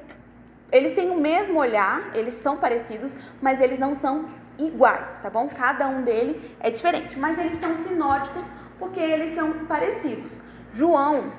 eles 0.72 0.92
têm 0.94 1.10
o 1.10 1.20
mesmo 1.20 1.58
olhar, 1.58 2.10
eles 2.14 2.32
são 2.32 2.56
parecidos, 2.56 3.14
mas 3.42 3.60
eles 3.60 3.78
não 3.78 3.94
são 3.94 4.30
iguais, 4.58 5.10
tá 5.20 5.28
bom? 5.28 5.46
Cada 5.46 5.86
um 5.88 6.00
dele 6.00 6.56
é 6.58 6.70
diferente, 6.70 7.18
mas 7.18 7.38
eles 7.38 7.60
são 7.60 7.76
sinóticos 7.86 8.44
porque 8.78 8.98
eles 8.98 9.34
são 9.34 9.66
parecidos. 9.66 10.48
João, 10.72 11.32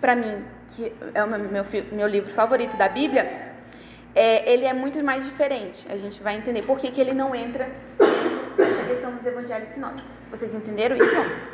para 0.00 0.14
mim, 0.14 0.44
que 0.68 0.92
é 1.14 1.24
o 1.24 1.28
meu, 1.28 1.64
meu 1.92 2.08
livro 2.08 2.30
favorito 2.32 2.76
da 2.76 2.88
Bíblia, 2.88 3.50
é, 4.14 4.52
ele 4.52 4.64
é 4.64 4.72
muito 4.72 5.02
mais 5.02 5.24
diferente. 5.24 5.86
A 5.90 5.96
gente 5.96 6.22
vai 6.22 6.36
entender 6.36 6.62
por 6.62 6.78
que, 6.78 6.90
que 6.90 7.00
ele 7.00 7.14
não 7.14 7.34
entra 7.34 7.68
na 7.98 8.84
questão 8.88 9.12
dos 9.12 9.24
evangelhos 9.24 9.68
sinóticos. 9.72 10.12
Vocês 10.30 10.54
entenderam 10.54 10.96
isso? 10.96 11.50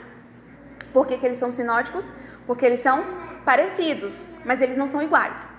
Por 0.93 1.07
que, 1.07 1.19
que 1.19 1.27
eles 1.27 1.39
são 1.39 1.53
sinóticos? 1.53 2.09
Porque 2.47 2.65
eles 2.65 2.81
são 2.81 3.05
parecidos, 3.45 4.15
mas 4.45 4.61
eles 4.61 4.77
não 4.77 4.87
são 4.87 5.03
iguais. 5.03 5.51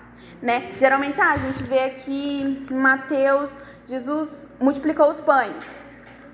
Né? 0.42 0.72
Geralmente, 0.76 1.20
ah, 1.20 1.32
a 1.32 1.36
gente 1.36 1.62
vê 1.62 1.80
aqui 1.80 2.66
em 2.70 2.74
Mateus, 2.74 3.50
Jesus 3.88 4.30
multiplicou 4.60 5.10
os 5.10 5.20
pães. 5.20 5.64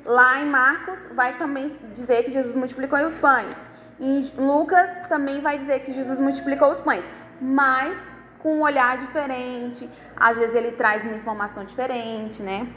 Lá 0.05 0.39
em 0.41 0.47
Marcos, 0.47 0.99
vai 1.15 1.37
também 1.39 1.77
dizer 1.95 2.25
que 2.25 2.31
Jesus 2.31 2.55
multiplicou 2.55 2.99
os 3.07 3.15
pães. 3.15 3.57
Em 4.01 4.33
Lucas, 4.37 4.91
também 5.09 5.41
vai 5.41 5.59
dizer 5.59 5.81
que 5.81 5.93
Jesus 5.93 6.19
multiplicou 6.19 6.71
os 6.71 6.81
pães. 6.81 7.05
Mas 7.41 7.99
com 8.39 8.59
um 8.59 8.63
olhar 8.63 8.99
diferente, 8.99 9.89
às 10.17 10.37
vezes 10.37 10.55
ele 10.55 10.73
traz 10.73 11.03
uma 11.05 11.17
informação 11.17 11.65
diferente, 11.65 12.43
né? 12.43 12.69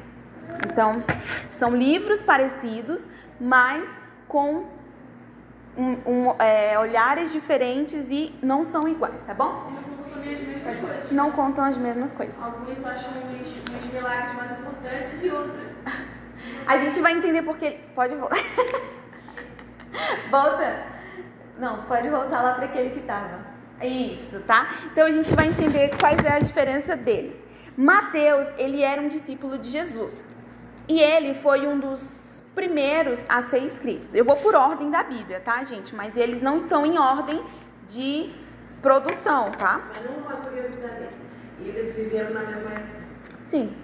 Então, 0.72 1.04
são 1.52 1.76
livros 1.76 2.22
parecidos, 2.22 3.08
mas 3.40 3.88
com 4.28 4.66
um, 5.78 5.92
um, 6.06 6.42
é, 6.42 6.80
olhares 6.80 7.32
diferentes 7.32 8.10
e 8.10 8.34
não 8.42 8.66
são 8.66 8.88
iguais, 8.88 9.22
tá 9.26 9.34
bom? 9.34 9.72
Não 11.12 11.32
contam 11.32 11.64
as 11.66 11.78
mesmas 11.78 12.12
coisas. 12.14 12.36
Alguns 12.42 12.84
acham 12.86 13.12
os, 13.42 13.48
os 13.48 13.94
milagres 13.94 14.36
mais 14.36 14.52
importantes 14.52 15.24
e 15.24 15.30
outros. 15.30 15.68
A 16.66 16.78
gente 16.80 17.00
vai 17.02 17.14
entender 17.14 17.42
porque. 17.44 17.80
Pode 17.96 18.16
voltar. 18.16 18.38
Volta. 20.30 20.97
Não, 21.60 21.84
pode 21.84 22.10
voltar 22.10 22.42
lá 22.42 22.54
para 22.54 22.66
aquele 22.66 22.92
que 22.92 23.00
estava. 23.00 23.40
Isso, 23.82 24.40
tá? 24.42 24.70
Então 24.92 25.06
a 25.06 25.12
gente 25.12 25.34
vai 25.36 25.48
entender 25.48 25.96
quais 26.00 26.24
é 26.24 26.34
a 26.34 26.40
diferença 26.40 26.96
deles. 26.96 27.36
Mateus, 27.76 28.48
ele 28.58 28.82
era 28.82 29.02
um 29.02 29.08
discípulo 29.08 29.58
de 29.58 29.70
Jesus. 29.70 30.26
E 30.88 31.00
ele 31.00 31.34
foi 31.34 31.68
um 31.68 31.80
dos 31.80 32.42
primeiros 32.56 33.26
a 33.30 33.42
ser 33.44 33.60
escritos. 33.60 34.16
Eu 34.16 34.26
vou 34.26 34.36
por 34.38 34.56
ordem 34.56 34.90
da 34.90 35.04
Bíblia, 35.04 35.40
tá, 35.40 35.64
gente? 35.64 35.94
Mas 35.96 36.18
eles 36.18 36.42
não 36.42 36.58
estão 36.58 36.86
em 36.86 36.98
ordem 36.98 37.44
de 37.88 38.34
produção, 38.82 39.52
tá? 39.52 39.82
Mas 39.94 40.06
não 40.06 40.18
uma 40.18 40.38
curiosidade. 40.38 41.10
Eles 41.60 41.96
viveram 41.96 42.34
na 42.34 42.42
mesma 42.42 42.72
época. 42.72 42.98
Sim. 43.44 43.76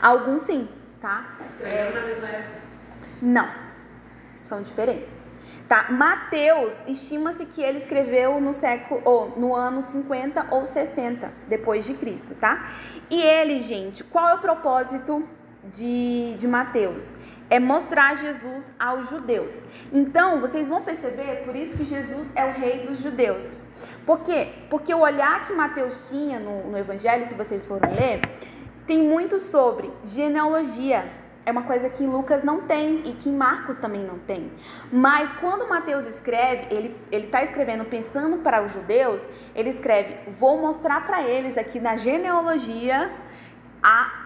Alguns 0.00 0.44
sim, 0.44 0.68
tá? 1.00 1.36
Escreveram 1.46 1.94
na 1.94 2.06
mesma 2.06 2.28
época. 2.28 2.60
Não. 3.20 3.48
São 4.44 4.62
diferentes. 4.62 5.21
Tá? 5.68 5.86
Mateus, 5.90 6.74
estima-se 6.86 7.46
que 7.46 7.62
ele 7.62 7.78
escreveu 7.78 8.40
no 8.40 8.52
século 8.52 9.00
ou 9.04 9.30
no 9.38 9.54
ano 9.54 9.80
50 9.80 10.48
ou 10.50 10.66
60 10.66 11.32
depois 11.48 11.86
de 11.86 11.94
Cristo, 11.94 12.34
tá? 12.34 12.68
E 13.08 13.20
ele, 13.22 13.60
gente, 13.60 14.04
qual 14.04 14.28
é 14.28 14.34
o 14.34 14.38
propósito 14.38 15.26
de, 15.64 16.34
de 16.36 16.46
Mateus? 16.46 17.14
É 17.48 17.58
mostrar 17.58 18.16
Jesus 18.16 18.72
aos 18.78 19.08
judeus. 19.08 19.64
Então, 19.92 20.40
vocês 20.40 20.68
vão 20.68 20.82
perceber, 20.82 21.42
por 21.44 21.54
isso 21.54 21.76
que 21.76 21.86
Jesus 21.86 22.28
é 22.34 22.44
o 22.44 22.52
rei 22.52 22.86
dos 22.86 22.98
judeus. 22.98 23.56
Por 24.06 24.20
quê? 24.20 24.48
Porque 24.68 24.92
o 24.92 25.00
olhar 25.00 25.46
que 25.46 25.52
Mateus 25.52 26.08
tinha 26.08 26.38
no, 26.38 26.70
no 26.70 26.78
Evangelho, 26.78 27.24
se 27.24 27.34
vocês 27.34 27.64
forem 27.64 27.90
ler, 27.92 28.20
tem 28.86 29.02
muito 29.02 29.38
sobre 29.38 29.90
genealogia, 30.04 31.04
é 31.44 31.50
uma 31.50 31.64
coisa 31.64 31.88
que 31.88 32.04
Lucas 32.04 32.42
não 32.42 32.62
tem 32.62 33.02
e 33.04 33.12
que 33.14 33.28
Marcos 33.30 33.76
também 33.76 34.04
não 34.04 34.18
tem. 34.18 34.52
Mas 34.92 35.32
quando 35.34 35.68
Mateus 35.68 36.06
escreve, 36.06 36.66
ele 36.74 36.96
ele 37.10 37.26
está 37.26 37.42
escrevendo 37.42 37.84
pensando 37.84 38.38
para 38.38 38.62
os 38.62 38.72
judeus, 38.72 39.22
ele 39.54 39.70
escreve: 39.70 40.18
vou 40.38 40.58
mostrar 40.58 41.04
para 41.06 41.22
eles 41.22 41.58
aqui 41.58 41.80
na 41.80 41.96
genealogia 41.96 43.10
a 43.82 44.22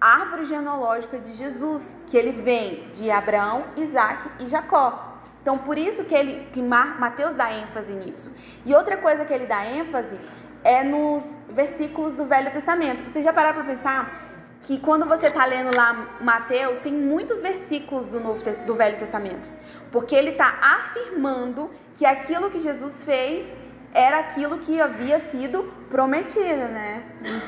árvore 0.00 0.44
genealógica 0.44 1.18
de 1.18 1.32
Jesus, 1.34 1.82
que 2.08 2.16
ele 2.16 2.32
vem 2.32 2.88
de 2.92 3.10
Abraão, 3.10 3.64
Isaac 3.76 4.28
e 4.40 4.46
Jacó. 4.46 5.10
Então, 5.40 5.58
por 5.58 5.78
isso 5.78 6.04
que 6.04 6.14
ele 6.14 6.46
que 6.52 6.62
Mateus 6.62 7.34
dá 7.34 7.52
ênfase 7.52 7.92
nisso. 7.94 8.32
E 8.64 8.74
outra 8.74 8.96
coisa 8.96 9.24
que 9.24 9.32
ele 9.32 9.46
dá 9.46 9.64
ênfase 9.64 10.18
é 10.64 10.84
nos 10.84 11.24
versículos 11.48 12.14
do 12.14 12.24
Velho 12.24 12.50
Testamento. 12.52 13.02
Você 13.08 13.22
já 13.22 13.32
pararam 13.32 13.56
para 13.56 13.72
pensar 13.72 14.31
que 14.62 14.78
quando 14.78 15.06
você 15.06 15.26
está 15.26 15.44
lendo 15.44 15.76
lá 15.76 16.16
Mateus, 16.20 16.78
tem 16.78 16.92
muitos 16.92 17.42
versículos 17.42 18.10
do, 18.10 18.20
Novo, 18.20 18.42
do 18.64 18.74
Velho 18.74 18.96
Testamento. 18.96 19.50
Porque 19.90 20.14
ele 20.14 20.30
está 20.30 20.58
afirmando 20.60 21.70
que 21.96 22.06
aquilo 22.06 22.50
que 22.50 22.60
Jesus 22.60 23.04
fez 23.04 23.56
era 23.92 24.20
aquilo 24.20 24.58
que 24.58 24.80
havia 24.80 25.18
sido 25.30 25.64
prometido, 25.90 26.68
né? 26.68 27.02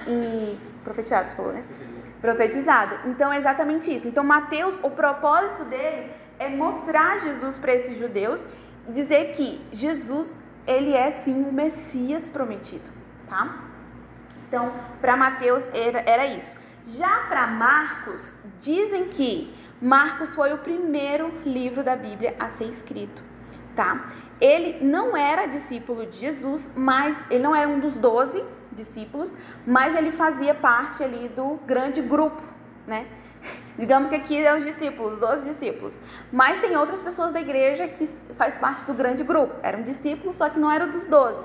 E, 0.07 0.59
profetizado, 0.83 1.31
você 1.31 1.37
falou, 1.37 1.53
né? 1.53 1.65
Profetizado. 2.21 3.09
Então 3.09 3.33
é 3.33 3.39
exatamente 3.39 3.95
isso. 3.95 4.09
Então 4.09 4.25
Mateus, 4.25 4.79
o 4.83 4.91
propósito 4.91 5.65
dele 5.65 6.11
é 6.39 6.49
mostrar 6.49 7.21
Jesus 7.21 7.57
para 7.57 7.75
esses 7.75 7.97
judeus 7.97 8.45
e 8.89 8.93
dizer 8.93 9.31
que 9.31 9.65
Jesus, 9.73 10.39
ele 10.67 10.93
é 10.93 11.11
sim 11.13 11.45
o 11.45 11.53
Messias 11.53 12.29
prometido, 12.29 12.91
tá? 13.29 13.65
Então, 14.49 14.73
para 15.01 15.17
Mateus 15.17 15.65
era, 15.73 16.03
era 16.07 16.27
isso. 16.27 16.64
Já 16.87 17.21
para 17.29 17.47
Marcos, 17.47 18.35
dizem 18.61 19.09
que 19.09 19.55
Marcos 19.81 20.35
foi 20.35 20.53
o 20.53 20.59
primeiro 20.59 21.33
livro 21.45 21.83
da 21.83 21.97
Bíblia 21.97 22.37
a 22.39 22.49
ser 22.49 22.67
escrito, 22.67 23.23
tá? 23.75 24.11
Ele 24.41 24.85
não 24.85 25.17
era 25.17 25.47
discípulo 25.47 26.07
de 26.07 26.19
Jesus, 26.19 26.69
mas 26.77 27.25
ele 27.31 27.43
não 27.43 27.55
era 27.55 27.69
um 27.69 27.81
dos 27.81 27.97
doze 27.97 28.45
discípulos, 28.71 29.35
mas 29.67 29.95
ele 29.95 30.11
fazia 30.13 30.55
parte 30.55 31.03
ali 31.03 31.29
do 31.29 31.59
grande 31.67 32.03
grupo, 32.03 32.43
né? 32.87 33.07
Digamos 33.79 34.09
que 34.09 34.15
aqui 34.15 34.45
é 34.45 34.57
os 34.57 34.65
discípulos, 34.65 35.19
12 35.19 35.49
discípulos. 35.49 35.99
Mas 36.33 36.61
tem 36.61 36.77
outras 36.77 37.03
pessoas 37.03 37.33
da 37.33 37.41
igreja 37.41 37.89
que 37.89 38.07
faz 38.37 38.57
parte 38.57 38.85
do 38.85 38.95
grande 38.95 39.25
grupo. 39.25 39.55
Eram 39.63 39.83
discípulos, 39.83 40.37
só 40.37 40.49
que 40.49 40.59
não 40.59 40.71
eram 40.71 40.91
dos 40.91 41.07
12, 41.09 41.45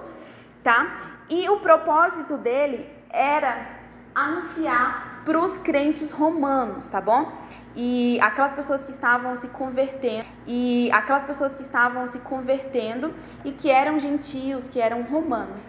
tá? 0.63 1.15
E 1.29 1.49
o 1.49 1.59
propósito 1.59 2.37
dele 2.37 2.87
era 3.09 3.67
anunciar 4.13 5.18
para 5.29 5.39
os 5.39 5.59
crentes 5.59 6.09
romanos, 6.09 6.89
tá 6.89 6.99
bom? 6.99 7.31
E 7.75 8.19
aquelas 8.19 8.51
pessoas 8.51 8.83
que 8.83 8.89
estavam 8.89 9.35
se 9.35 9.47
convertendo, 9.47 10.25
e 10.47 10.89
aquelas 10.91 11.23
pessoas 11.23 11.53
que 11.53 11.61
estavam 11.61 12.07
se 12.07 12.17
convertendo 12.17 13.13
e 13.45 13.51
que 13.51 13.69
eram 13.69 13.99
gentios, 13.99 14.67
que 14.67 14.81
eram 14.81 15.03
romanos. 15.03 15.61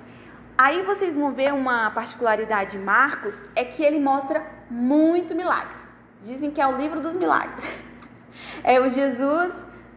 Aí 0.57 0.83
vocês 0.83 1.14
vão 1.14 1.33
ver 1.33 1.53
uma 1.53 1.90
particularidade 1.90 2.70
de 2.70 2.79
Marcos, 2.79 3.38
é 3.55 3.62
que 3.62 3.83
ele 3.83 4.01
mostra 4.01 4.42
muito 4.70 5.35
milagre. 5.35 5.79
Dizem 6.23 6.51
que 6.51 6.59
é 6.59 6.66
o 6.66 6.79
livro 6.79 7.01
dos 7.01 7.14
milagres. 7.14 7.62
É 8.64 8.81
o 8.81 8.88
Jesus 8.88 9.53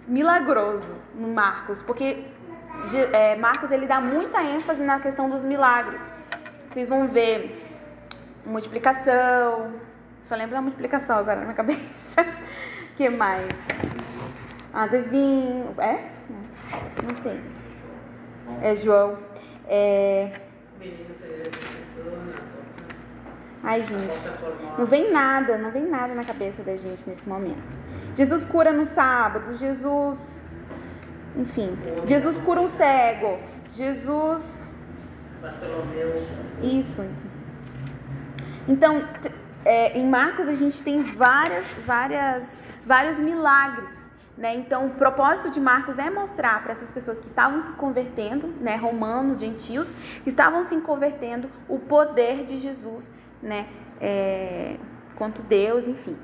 milagroso 0.05 0.93
no 1.15 1.29
Marcos, 1.29 1.81
porque 1.81 2.25
é, 3.13 3.35
Marcos 3.37 3.71
ele 3.71 3.87
dá 3.87 4.01
muita 4.01 4.43
ênfase 4.43 4.83
na 4.83 4.99
questão 4.99 5.29
dos 5.29 5.45
milagres. 5.45 6.11
Vocês 6.67 6.89
vão 6.89 7.07
ver 7.07 7.72
multiplicação. 8.45 9.73
Só 10.23 10.35
lembro 10.35 10.55
da 10.55 10.61
multiplicação 10.61 11.17
agora 11.17 11.37
na 11.37 11.43
minha 11.43 11.55
cabeça. 11.55 12.25
que 12.95 13.09
mais? 13.09 13.47
Ah, 14.73 14.87
do 14.87 15.01
vinho. 15.03 15.73
É? 15.77 16.09
Não 17.05 17.15
sei. 17.15 17.39
É 18.61 18.75
João. 18.75 19.17
É. 19.67 20.31
Ai, 23.63 23.81
gente. 23.81 24.13
Não 24.77 24.85
vem 24.85 25.11
nada, 25.11 25.57
não 25.57 25.71
vem 25.71 25.87
nada 25.87 26.13
na 26.13 26.23
cabeça 26.23 26.61
da 26.63 26.75
gente 26.75 27.07
nesse 27.09 27.27
momento. 27.27 27.63
Jesus 28.15 28.43
cura 28.45 28.73
no 28.73 28.85
sábado, 28.85 29.55
Jesus. 29.57 30.19
Enfim, 31.35 31.77
Jesus 32.05 32.37
cura 32.39 32.61
um 32.61 32.67
cego. 32.67 33.39
Jesus. 33.75 34.43
Isso, 36.61 37.03
isso. 37.03 37.32
Então, 38.67 39.03
é, 39.65 39.97
em 39.97 40.07
Marcos 40.07 40.47
a 40.47 40.53
gente 40.53 40.83
tem 40.83 41.03
várias, 41.03 41.65
várias, 41.85 42.63
vários 42.85 43.19
milagres. 43.19 44.03
Né? 44.37 44.55
Então, 44.55 44.87
o 44.87 44.89
propósito 44.91 45.49
de 45.51 45.59
Marcos 45.59 45.97
é 45.99 46.09
mostrar 46.09 46.63
para 46.63 46.71
essas 46.71 46.89
pessoas 46.89 47.19
que 47.19 47.27
estavam 47.27 47.59
se 47.59 47.71
convertendo, 47.73 48.47
né, 48.59 48.75
romanos, 48.75 49.39
gentios, 49.39 49.91
que 50.23 50.29
estavam 50.29 50.63
se 50.63 50.75
convertendo, 50.77 51.49
o 51.69 51.77
poder 51.77 52.43
de 52.43 52.57
Jesus, 52.57 53.11
né, 53.41 53.67
é, 54.01 54.77
quanto 55.15 55.43
Deus, 55.43 55.87
enfim. 55.87 56.17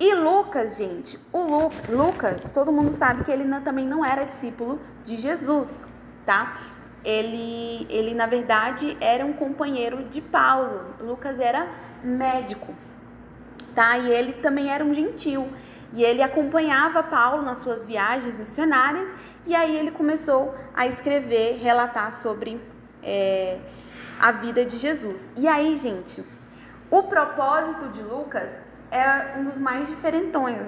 E 0.00 0.14
Lucas, 0.14 0.76
gente, 0.76 1.20
o 1.32 1.42
Lu, 1.42 1.68
Lucas, 1.90 2.50
todo 2.50 2.72
mundo 2.72 2.92
sabe 2.92 3.24
que 3.24 3.30
ele 3.30 3.44
não, 3.44 3.60
também 3.60 3.86
não 3.86 4.04
era 4.04 4.24
discípulo 4.24 4.80
de 5.04 5.16
Jesus, 5.16 5.84
tá? 6.24 6.58
Ele, 7.04 7.86
ele, 7.90 8.14
na 8.14 8.26
verdade, 8.26 8.96
era 9.00 9.24
um 9.24 9.32
companheiro 9.32 10.04
de 10.04 10.20
Paulo. 10.20 10.94
Lucas 11.00 11.38
era 11.38 11.68
médico, 12.02 12.74
tá? 13.74 13.98
E 13.98 14.10
ele 14.10 14.32
também 14.34 14.70
era 14.70 14.84
um 14.84 14.94
gentil. 14.94 15.48
E 15.92 16.02
ele 16.02 16.22
acompanhava 16.22 17.02
Paulo 17.02 17.42
nas 17.42 17.58
suas 17.58 17.86
viagens 17.86 18.36
missionárias. 18.36 19.12
E 19.46 19.54
aí 19.54 19.76
ele 19.76 19.90
começou 19.90 20.54
a 20.74 20.86
escrever, 20.86 21.58
relatar 21.58 22.12
sobre 22.12 22.60
é, 23.02 23.58
a 24.18 24.32
vida 24.32 24.64
de 24.64 24.76
Jesus. 24.76 25.28
E 25.36 25.46
aí, 25.46 25.76
gente, 25.76 26.24
o 26.90 27.02
propósito 27.02 27.88
de 27.88 28.02
Lucas 28.02 28.50
é 28.90 29.38
um 29.38 29.44
dos 29.44 29.58
mais 29.58 29.88
diferentões, 29.88 30.58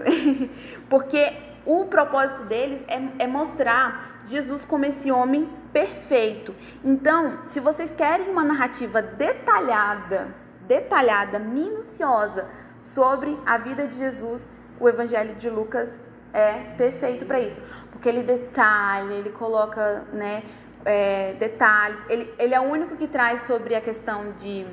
porque 0.90 1.32
o 1.66 1.84
propósito 1.86 2.44
deles 2.44 2.82
é, 2.86 3.24
é, 3.24 3.26
mostrar 3.26 4.20
Jesus 4.24 4.64
como 4.64 4.84
esse 4.84 5.10
homem 5.10 5.48
perfeito. 5.72 6.54
Então, 6.84 7.38
se 7.48 7.58
vocês 7.60 7.92
querem 7.92 8.30
uma 8.30 8.44
narrativa 8.44 9.02
detalhada, 9.02 10.28
detalhada, 10.62 11.38
minuciosa 11.38 12.48
sobre 12.80 13.36
a 13.44 13.58
vida 13.58 13.86
de 13.86 13.96
Jesus, 13.96 14.48
o 14.78 14.88
Evangelho 14.88 15.34
de 15.34 15.50
Lucas 15.50 15.90
é 16.32 16.52
perfeito 16.76 17.26
para 17.26 17.40
isso, 17.40 17.60
porque 17.90 18.08
ele 18.08 18.22
detalha, 18.22 19.12
ele 19.14 19.30
coloca, 19.30 20.04
né, 20.12 20.42
é, 20.84 21.34
detalhes. 21.34 22.00
Ele, 22.08 22.32
ele 22.38 22.54
é 22.54 22.60
o 22.60 22.64
único 22.64 22.96
que 22.96 23.08
traz 23.08 23.42
sobre 23.42 23.74
a 23.74 23.80
questão 23.80 24.32
de, 24.38 24.64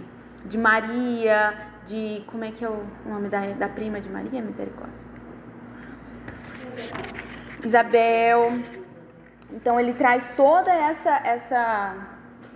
de 0.46 0.58
Maria, 0.58 1.54
de. 1.86 2.24
Como 2.28 2.44
é 2.44 2.52
que 2.52 2.64
é 2.64 2.70
o 2.70 2.86
nome 3.06 3.30
da, 3.30 3.42
da 3.48 3.68
prima 3.68 4.00
de 4.00 4.10
Maria? 4.10 4.42
Misericórdia. 4.42 5.03
Isabel. 7.64 8.60
Então 9.52 9.80
ele 9.80 9.94
traz 9.94 10.24
toda 10.36 10.72
essa 10.72 11.22
essa 11.24 11.96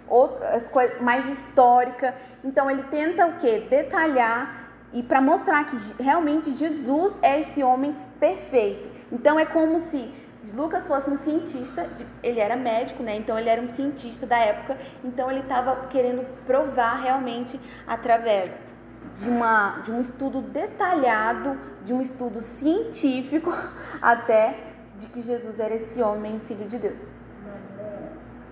outra 0.07 0.59
coisa 0.71 1.01
mais 1.01 1.25
histórica. 1.27 2.15
Então 2.43 2.69
ele 2.69 2.83
tenta 2.83 3.25
o 3.25 3.37
quê? 3.37 3.65
Detalhar 3.69 4.71
e 4.93 5.03
para 5.03 5.21
mostrar 5.21 5.65
que 5.65 6.01
realmente 6.01 6.53
Jesus 6.53 7.17
é 7.21 7.41
esse 7.41 7.63
homem 7.63 7.95
perfeito. 8.19 8.89
Então 9.11 9.39
é 9.39 9.45
como 9.45 9.79
se 9.79 10.11
Lucas 10.53 10.87
fosse 10.87 11.09
um 11.09 11.17
cientista, 11.17 11.89
ele 12.23 12.39
era 12.39 12.55
médico, 12.55 13.03
né? 13.03 13.15
Então 13.15 13.37
ele 13.37 13.49
era 13.49 13.61
um 13.61 13.67
cientista 13.67 14.25
da 14.25 14.37
época, 14.37 14.77
então 15.03 15.29
ele 15.29 15.41
estava 15.41 15.87
querendo 15.87 16.25
provar 16.45 17.01
realmente 17.01 17.59
através 17.85 18.51
de, 19.19 19.29
uma, 19.29 19.79
de 19.79 19.91
um 19.91 19.99
estudo 19.99 20.41
detalhado, 20.41 21.57
de 21.83 21.93
um 21.93 22.01
estudo 22.01 22.39
científico 22.39 23.51
até 24.01 24.59
de 24.97 25.07
que 25.07 25.21
Jesus 25.21 25.59
era 25.59 25.75
esse 25.75 26.01
homem, 26.01 26.39
filho 26.47 26.67
de 26.67 26.77
Deus. 26.77 26.99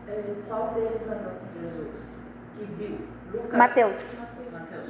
É, 0.08 0.24
qual 0.48 0.74
deles 0.74 1.02
andou 1.08 1.32
com 1.32 1.62
Jesus? 1.62 2.06
Que 2.58 2.66
viu? 2.66 2.98
Lucas? 3.34 3.58
Mateus. 3.58 3.98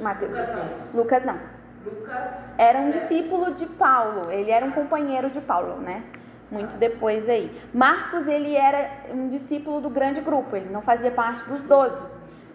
Mateus. 0.00 0.32
Lucas 0.32 0.54
não. 0.54 1.00
Lucas 1.00 1.24
não. 1.24 1.56
Lucas 1.84 2.50
Era 2.58 2.78
um 2.80 2.90
discípulo 2.90 3.54
de 3.54 3.66
Paulo, 3.66 4.30
ele 4.30 4.50
era 4.50 4.66
um 4.66 4.72
companheiro 4.72 5.30
de 5.30 5.40
Paulo, 5.40 5.80
né? 5.80 6.02
Muito 6.50 6.76
depois 6.76 7.28
aí. 7.28 7.50
Marcos, 7.72 8.26
ele 8.26 8.54
era 8.54 8.90
um 9.10 9.28
discípulo 9.28 9.80
do 9.80 9.90
grande 9.90 10.20
grupo, 10.20 10.56
ele 10.56 10.68
não 10.70 10.82
fazia 10.82 11.10
parte 11.10 11.44
dos 11.48 11.64
doze, 11.64 12.04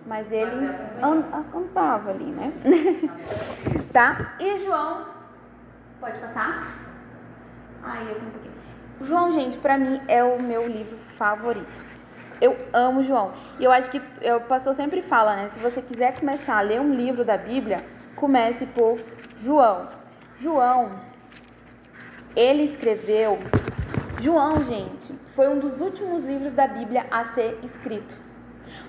mas 0.05 0.31
ele 0.31 0.69
cantava 1.51 2.11
ali, 2.11 2.25
né? 2.25 2.53
tá? 3.93 4.35
E 4.39 4.59
João, 4.59 5.05
pode 5.99 6.19
passar? 6.19 6.75
Ai, 7.83 8.03
eu 8.03 8.15
tenho 8.15 8.27
um 8.27 8.31
pouquinho. 8.31 8.53
João, 9.03 9.31
gente, 9.31 9.57
pra 9.57 9.77
mim 9.77 10.01
é 10.07 10.23
o 10.23 10.41
meu 10.41 10.67
livro 10.67 10.97
favorito. 11.17 11.91
Eu 12.39 12.57
amo 12.73 13.03
João. 13.03 13.33
E 13.59 13.63
eu 13.63 13.71
acho 13.71 13.89
que 13.89 13.99
o 13.99 14.41
pastor 14.41 14.73
sempre 14.73 15.01
fala, 15.01 15.35
né? 15.35 15.47
Se 15.49 15.59
você 15.59 15.81
quiser 15.81 16.19
começar 16.19 16.57
a 16.57 16.61
ler 16.61 16.79
um 16.79 16.93
livro 16.93 17.23
da 17.23 17.37
Bíblia, 17.37 17.83
comece 18.15 18.65
por 18.65 18.99
João. 19.39 19.89
João, 20.39 20.91
ele 22.35 22.63
escreveu. 22.63 23.37
João, 24.19 24.63
gente, 24.63 25.13
foi 25.35 25.47
um 25.47 25.59
dos 25.59 25.81
últimos 25.81 26.21
livros 26.21 26.53
da 26.53 26.67
Bíblia 26.67 27.05
a 27.09 27.25
ser 27.33 27.59
escrito. 27.63 28.20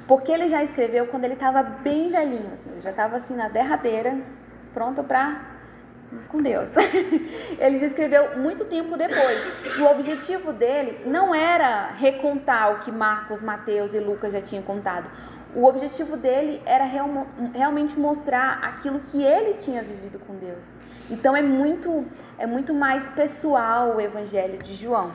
Porque 0.06 0.32
ele 0.32 0.48
já 0.48 0.62
escreveu 0.62 1.06
quando 1.06 1.24
ele 1.24 1.34
estava 1.34 1.62
bem 1.62 2.10
velhinho, 2.10 2.50
assim, 2.52 2.70
ele 2.70 2.80
já 2.80 2.90
estava 2.90 3.16
assim 3.16 3.34
na 3.34 3.48
derradeira, 3.48 4.18
pronto 4.74 5.02
para 5.04 5.52
com 6.28 6.42
Deus. 6.42 6.68
ele 7.58 7.78
já 7.78 7.86
escreveu 7.86 8.38
muito 8.38 8.64
tempo 8.64 8.96
depois. 8.96 9.40
E 9.78 9.80
o 9.80 9.90
objetivo 9.90 10.52
dele 10.52 11.00
não 11.06 11.34
era 11.34 11.92
recontar 11.92 12.72
o 12.72 12.78
que 12.80 12.90
Marcos, 12.90 13.40
Mateus 13.40 13.94
e 13.94 13.98
Lucas 13.98 14.32
já 14.32 14.40
tinham 14.40 14.62
contado. 14.62 15.08
O 15.54 15.64
objetivo 15.64 16.16
dele 16.16 16.62
era 16.64 16.84
real, 16.84 17.26
realmente 17.54 17.98
mostrar 17.98 18.60
aquilo 18.62 19.00
que 19.00 19.22
ele 19.22 19.54
tinha 19.54 19.82
vivido 19.82 20.18
com 20.18 20.34
Deus. 20.36 20.64
Então 21.10 21.36
é 21.36 21.42
muito, 21.42 22.06
é 22.38 22.46
muito 22.46 22.72
mais 22.72 23.06
pessoal 23.08 23.96
o 23.96 24.00
evangelho 24.00 24.58
de 24.62 24.74
João, 24.74 25.12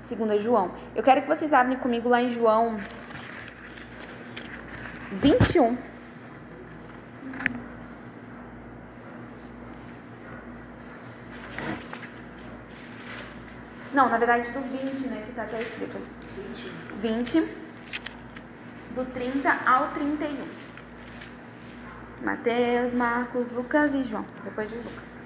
segundo 0.00 0.38
João. 0.38 0.70
Eu 0.94 1.02
quero 1.02 1.22
que 1.22 1.28
vocês 1.28 1.52
abrem 1.52 1.76
comigo 1.76 2.08
lá 2.08 2.22
em 2.22 2.30
João 2.30 2.78
21. 5.20 5.76
Não, 13.92 14.08
na 14.08 14.18
verdade 14.18 14.50
do 14.50 14.60
20, 14.60 15.06
né, 15.06 15.22
que 15.26 15.32
tá 15.32 15.42
até 15.42 15.62
escrito. 15.62 15.98
20. 17.00 17.40
20 17.40 17.64
do 18.94 19.04
30 19.12 19.56
ao 19.66 19.88
31. 19.88 20.44
Mateus, 22.22 22.92
Marcos, 22.92 23.50
Lucas 23.50 23.94
e 23.94 24.02
João, 24.02 24.24
depois 24.44 24.70
de 24.70 24.76
Lucas. 24.76 25.23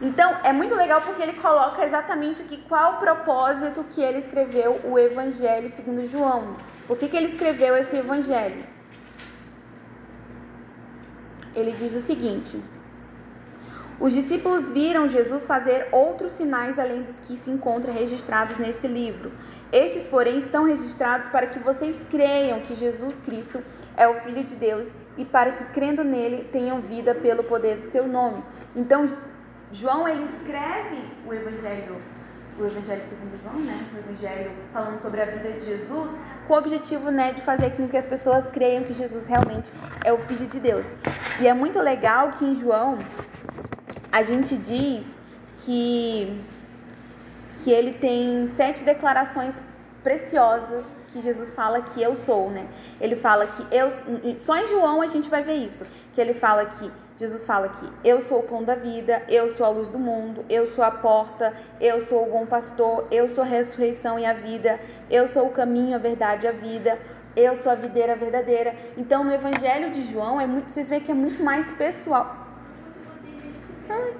Então, 0.00 0.36
é 0.44 0.52
muito 0.52 0.74
legal 0.74 1.00
porque 1.00 1.22
ele 1.22 1.34
coloca 1.34 1.84
exatamente 1.84 2.42
aqui 2.42 2.58
qual 2.68 2.94
o 2.94 2.98
propósito 2.98 3.84
que 3.84 4.02
ele 4.02 4.18
escreveu 4.18 4.80
o 4.84 4.98
Evangelho 4.98 5.70
segundo 5.70 6.06
João. 6.06 6.56
Por 6.86 6.98
que, 6.98 7.08
que 7.08 7.16
ele 7.16 7.28
escreveu 7.28 7.74
esse 7.76 7.96
Evangelho? 7.96 8.62
Ele 11.54 11.72
diz 11.72 11.94
o 11.94 12.00
seguinte: 12.00 12.62
Os 13.98 14.12
discípulos 14.12 14.70
viram 14.70 15.08
Jesus 15.08 15.46
fazer 15.46 15.88
outros 15.90 16.32
sinais 16.32 16.78
além 16.78 17.02
dos 17.02 17.18
que 17.20 17.38
se 17.38 17.50
encontram 17.50 17.94
registrados 17.94 18.58
nesse 18.58 18.86
livro. 18.86 19.32
Estes, 19.72 20.06
porém, 20.06 20.38
estão 20.38 20.64
registrados 20.64 21.26
para 21.28 21.46
que 21.46 21.58
vocês 21.58 21.96
creiam 22.10 22.60
que 22.60 22.74
Jesus 22.74 23.18
Cristo 23.20 23.62
é 23.96 24.06
o 24.06 24.20
Filho 24.20 24.44
de 24.44 24.54
Deus 24.54 24.86
e 25.16 25.24
para 25.24 25.52
que, 25.52 25.64
crendo 25.72 26.04
nele, 26.04 26.46
tenham 26.52 26.82
vida 26.82 27.14
pelo 27.14 27.42
poder 27.44 27.76
do 27.76 27.90
seu 27.90 28.06
nome. 28.06 28.44
Então, 28.76 29.08
João 29.72 30.08
ele 30.08 30.24
escreve 30.24 31.02
o 31.26 31.34
Evangelho, 31.34 32.00
o 32.58 32.64
Evangelho 32.64 33.02
segundo 33.08 33.40
João, 33.42 33.58
né? 33.64 33.86
O 33.94 33.98
Evangelho 33.98 34.52
falando 34.72 35.00
sobre 35.00 35.20
a 35.20 35.24
vida 35.24 35.52
de 35.52 35.64
Jesus, 35.64 36.10
com 36.46 36.54
o 36.54 36.58
objetivo, 36.58 37.10
né, 37.10 37.32
de 37.32 37.42
fazer 37.42 37.70
com 37.70 37.88
que 37.88 37.96
as 37.96 38.06
pessoas 38.06 38.46
creiam 38.46 38.84
que 38.84 38.94
Jesus 38.94 39.26
realmente 39.26 39.72
é 40.04 40.12
o 40.12 40.18
Filho 40.18 40.46
de 40.46 40.60
Deus. 40.60 40.86
E 41.40 41.48
é 41.48 41.52
muito 41.52 41.80
legal 41.80 42.30
que 42.30 42.44
em 42.44 42.54
João 42.54 42.98
a 44.12 44.22
gente 44.22 44.56
diz 44.56 45.04
que 45.58 46.42
que 47.64 47.72
ele 47.72 47.94
tem 47.94 48.48
sete 48.50 48.84
declarações 48.84 49.52
preciosas 50.04 50.84
que 51.08 51.20
Jesus 51.20 51.52
fala 51.52 51.80
que 51.80 52.00
eu 52.00 52.14
sou, 52.14 52.48
né? 52.48 52.68
Ele 53.00 53.16
fala 53.16 53.44
que 53.46 53.66
eu 53.74 53.88
só 54.38 54.56
em 54.56 54.68
João 54.68 55.02
a 55.02 55.08
gente 55.08 55.28
vai 55.28 55.42
ver 55.42 55.56
isso, 55.56 55.84
que 56.14 56.20
ele 56.20 56.32
fala 56.32 56.64
que 56.66 56.92
Jesus 57.16 57.46
fala 57.46 57.70
que 57.70 57.90
eu 58.04 58.20
sou 58.20 58.40
o 58.40 58.42
pão 58.42 58.62
da 58.62 58.74
vida, 58.74 59.22
eu 59.28 59.48
sou 59.54 59.64
a 59.64 59.70
luz 59.70 59.88
do 59.88 59.98
mundo, 59.98 60.44
eu 60.50 60.66
sou 60.66 60.84
a 60.84 60.90
porta, 60.90 61.54
eu 61.80 62.02
sou 62.02 62.26
o 62.26 62.30
bom 62.30 62.44
pastor, 62.44 63.06
eu 63.10 63.26
sou 63.28 63.42
a 63.42 63.46
ressurreição 63.46 64.18
e 64.18 64.26
a 64.26 64.34
vida, 64.34 64.78
eu 65.10 65.26
sou 65.26 65.46
o 65.46 65.50
caminho, 65.50 65.94
a 65.94 65.98
verdade 65.98 66.44
e 66.44 66.48
a 66.48 66.52
vida, 66.52 66.98
eu 67.34 67.56
sou 67.56 67.72
a 67.72 67.74
videira 67.74 68.14
verdadeira. 68.14 68.74
Então 68.98 69.24
no 69.24 69.32
Evangelho 69.32 69.90
de 69.90 70.02
João 70.02 70.38
é 70.38 70.46
muito, 70.46 70.70
vocês 70.70 70.90
veem 70.90 71.00
que 71.00 71.10
é 71.10 71.14
muito 71.14 71.42
mais 71.42 71.72
pessoal. 71.72 72.46
É 73.88 74.16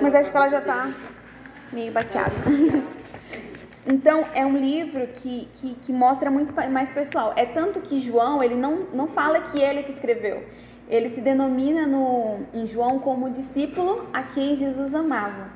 Mas 0.00 0.14
acho 0.14 0.30
que 0.30 0.36
ela 0.36 0.48
já 0.48 0.60
tá 0.60 0.90
meio 1.72 1.92
baqueada. 1.92 2.32
Então, 3.86 4.26
é 4.34 4.44
um 4.44 4.56
livro 4.56 5.06
que, 5.08 5.48
que, 5.54 5.74
que 5.74 5.92
mostra 5.92 6.30
muito 6.30 6.52
mais 6.70 6.90
pessoal. 6.90 7.32
É 7.34 7.46
tanto 7.46 7.80
que 7.80 7.98
João, 7.98 8.42
ele 8.42 8.54
não, 8.54 8.86
não 8.92 9.08
fala 9.08 9.40
que 9.40 9.58
ele 9.58 9.80
é 9.80 9.82
que 9.82 9.92
escreveu. 9.92 10.44
Ele 10.88 11.08
se 11.08 11.20
denomina 11.20 11.86
no, 11.86 12.40
em 12.52 12.66
João 12.66 12.98
como 12.98 13.30
discípulo 13.30 14.08
a 14.12 14.22
quem 14.22 14.54
Jesus 14.56 14.94
amava. 14.94 15.48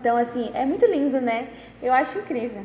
Então, 0.00 0.16
assim, 0.16 0.50
é 0.54 0.64
muito 0.64 0.86
lindo, 0.86 1.20
né? 1.20 1.48
Eu 1.80 1.92
acho 1.92 2.18
incrível. 2.18 2.64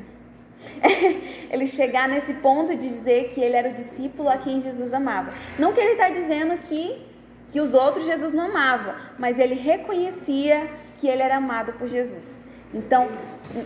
ele 1.51 1.67
chegar 1.67 2.07
nesse 2.07 2.33
ponto 2.35 2.75
de 2.75 2.87
dizer 2.87 3.29
que 3.29 3.41
ele 3.41 3.55
era 3.55 3.69
o 3.69 3.73
discípulo 3.73 4.29
a 4.29 4.37
quem 4.37 4.61
Jesus 4.61 4.93
amava. 4.93 5.33
Não 5.59 5.73
que 5.73 5.79
ele 5.79 5.91
está 5.91 6.09
dizendo 6.09 6.57
que, 6.57 7.05
que 7.51 7.59
os 7.59 7.73
outros 7.73 8.05
Jesus 8.05 8.33
não 8.33 8.45
amava, 8.45 8.95
mas 9.17 9.39
ele 9.39 9.55
reconhecia 9.55 10.69
que 10.95 11.07
ele 11.07 11.21
era 11.21 11.37
amado 11.37 11.73
por 11.73 11.87
Jesus. 11.87 12.42
Então, 12.73 13.09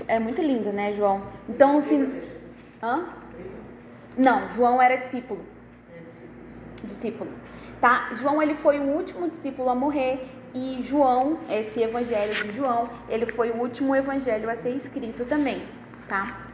é 0.08 0.20
muito 0.20 0.42
lindo, 0.42 0.72
né, 0.72 0.94
João? 0.94 1.24
Então, 1.48 1.78
no 1.78 1.82
fim. 1.82 2.22
Hã? 2.84 3.06
Não, 4.18 4.50
João 4.50 4.82
era 4.82 4.98
discípulo. 4.98 5.46
Discípulo. 6.84 7.32
Tá? 7.80 8.10
João 8.16 8.42
ele 8.42 8.56
foi 8.56 8.80
o 8.80 8.84
último 8.84 9.30
discípulo 9.30 9.70
a 9.70 9.76
morrer 9.76 10.28
e 10.54 10.82
João, 10.82 11.38
esse 11.50 11.82
evangelho 11.82 12.34
de 12.34 12.52
João, 12.52 12.90
ele 13.08 13.26
foi 13.28 13.52
o 13.52 13.58
último 13.58 13.96
evangelho 13.96 14.50
a 14.50 14.56
ser 14.56 14.72
escrito 14.72 15.24
também, 15.26 15.62
tá? 16.08 16.48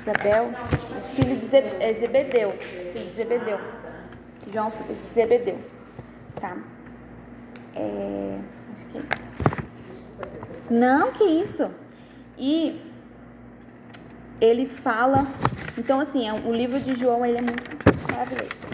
Isabel, 0.00 0.50
filho 1.14 1.36
de 1.36 1.56
é 1.82 1.94
Zebedeu, 1.94 2.50
filho 2.50 3.10
de 3.10 3.16
Zebedeu. 3.16 3.58
João, 4.52 4.70
filho 4.70 4.94
de 4.94 5.14
Zebedeu, 5.14 5.58
tá? 6.40 6.56
É, 7.74 8.38
acho 8.78 8.86
que 8.86 8.98
é 8.98 9.00
isso. 9.00 9.32
Não, 10.70 11.12
que 11.12 11.24
isso. 11.24 11.70
E 12.36 12.80
ele 14.40 14.66
fala, 14.66 15.26
então 15.76 16.00
assim, 16.00 16.28
é 16.28 16.32
o 16.32 16.52
livro 16.52 16.78
de 16.78 16.94
João 16.94 17.26
ele 17.26 17.38
é 17.38 17.42
muito 17.42 17.64
maravilhoso. 18.10 18.68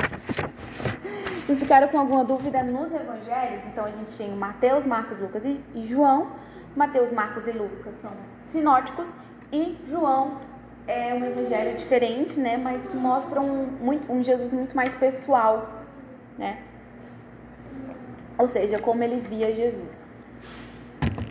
Vocês 1.47 1.59
ficaram 1.59 1.88
com 1.88 1.99
alguma 1.99 2.25
dúvida 2.25 2.62
nos 2.62 2.93
evangelhos? 2.93 3.64
Então 3.67 3.85
a 3.85 3.90
gente 3.90 4.17
tem 4.17 4.31
Mateus, 4.31 4.85
Marcos, 4.85 5.21
Lucas 5.21 5.45
e, 5.45 5.61
e 5.75 5.87
João. 5.87 6.33
Mateus, 6.75 7.12
Marcos 7.12 7.47
e 7.47 7.53
Lucas 7.53 7.95
são 8.03 8.11
sinóticos 8.51 9.09
e 9.53 9.79
João 9.88 10.38
é 10.87 11.14
um 11.14 11.25
evangelho 11.25 11.77
diferente, 11.77 12.38
né? 12.38 12.57
Mas 12.57 12.83
que 12.87 12.97
mostra 12.97 13.40
um, 13.40 13.67
muito, 13.67 14.12
um 14.12 14.23
Jesus 14.23 14.53
muito 14.53 14.75
mais 14.75 14.95
pessoal, 14.97 15.69
né? 16.37 16.59
Ou 18.38 18.49
seja, 18.49 18.79
como 18.79 19.03
ele 19.03 19.20
via 19.20 19.55
Jesus. 19.55 20.03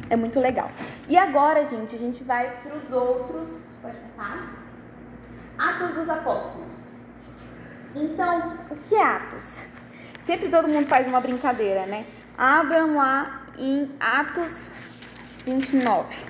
É 0.10 0.16
muito 0.16 0.40
legal. 0.40 0.70
E 1.10 1.18
agora, 1.18 1.66
gente, 1.66 1.96
a 1.96 1.98
gente 1.98 2.24
vai 2.24 2.50
para 2.62 2.76
os 2.76 2.92
outros. 2.92 3.50
Pode 3.82 3.98
passar? 3.98 4.64
Atos 5.58 5.96
dos 5.96 6.10
Apóstolos. 6.10 6.84
Então, 7.96 8.58
o 8.70 8.76
que 8.78 8.96
é 8.96 9.04
Atos? 9.04 9.60
Sempre 10.26 10.50
todo 10.50 10.68
mundo 10.68 10.88
faz 10.88 11.08
uma 11.08 11.20
brincadeira, 11.20 11.86
né? 11.86 12.06
Abram 12.38 12.96
lá 12.96 13.44
em 13.58 13.92
Atos 14.00 14.74
29. 15.46 16.26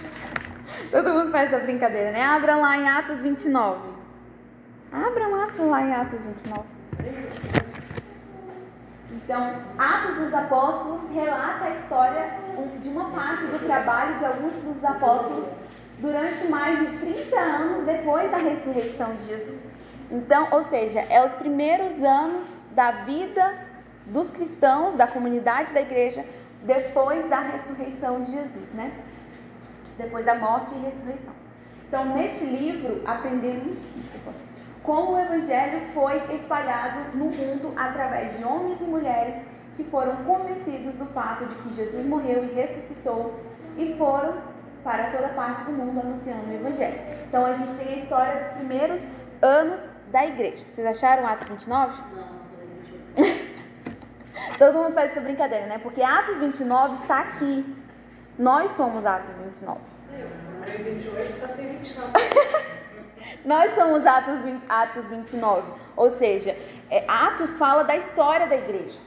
Todo 0.90 1.12
mundo 1.12 1.32
faz 1.32 1.52
essa 1.52 1.64
brincadeira, 1.64 2.12
né? 2.12 2.22
Abram 2.22 2.60
lá 2.60 2.76
em 2.76 2.88
Atos 2.88 3.20
29. 3.20 3.80
Abram 4.92 5.34
Atos 5.42 5.58
lá 5.58 5.82
em 5.82 5.94
Atos 5.94 6.22
29. 6.22 6.64
Então, 9.26 9.54
Atos 9.76 10.14
dos 10.18 10.32
Apóstolos 10.32 11.10
relata 11.12 11.64
a 11.64 11.70
história 11.70 12.30
de 12.80 12.88
uma 12.88 13.10
parte 13.10 13.42
do 13.46 13.58
trabalho 13.66 14.20
de 14.20 14.24
alguns 14.24 14.52
dos 14.52 14.84
apóstolos 14.84 15.48
durante 15.98 16.46
mais 16.46 16.78
de 16.78 16.98
30 16.98 17.36
anos 17.36 17.84
depois 17.84 18.30
da 18.30 18.36
ressurreição 18.36 19.16
de 19.16 19.24
Jesus. 19.24 19.74
Então, 20.12 20.46
ou 20.52 20.62
seja, 20.62 21.00
é 21.10 21.24
os 21.24 21.32
primeiros 21.32 22.00
anos 22.04 22.46
da 22.70 22.92
vida 22.92 23.52
dos 24.06 24.30
cristãos, 24.30 24.94
da 24.94 25.08
comunidade 25.08 25.74
da 25.74 25.80
igreja, 25.80 26.24
depois 26.62 27.28
da 27.28 27.40
ressurreição 27.40 28.22
de 28.22 28.30
Jesus, 28.30 28.68
né? 28.74 28.92
Depois 29.98 30.24
da 30.24 30.36
morte 30.36 30.72
e 30.72 30.78
ressurreição. 30.84 31.34
Então, 31.88 32.04
neste 32.14 32.44
livro, 32.44 33.02
aprendemos 33.04 33.76
desculpa, 33.96 34.30
como 34.86 35.14
o 35.14 35.18
evangelho 35.18 35.80
foi 35.92 36.16
espalhado 36.36 37.16
no 37.18 37.26
mundo 37.26 37.72
através 37.76 38.38
de 38.38 38.44
homens 38.44 38.80
e 38.80 38.84
mulheres 38.84 39.42
que 39.76 39.82
foram 39.84 40.16
convencidos 40.24 40.94
do 40.94 41.04
fato 41.06 41.44
de 41.44 41.54
que 41.56 41.74
Jesus 41.74 42.06
morreu 42.06 42.44
e 42.44 42.54
ressuscitou 42.54 43.34
e 43.76 43.94
foram 43.98 44.34
para 44.84 45.10
toda 45.10 45.28
parte 45.30 45.64
do 45.64 45.72
mundo 45.72 46.00
anunciando 46.00 46.48
o 46.48 46.54
evangelho. 46.54 47.00
Então, 47.28 47.44
a 47.44 47.52
gente 47.52 47.74
tem 47.74 47.94
a 47.94 47.96
história 47.98 48.44
dos 48.44 48.52
primeiros 48.52 49.02
anos 49.42 49.80
da 50.12 50.24
igreja. 50.24 50.64
Vocês 50.68 50.86
acharam 50.86 51.26
Atos 51.26 51.48
29? 51.48 52.02
Não, 52.14 52.36
Todo 54.56 54.74
mundo 54.74 54.94
faz 54.94 55.10
essa 55.10 55.20
brincadeira, 55.20 55.66
né? 55.66 55.78
Porque 55.78 56.00
Atos 56.00 56.38
29 56.38 56.94
está 56.94 57.20
aqui. 57.20 57.76
Nós 58.38 58.70
somos 58.72 59.04
Atos 59.04 59.34
29. 59.34 59.80
Aí 60.62 60.82
28 60.82 61.40
tá 61.40 61.48
sem 61.48 61.66
29. 61.66 62.75
Nós 63.44 63.74
somos 63.74 64.06
Atos, 64.06 64.40
20, 64.42 64.62
Atos 64.68 65.04
29. 65.06 65.62
Ou 65.96 66.10
seja, 66.10 66.56
é, 66.90 67.04
Atos 67.08 67.58
fala 67.58 67.82
da 67.82 67.96
história 67.96 68.46
da 68.46 68.56
igreja. 68.56 68.98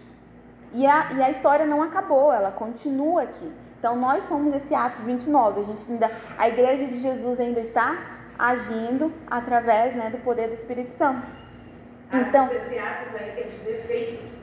E 0.73 0.85
a, 0.85 1.11
e 1.13 1.23
a 1.23 1.29
história 1.29 1.65
não 1.65 1.81
acabou, 1.81 2.31
ela 2.31 2.51
continua 2.51 3.23
aqui. 3.23 3.51
Então 3.79 3.95
nós 3.95 4.23
somos 4.23 4.53
esse 4.53 4.73
Atos 4.75 5.01
29. 5.05 5.61
A, 5.61 5.63
gente 5.63 5.91
ainda, 5.91 6.11
a 6.37 6.47
igreja 6.47 6.85
de 6.85 6.97
Jesus 6.99 7.39
ainda 7.39 7.59
está 7.59 7.97
agindo 8.37 9.11
através 9.29 9.95
né, 9.95 10.09
do 10.09 10.17
poder 10.19 10.47
do 10.47 10.53
Espírito 10.53 10.91
Santo. 10.91 11.27
Então, 12.11 12.45
Atos, 12.45 12.57
esse 12.57 12.79
atos 12.79 13.15
aí 13.15 13.31
quer 13.35 13.47
dizer 13.47 13.85
feitos. 13.87 14.38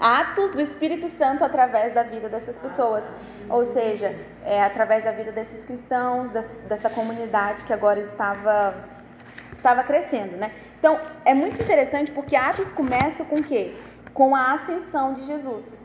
Atos 0.00 0.52
do 0.52 0.60
Espírito 0.60 1.08
Santo 1.08 1.44
através 1.44 1.92
da 1.92 2.02
vida 2.02 2.28
dessas 2.28 2.58
pessoas. 2.58 3.04
Ou 3.48 3.64
seja, 3.64 4.16
é, 4.44 4.62
através 4.62 5.04
da 5.04 5.12
vida 5.12 5.30
desses 5.30 5.64
cristãos, 5.64 6.30
des- 6.30 6.58
dessa 6.68 6.88
comunidade 6.88 7.64
que 7.64 7.72
agora 7.72 8.00
estava, 8.00 8.74
estava 9.52 9.82
crescendo, 9.82 10.36
né? 10.36 10.50
Então, 10.78 10.98
é 11.24 11.34
muito 11.34 11.60
interessante 11.62 12.10
porque 12.12 12.34
Atos 12.34 12.72
começa 12.72 13.24
com 13.24 13.36
o 13.36 13.42
quê? 13.42 13.74
Com 14.14 14.34
a 14.34 14.54
ascensão 14.54 15.14
de 15.14 15.26
Jesus. 15.26 15.78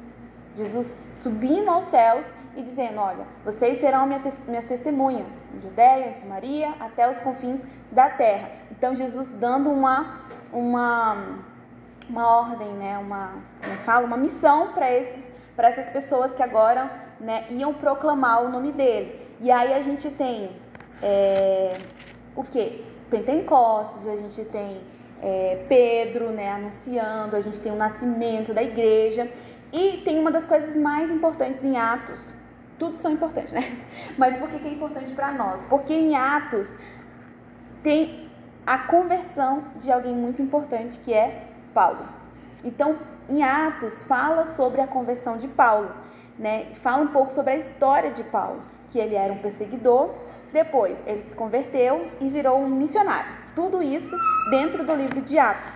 Jesus 0.55 0.95
subindo 1.15 1.69
aos 1.69 1.85
céus 1.85 2.25
e 2.55 2.61
dizendo, 2.61 3.01
olha, 3.01 3.25
vocês 3.43 3.79
serão 3.79 4.07
minhas 4.47 4.63
testemunhas, 4.63 5.43
em 5.53 5.59
Judéia, 5.59 6.13
Samaria, 6.21 6.73
até 6.79 7.09
os 7.09 7.19
confins 7.19 7.61
da 7.91 8.09
terra. 8.09 8.49
Então, 8.71 8.95
Jesus 8.95 9.27
dando 9.31 9.69
uma... 9.69 10.21
uma 10.53 11.39
uma 12.09 12.27
ordem, 12.27 12.67
né, 12.69 12.97
uma, 12.97 13.33
como 13.61 13.73
é 13.73 13.77
fala, 13.77 14.05
uma 14.05 14.17
missão 14.17 14.73
para 14.73 14.91
esses, 14.91 15.23
para 15.55 15.69
essas 15.69 15.89
pessoas 15.89 16.33
que 16.33 16.43
agora, 16.43 16.89
né, 17.19 17.45
iam 17.49 17.73
proclamar 17.73 18.43
o 18.43 18.49
nome 18.49 18.71
dele. 18.71 19.27
E 19.39 19.51
aí 19.51 19.73
a 19.73 19.81
gente 19.81 20.09
tem 20.09 20.51
é, 21.01 21.73
o 22.35 22.43
que? 22.43 22.85
Pentecostes, 23.09 24.07
a 24.07 24.15
gente 24.15 24.43
tem 24.45 24.81
é, 25.21 25.65
Pedro, 25.67 26.29
né, 26.29 26.51
anunciando, 26.51 27.35
a 27.35 27.41
gente 27.41 27.59
tem 27.59 27.71
o 27.71 27.75
nascimento 27.75 28.53
da 28.53 28.63
igreja 28.63 29.29
e 29.71 29.97
tem 30.03 30.19
uma 30.19 30.31
das 30.31 30.45
coisas 30.45 30.75
mais 30.75 31.09
importantes 31.09 31.63
em 31.63 31.77
Atos. 31.77 32.33
Tudo 32.77 32.97
são 32.97 33.13
importantes, 33.13 33.51
né? 33.51 33.77
Mas 34.17 34.37
por 34.37 34.49
que 34.49 34.59
que 34.59 34.67
é 34.67 34.71
importante 34.71 35.13
para 35.13 35.31
nós? 35.31 35.63
Porque 35.65 35.93
em 35.93 36.15
Atos 36.15 36.75
tem 37.81 38.29
a 38.65 38.77
conversão 38.79 39.63
de 39.77 39.91
alguém 39.91 40.13
muito 40.13 40.41
importante 40.41 40.99
que 40.99 41.13
é 41.13 41.54
Paulo. 41.75 42.07
Então, 42.63 42.97
em 43.29 43.43
Atos 43.43 44.01
fala 44.03 44.45
sobre 44.45 44.79
a 44.79 44.87
conversão 44.87 45.37
de 45.37 45.47
Paulo, 45.49 45.91
né? 46.39 46.67
Fala 46.75 47.03
um 47.03 47.07
pouco 47.07 47.33
sobre 47.33 47.51
a 47.51 47.57
história 47.57 48.11
de 48.11 48.23
Paulo, 48.23 48.61
que 48.91 48.97
ele 48.97 49.15
era 49.15 49.31
um 49.33 49.37
perseguidor, 49.39 50.11
depois 50.53 50.97
ele 51.05 51.21
se 51.23 51.33
converteu 51.35 52.09
e 52.21 52.29
virou 52.29 52.59
um 52.59 52.69
missionário. 52.69 53.29
Tudo 53.53 53.83
isso 53.83 54.15
dentro 54.49 54.85
do 54.85 54.95
livro 54.95 55.21
de 55.21 55.37
Atos. 55.37 55.73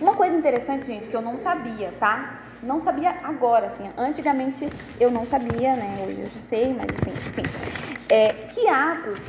Uma 0.00 0.14
coisa 0.14 0.36
interessante, 0.36 0.86
gente, 0.86 1.08
que 1.08 1.16
eu 1.16 1.22
não 1.22 1.36
sabia, 1.36 1.92
tá? 1.98 2.40
Não 2.62 2.78
sabia 2.78 3.16
agora, 3.24 3.66
assim. 3.66 3.90
Antigamente 3.96 4.68
eu 4.98 5.10
não 5.10 5.24
sabia, 5.24 5.74
né? 5.74 6.04
Hoje 6.04 6.20
eu 6.20 6.28
já 6.28 6.40
sei, 6.48 6.74
mas 6.74 6.86
assim, 6.98 7.10
enfim. 7.10 7.42
É, 8.08 8.32
que 8.32 8.68
Atos, 8.68 9.20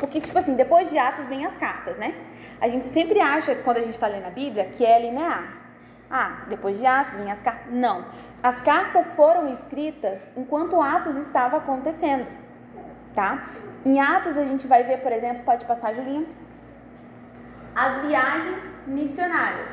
porque, 0.00 0.20
tipo 0.20 0.38
assim, 0.38 0.54
depois 0.54 0.88
de 0.88 0.98
Atos 0.98 1.26
vem 1.26 1.44
as 1.44 1.56
cartas, 1.56 1.98
né? 1.98 2.14
A 2.60 2.68
gente 2.68 2.86
sempre 2.86 3.20
acha, 3.20 3.54
quando 3.56 3.78
a 3.78 3.80
gente 3.80 3.94
está 3.94 4.06
lendo 4.06 4.26
a 4.26 4.30
Bíblia, 4.30 4.66
que 4.76 4.84
é 4.84 5.00
linear. 5.00 5.64
Ah, 6.10 6.44
depois 6.48 6.78
de 6.78 6.86
Atos 6.86 7.18
vem 7.18 7.30
as 7.30 7.40
cartas. 7.40 7.72
Não. 7.72 8.04
As 8.42 8.60
cartas 8.60 9.14
foram 9.14 9.52
escritas 9.52 10.20
enquanto 10.36 10.80
Atos 10.80 11.16
estava 11.16 11.56
acontecendo, 11.56 12.26
tá? 13.14 13.48
Em 13.84 14.00
Atos 14.00 14.36
a 14.36 14.44
gente 14.44 14.66
vai 14.66 14.82
ver, 14.84 14.98
por 14.98 15.10
exemplo, 15.10 15.44
pode 15.44 15.64
passar, 15.64 15.94
Julinha? 15.94 16.26
As 17.74 18.02
viagens 18.02 18.62
missionárias. 18.86 19.68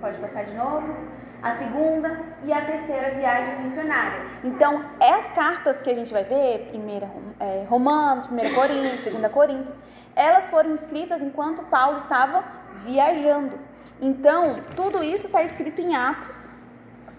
Pode 0.00 0.18
passar 0.18 0.44
de 0.44 0.54
novo? 0.54 0.94
A 1.42 1.54
segunda 1.54 2.18
e 2.44 2.52
a 2.52 2.64
terceira 2.64 3.10
viagem 3.14 3.62
missionária. 3.62 4.20
Então, 4.42 4.84
as 5.00 5.26
cartas 5.34 5.80
que 5.80 5.90
a 5.90 5.94
gente 5.94 6.12
vai 6.12 6.24
ver, 6.24 6.68
primeira 6.70 7.08
é, 7.38 7.64
Romanos, 7.68 8.28
1 8.30 8.54
Coríntios, 8.54 9.14
2 9.14 9.32
Coríntios, 9.32 9.76
elas 10.16 10.48
foram 10.48 10.74
escritas 10.74 11.20
enquanto 11.20 11.62
Paulo 11.64 11.98
estava 11.98 12.42
viajando. 12.82 13.58
Então, 14.00 14.56
tudo 14.74 15.04
isso 15.04 15.26
está 15.26 15.42
escrito 15.42 15.80
em 15.80 15.94
Atos, 15.94 16.50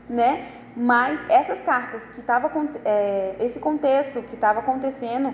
né? 0.09 0.51
Mas 0.75 1.19
essas 1.29 1.59
cartas 1.61 2.03
que 2.13 2.19
estava 2.19 2.51
é, 2.83 3.35
esse 3.39 3.59
contexto 3.59 4.21
que 4.23 4.35
estava 4.35 4.59
acontecendo 4.59 5.33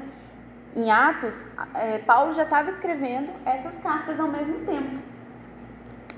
em 0.75 0.91
Atos, 0.91 1.37
é, 1.73 1.97
Paulo 1.99 2.33
já 2.33 2.43
estava 2.43 2.69
escrevendo 2.69 3.29
essas 3.45 3.77
cartas 3.79 4.19
ao 4.19 4.27
mesmo 4.27 4.65
tempo. 4.65 5.01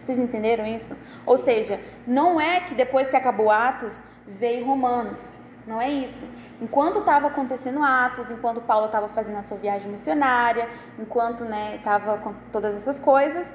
Vocês 0.03 0.19
entenderam 0.19 0.65
isso? 0.67 0.95
Ou 1.25 1.37
seja, 1.37 1.79
não 2.05 2.39
é 2.39 2.59
que 2.61 2.75
depois 2.75 3.09
que 3.09 3.15
acabou 3.15 3.49
Atos 3.49 3.97
veio 4.27 4.65
Romanos. 4.65 5.33
Não 5.65 5.81
é 5.81 5.89
isso. 5.89 6.27
Enquanto 6.62 6.99
estava 6.99 7.28
acontecendo 7.28 7.84
Atos, 7.84 8.32
enquanto 8.32 8.62
Paulo 8.62 8.86
estava 8.86 9.10
fazendo 9.10 9.38
a 9.38 9.41
sua 9.41 9.58
viagem 9.58 9.89
missionária, 9.91 10.70
enquanto 10.97 11.43
estava 11.43 12.14
né, 12.14 12.22
com 12.24 12.34
todas 12.51 12.76
essas 12.78 12.99
coisas, 12.99 13.45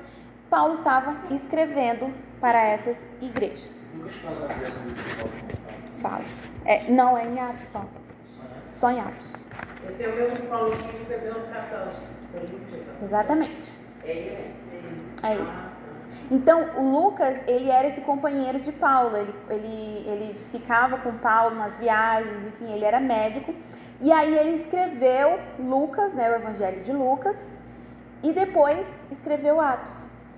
Paulo 0.51 0.75
estava 0.75 1.17
escrevendo 1.35 2.13
para 2.41 2.63
essas 2.63 2.97
igrejas. 3.21 3.89
Lucas 3.95 4.15
fala 4.17 4.49
da 4.49 4.55
criação 4.55 4.83
do 4.83 4.95
Paulo. 5.17 5.33
Fala. 6.01 6.25
É, 6.65 6.91
não, 6.91 7.17
é 7.17 7.25
em 7.25 7.41
Atos 7.41 7.69
só. 7.69 7.85
Só 8.75 8.91
em 8.91 9.01
Atos. 9.01 9.33
Esse 9.89 10.05
é 10.05 10.09
o 10.09 10.17
mesmo 10.17 10.47
Paulo 10.47 10.71
que 10.71 10.97
escreveu 10.97 11.37
os 11.37 11.47
cartões. 11.47 11.95
Exatamente. 13.03 13.73
É 14.05 14.11
ele? 14.11 14.55
É 15.23 15.35
ele. 15.35 15.70
Então, 16.31 16.79
o 16.79 16.93
Lucas, 16.93 17.37
ele 17.49 17.69
era 17.69 17.89
esse 17.89 18.01
companheiro 18.03 18.61
de 18.61 18.71
Paulo, 18.71 19.17
ele, 19.17 19.35
ele, 19.49 20.09
ele 20.09 20.35
ficava 20.53 20.97
com 20.99 21.13
Paulo 21.19 21.57
nas 21.57 21.77
viagens, 21.77 22.47
enfim, 22.47 22.73
ele 22.73 22.85
era 22.85 23.01
médico. 23.01 23.53
E 24.01 24.13
aí 24.13 24.39
ele 24.39 24.55
escreveu 24.55 25.41
Lucas, 25.59 26.15
né, 26.15 26.31
o 26.31 26.37
Evangelho 26.37 26.85
de 26.85 26.93
Lucas, 26.93 27.37
e 28.23 28.33
depois 28.33 28.87
escreveu 29.11 29.61
Atos, 29.61 29.93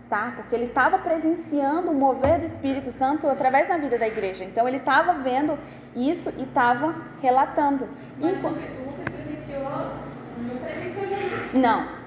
tá? 0.08 0.32
Porque 0.34 0.54
ele 0.54 0.64
estava 0.66 0.98
presenciando 0.98 1.90
o 1.90 1.94
mover 1.94 2.38
do 2.40 2.46
Espírito 2.46 2.90
Santo 2.90 3.28
através 3.28 3.68
da 3.68 3.76
vida 3.76 3.98
da 3.98 4.08
igreja. 4.08 4.44
Então, 4.44 4.66
ele 4.66 4.78
estava 4.78 5.12
vendo 5.14 5.58
isso 5.94 6.32
e 6.38 6.44
estava 6.44 6.94
relatando. 7.20 7.86
Mas 8.18 8.32
o 8.32 8.46
Lucas 8.46 9.08
presenciou, 9.14 9.62
não 10.38 10.56
presenciou 10.56 11.06
Jesus. 11.06 11.52
Não. 11.52 12.01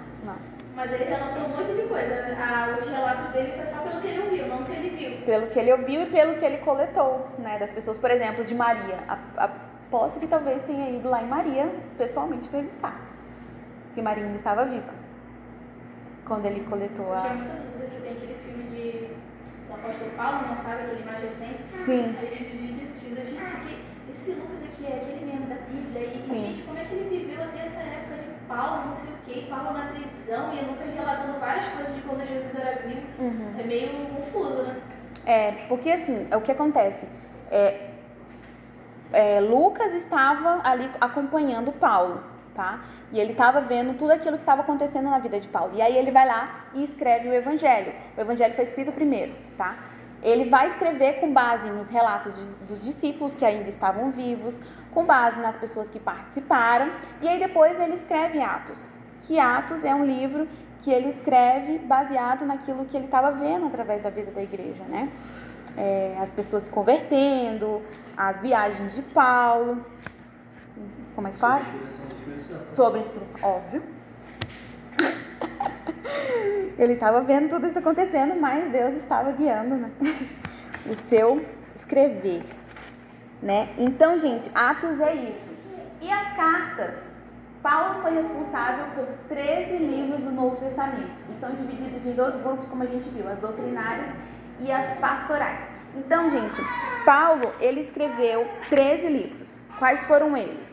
Mas 0.76 0.92
ele 0.92 1.06
relatou 1.06 1.44
um 1.46 1.50
monte 1.50 1.74
de 1.74 1.84
coisa. 1.84 2.26
Ah, 2.38 2.78
os 2.80 2.88
relatos 2.88 3.30
dele 3.32 3.54
foi 3.54 3.66
só 3.66 3.78
pelo 3.80 4.02
que 4.02 4.08
ele 4.08 4.20
ouviu, 4.24 4.48
não 4.48 4.62
que 4.62 4.72
ele 4.74 4.90
viu. 4.90 5.26
Pelo 5.26 5.48
que 5.48 5.60
ele 5.60 5.72
ouviu 5.72 6.02
e 6.02 6.06
pelo 6.08 6.36
que 6.36 6.46
ele 6.46 6.58
coletou, 6.58 7.28
né? 7.40 7.58
Das 7.58 7.72
pessoas, 7.72 7.98
por 7.98 8.12
exemplo, 8.12 8.44
de 8.44 8.54
Maria. 8.54 8.98
Aposto 9.38 10.20
que 10.20 10.28
talvez 10.28 10.62
tenha 10.64 10.90
ido 10.90 11.10
lá 11.10 11.24
em 11.24 11.28
Maria 11.28 11.72
pessoalmente 11.98 12.50
perguntar. 12.50 13.00
Que 13.94 14.02
Maria 14.02 14.26
ainda 14.26 14.38
estava 14.38 14.66
viva. 14.66 14.94
Quando 16.26 16.46
ele 16.46 16.62
coletou 16.66 17.06
Eu 17.06 17.14
a. 17.14 17.22
tinha 17.22 17.34
muita 17.36 17.54
dúvida 17.54 17.86
que 17.88 18.02
tem 18.02 18.12
aquele 18.12 18.36
filme 18.44 18.64
de 18.64 19.08
do 19.68 19.74
apóstolo 19.74 20.12
Paulo, 20.12 20.48
né? 20.48 20.56
Sabe? 20.56 20.82
Aquele 20.84 21.06
mais 21.06 21.22
recente. 21.22 21.60
Sim. 21.86 22.16
Aí 22.20 22.28
a 22.28 22.36
gente 22.36 22.84
assistindo, 22.84 23.16
gente, 23.18 23.56
que 23.62 24.12
esse 24.12 24.32
Lucas 24.32 24.64
aqui 24.64 24.86
é 24.86 24.96
aquele 24.98 25.26
mesmo 25.26 25.46
da 25.48 25.56
Bíblia. 25.56 26.02
E, 26.04 26.28
Sim. 26.28 26.38
gente, 26.48 26.64
como 26.64 26.78
é 26.78 26.84
que 26.84 26.96
ele 26.96 27.10
viveu 27.10 27.44
até 27.44 27.60
essa 27.64 27.80
época 27.80 28.16
de 28.18 28.35
Paulo, 28.48 28.86
não 28.86 28.92
sei 28.92 29.14
o 29.14 29.18
quê, 29.26 29.48
Paulo 29.50 29.74
na 29.74 29.86
prisão, 29.88 30.54
e 30.54 30.62
Lucas 30.66 30.94
relatando 30.94 31.40
várias 31.40 31.68
coisas 31.70 31.96
de 31.96 32.02
quando 32.02 32.28
Jesus 32.28 32.60
era 32.60 32.82
vivo. 32.88 33.08
Uhum. 33.20 33.56
É 33.60 33.64
meio 33.64 33.90
confuso, 34.08 34.64
né? 34.64 34.82
É, 35.26 35.52
porque 35.68 35.90
assim, 35.90 36.28
é 36.30 36.38
o 36.38 36.42
que 36.42 36.52
acontece. 36.52 37.08
É, 37.50 37.90
é, 39.12 39.40
Lucas 39.40 39.94
estava 39.94 40.62
ali 40.64 40.90
acompanhando 41.00 41.72
Paulo, 41.72 42.22
tá? 42.54 42.82
E 43.12 43.20
ele 43.20 43.32
estava 43.32 43.62
vendo 43.62 43.98
tudo 43.98 44.12
aquilo 44.12 44.36
que 44.36 44.44
estava 44.44 44.62
acontecendo 44.62 45.10
na 45.10 45.20
vida 45.20 45.40
de 45.40 45.48
Paulo. 45.48 45.74
E 45.76 45.82
aí 45.82 45.96
ele 45.96 46.12
vai 46.12 46.28
lá 46.28 46.66
e 46.74 46.84
escreve 46.84 47.30
o 47.30 47.34
Evangelho. 47.34 47.94
O 48.18 48.22
Evangelho 48.22 48.54
foi 48.56 48.66
escrito 48.66 48.92
primeiro, 48.92 49.34
tá? 49.58 49.76
Ele 50.22 50.50
vai 50.50 50.70
escrever 50.70 51.20
com 51.20 51.32
base 51.32 51.70
nos 51.70 51.88
relatos 51.88 52.36
dos 52.68 52.84
discípulos 52.84 53.36
que 53.36 53.46
ainda 53.46 53.70
estavam 53.70 54.12
vivos, 54.12 54.60
com 54.96 55.06
base 55.06 55.40
nas 55.42 55.58
pessoas 55.58 55.90
que 55.90 56.00
participaram, 56.00 56.90
e 57.22 57.28
aí 57.28 57.38
depois 57.38 57.78
ele 57.80 57.96
escreve 57.96 58.42
Atos. 58.42 58.80
Que 59.24 59.38
Atos 59.38 59.84
é 59.84 59.94
um 59.94 60.06
livro 60.06 60.48
que 60.82 60.90
ele 60.90 61.10
escreve 61.10 61.80
baseado 61.80 62.46
naquilo 62.46 62.86
que 62.86 62.96
ele 62.96 63.06
estava 63.06 63.32
vendo 63.32 63.68
através 63.68 64.02
da 64.02 64.10
vida 64.10 64.32
da 64.32 64.42
igreja, 64.42 64.84
né? 64.86 65.12
É, 65.76 66.16
as 66.22 66.30
pessoas 66.30 66.64
se 66.64 66.70
convertendo, 66.70 67.82
as 68.16 68.42
viagens 68.42 68.96
de 68.96 69.02
Paulo. 69.02 69.86
Ficou 71.10 71.22
mais 71.22 71.38
claro? 71.38 71.66
Sobre 72.70 73.00
a 73.00 73.04
inspiração, 73.04 73.40
óbvio. 73.42 73.84
Ele 76.80 76.94
estava 76.94 77.20
vendo 77.22 77.50
tudo 77.50 77.68
isso 77.68 77.80
acontecendo, 77.80 78.40
mas 78.40 78.72
Deus 78.72 78.96
estava 78.96 79.32
guiando 79.34 79.76
né? 79.76 79.92
o 80.86 80.94
seu 81.10 81.46
escrever. 81.76 82.44
Né? 83.46 83.70
Então, 83.78 84.18
gente, 84.18 84.50
Atos 84.56 85.00
é 85.00 85.14
isso. 85.14 85.52
E 86.02 86.10
as 86.12 86.36
cartas? 86.36 86.96
Paulo 87.62 88.02
foi 88.02 88.16
responsável 88.16 88.86
por 88.96 89.06
13 89.30 89.78
livros 89.78 90.20
do 90.22 90.32
Novo 90.32 90.56
Testamento. 90.56 91.12
E 91.30 91.40
são 91.40 91.52
divididos 91.52 92.04
em 92.04 92.14
dois 92.14 92.36
grupos, 92.42 92.68
como 92.68 92.82
a 92.82 92.88
gente 92.88 93.08
viu, 93.10 93.30
as 93.30 93.38
doutrinárias 93.38 94.10
e 94.60 94.72
as 94.72 94.98
pastorais. 94.98 95.60
Então, 95.96 96.28
gente, 96.28 96.60
Paulo, 97.06 97.54
ele 97.60 97.82
escreveu 97.82 98.48
13 98.68 99.10
livros. 99.10 99.48
Quais 99.78 100.04
foram 100.06 100.36
eles? 100.36 100.66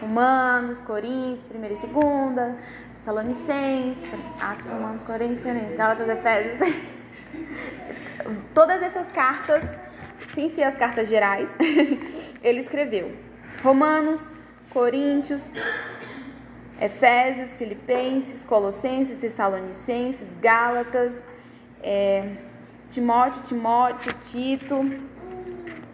Romanos, 0.00 0.80
Coríntios, 0.80 1.46
1 1.48 1.54
e 1.54 1.68
2, 1.68 2.56
Tessalonicenses, 2.96 4.10
Atos, 4.40 4.68
Romanos, 4.68 5.06
Coríntios, 5.06 5.44
Gálatas, 5.76 6.08
Efésios. 6.08 6.58
Todas 8.52 8.82
essas 8.82 9.06
cartas, 9.12 9.85
sem 10.34 10.48
ser 10.48 10.62
as 10.62 10.76
cartas 10.76 11.08
gerais, 11.08 11.50
ele 12.42 12.60
escreveu. 12.60 13.14
Romanos, 13.62 14.32
Coríntios, 14.70 15.50
Efésios, 16.80 17.56
Filipenses, 17.56 18.44
Colossenses, 18.44 19.18
Tessalonicenses, 19.18 20.28
Gálatas, 20.40 21.28
é, 21.82 22.32
Timóteo, 22.90 23.42
Timóteo, 23.42 24.12
Tito, 24.20 24.80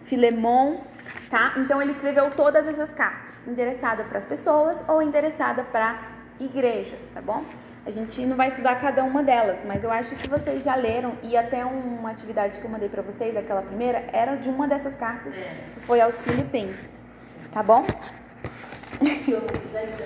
Filemon, 0.03 0.81
tá? 1.29 1.53
Então 1.57 1.81
ele 1.81 1.91
escreveu 1.91 2.29
todas 2.31 2.67
essas 2.67 2.93
cartas, 2.93 3.41
endereçada 3.47 4.03
para 4.03 4.17
as 4.17 4.25
pessoas 4.25 4.77
ou 4.87 5.01
endereçada 5.01 5.63
para 5.63 5.99
igrejas, 6.39 7.09
tá 7.13 7.21
bom? 7.21 7.43
A 7.85 7.91
gente 7.91 8.25
não 8.25 8.37
vai 8.37 8.47
estudar 8.47 8.79
cada 8.79 9.03
uma 9.03 9.21
delas, 9.21 9.59
mas 9.65 9.83
eu 9.83 9.91
acho 9.91 10.15
que 10.15 10.27
vocês 10.27 10.63
já 10.63 10.75
leram 10.75 11.17
e 11.21 11.35
até 11.35 11.65
uma 11.65 12.11
atividade 12.11 12.59
que 12.59 12.65
eu 12.65 12.71
mandei 12.71 12.87
para 12.87 13.01
vocês, 13.01 13.35
aquela 13.35 13.61
primeira, 13.61 14.05
era 14.13 14.35
de 14.35 14.49
uma 14.49 14.67
dessas 14.67 14.95
cartas 14.95 15.33
que 15.33 15.79
foi 15.81 15.99
aos 15.99 16.15
Filipenses, 16.21 16.89
tá 17.51 17.61
bom? 17.61 17.85
Eu 19.27 19.41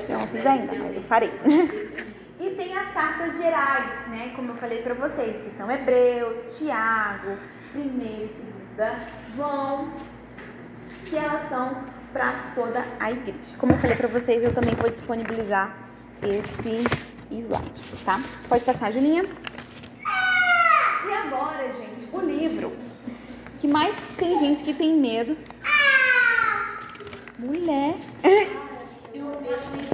não 0.09 0.27
fiz 0.27 0.45
ainda. 0.45 0.73
Mas 0.73 0.95
eu 0.95 1.03
farei. 1.03 1.31
E 2.39 2.51
tem 2.51 2.77
as 2.77 2.93
cartas 2.93 3.35
gerais, 3.39 4.07
né? 4.09 4.31
Como 4.35 4.51
eu 4.51 4.55
falei 4.57 4.83
pra 4.83 4.93
vocês, 4.93 5.41
que 5.41 5.57
são 5.57 5.71
Hebreus, 5.71 6.55
Tiago, 6.55 7.35
1 7.75 7.79
e 7.79 8.29
2 8.77 8.91
João, 9.35 9.91
que 11.05 11.17
elas 11.17 11.49
são 11.49 11.83
para 12.13 12.51
toda 12.53 12.85
a 12.99 13.11
igreja. 13.11 13.57
Como 13.57 13.71
eu 13.71 13.77
falei 13.79 13.95
pra 13.95 14.07
vocês, 14.07 14.43
eu 14.43 14.53
também 14.53 14.75
vou 14.75 14.87
disponibilizar 14.87 15.86
esse 16.21 16.83
slide, 17.31 18.03
tá? 18.05 18.21
Pode 18.47 18.63
passar, 18.63 18.91
Julinha. 18.91 19.23
E 21.07 21.13
agora, 21.13 21.73
gente, 21.73 22.09
o 22.11 22.19
livro 22.19 22.73
que 23.57 23.67
mais 23.67 23.95
tem 24.17 24.39
gente 24.39 24.63
que 24.63 24.73
tem 24.73 24.95
medo. 24.95 25.37
Mulher. 27.39 27.95
Eu 29.13 29.31
que 29.37 29.85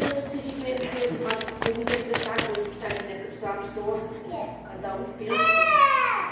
tá 3.39 3.53
né? 4.30 4.59
Cada 4.63 4.95
um 4.95 5.03
pensa. 5.17 5.34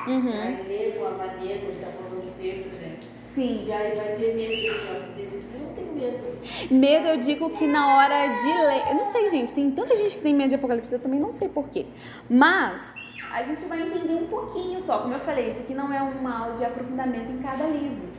Uhum. 0.08 0.58
A 1.08 1.12
maneira 1.12 1.60
que 1.60 1.66
a 1.66 1.72
gente 1.72 1.80
tá 1.80 1.92
falando 1.92 2.36
sempre, 2.38 2.70
né? 2.80 3.00
Sim. 3.36 3.66
E 3.66 3.72
aí 3.72 3.96
vai 3.96 4.16
ter 4.16 4.36
medo 4.36 5.16
desse. 5.16 5.36
Eu 5.54 5.60
não 5.60 5.74
tenho 5.74 5.94
medo. 5.94 6.42
Medo, 6.72 7.08
eu 7.08 7.18
digo 7.18 7.50
que 7.52 7.66
na 7.68 7.96
hora 7.98 8.28
de 8.28 8.48
ler. 8.68 8.90
Eu 8.90 8.96
não 8.96 9.06
sei, 9.06 9.30
gente, 9.30 9.54
tem 9.54 9.72
tanta 9.72 9.96
gente 9.96 10.16
que 10.18 10.22
tem 10.22 10.34
medo 10.34 10.50
de 10.50 10.56
Apocalipse, 10.56 10.94
eu 10.94 11.00
também 11.00 11.20
não 11.20 11.32
sei 11.32 11.48
porquê. 11.48 11.86
Mas 12.30 12.82
a 13.32 13.44
gente 13.44 13.64
vai 13.66 13.82
entender 13.82 14.16
um 14.16 14.28
pouquinho 14.28 14.82
só. 14.82 15.00
Como 15.00 15.14
eu 15.14 15.20
falei, 15.20 15.52
isso 15.52 15.60
aqui 15.60 15.74
não 15.74 15.94
é 15.94 16.02
uma 16.02 16.40
aula 16.46 16.56
de 16.58 16.66
aprofundamento 16.66 17.32
em 17.32 17.38
cada 17.40 17.66
livro. 17.66 18.10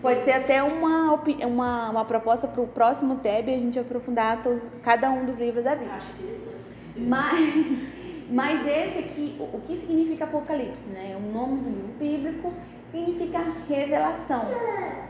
Pode 0.00 0.24
ser 0.24 0.32
até 0.32 0.60
uma, 0.62 1.14
uma, 1.46 1.90
uma 1.90 2.04
proposta 2.04 2.48
para 2.48 2.60
o 2.60 2.66
próximo 2.66 3.16
TEB 3.16 3.54
a 3.54 3.58
gente 3.58 3.78
aprofundar 3.78 4.42
todos, 4.42 4.68
cada 4.82 5.08
um 5.10 5.24
dos 5.24 5.38
livros 5.38 5.62
da 5.62 5.74
Eu 5.74 5.78
Bíblia. 5.78 5.96
acho 5.96 6.10
interessante. 6.20 6.56
Mas, 6.96 7.54
mas 8.30 8.66
esse 8.66 8.98
aqui, 8.98 9.36
o 9.38 9.60
que 9.60 9.76
significa 9.76 10.24
Apocalipse, 10.24 10.88
né? 10.88 11.16
O 11.16 11.32
nome 11.32 11.60
do 11.60 11.70
livro 11.70 11.92
bíblico 12.00 12.52
significa 12.92 13.40
revelação, 13.66 14.44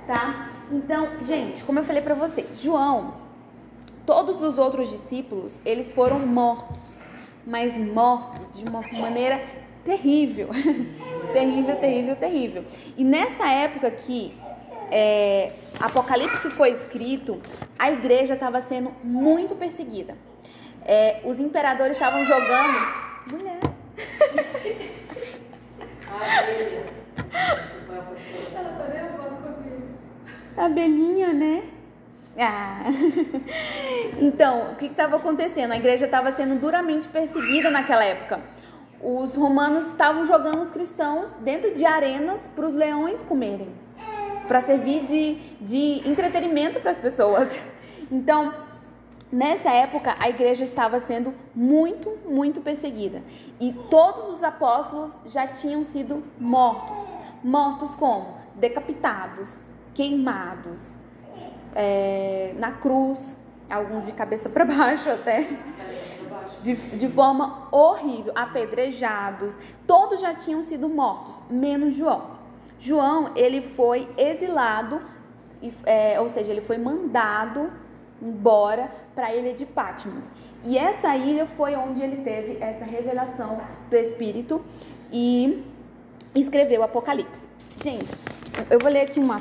tá? 0.07 0.51
Então, 0.71 1.21
gente, 1.23 1.65
como 1.65 1.81
eu 1.81 1.85
falei 1.85 2.01
pra 2.01 2.15
vocês, 2.15 2.63
João, 2.63 3.15
todos 4.07 4.41
os 4.41 4.59
outros 4.59 4.89
discípulos, 4.89 5.61
eles 5.65 5.93
foram 5.93 6.21
mortos, 6.21 6.81
mas 7.45 7.77
mortos 7.77 8.57
de 8.57 8.65
uma 8.65 8.81
maneira 8.93 9.43
terrível. 9.85 10.49
terrível, 11.35 11.77
terrível, 11.77 12.17
terrível. 12.17 12.65
E 12.97 13.05
nessa 13.05 13.51
época 13.51 13.91
que 13.91 14.33
é, 14.91 15.53
Apocalipse 15.81 16.49
foi 16.51 16.71
escrito, 16.71 17.43
a 17.79 17.91
igreja 17.91 18.35
estava 18.35 18.63
sendo 18.63 18.93
muito 19.03 19.57
perseguida. 19.57 20.17
É, 20.85 21.21
os 21.25 21.41
imperadores 21.41 21.97
estavam 21.97 22.25
jogando. 22.25 23.03
Mulher. 23.31 23.61
A. 27.19 28.59
Ela 28.59 28.71
tá 28.79 28.89
nervosa 28.89 29.37
comigo. 29.37 29.87
Abelhinha, 30.57 31.33
né? 31.33 31.63
Ah. 32.39 32.85
Então, 34.21 34.73
o 34.73 34.77
que 34.77 34.87
estava 34.87 35.17
acontecendo? 35.17 35.73
A 35.73 35.77
igreja 35.77 36.05
estava 36.05 36.31
sendo 36.31 36.61
duramente 36.61 37.09
perseguida 37.09 37.71
naquela 37.71 38.05
época. 38.05 38.41
Os 39.01 39.35
romanos 39.35 39.87
estavam 39.87 40.25
jogando 40.25 40.61
os 40.61 40.71
cristãos 40.71 41.31
dentro 41.41 41.75
de 41.75 41.85
arenas 41.85 42.49
para 42.55 42.67
os 42.67 42.75
leões 42.75 43.23
comerem, 43.23 43.69
para 44.47 44.61
servir 44.61 45.03
de, 45.03 45.35
de 45.61 46.09
entretenimento 46.09 46.79
para 46.81 46.91
as 46.91 46.99
pessoas. 46.99 47.49
Então, 48.11 48.53
nessa 49.33 49.71
época, 49.71 50.15
a 50.23 50.29
igreja 50.29 50.63
estava 50.63 51.01
sendo 51.01 51.33
muito, 51.55 52.11
muito 52.29 52.61
perseguida. 52.61 53.23
E 53.59 53.73
todos 53.89 54.35
os 54.35 54.45
apóstolos 54.45 55.17
já 55.25 55.47
tinham 55.47 55.83
sido 55.83 56.23
mortos. 56.39 57.01
Mortos 57.43 57.97
como? 57.97 58.37
Decapitados, 58.55 59.51
queimados, 59.95 61.01
é, 61.75 62.55
na 62.59 62.73
cruz, 62.73 63.37
alguns 63.71 64.05
de 64.05 64.13
cabeça 64.13 64.49
para 64.51 64.65
baixo 64.67 65.11
até, 65.11 65.49
de, 66.61 66.75
de 66.75 67.09
forma 67.09 67.69
horrível, 67.73 68.33
apedrejados. 68.37 69.59
Todos 69.87 70.21
já 70.21 70.35
tinham 70.35 70.63
sido 70.63 70.89
mortos, 70.89 71.43
menos 71.49 71.95
João. 71.95 72.43
João, 72.79 73.31
ele 73.37 73.63
foi 73.63 74.09
exilado, 74.19 75.01
é, 75.85 76.21
ou 76.21 76.29
seja, 76.29 76.51
ele 76.51 76.61
foi 76.61 76.77
mandado 76.77 77.71
embora 78.23 78.91
para 79.15 79.27
a 79.27 79.35
ilha 79.35 79.53
de 79.53 79.67
Patmos. 79.67 80.31
E 80.65 80.79
essa 80.79 81.17
ilha 81.17 81.47
foi 81.47 81.75
onde 81.75 82.01
ele 82.01 82.23
teve 82.23 82.59
essa 82.61 82.85
revelação 82.85 83.61
do 83.91 83.97
Espírito 83.97 84.65
e 85.13 85.65
escreveu 86.35 86.81
o 86.81 86.85
Apocalipse. 86.85 87.49
Gente, 87.83 88.15
eu 88.71 88.79
vou 88.79 88.91
ler 88.91 89.03
aqui 89.03 89.19
uma. 89.19 89.41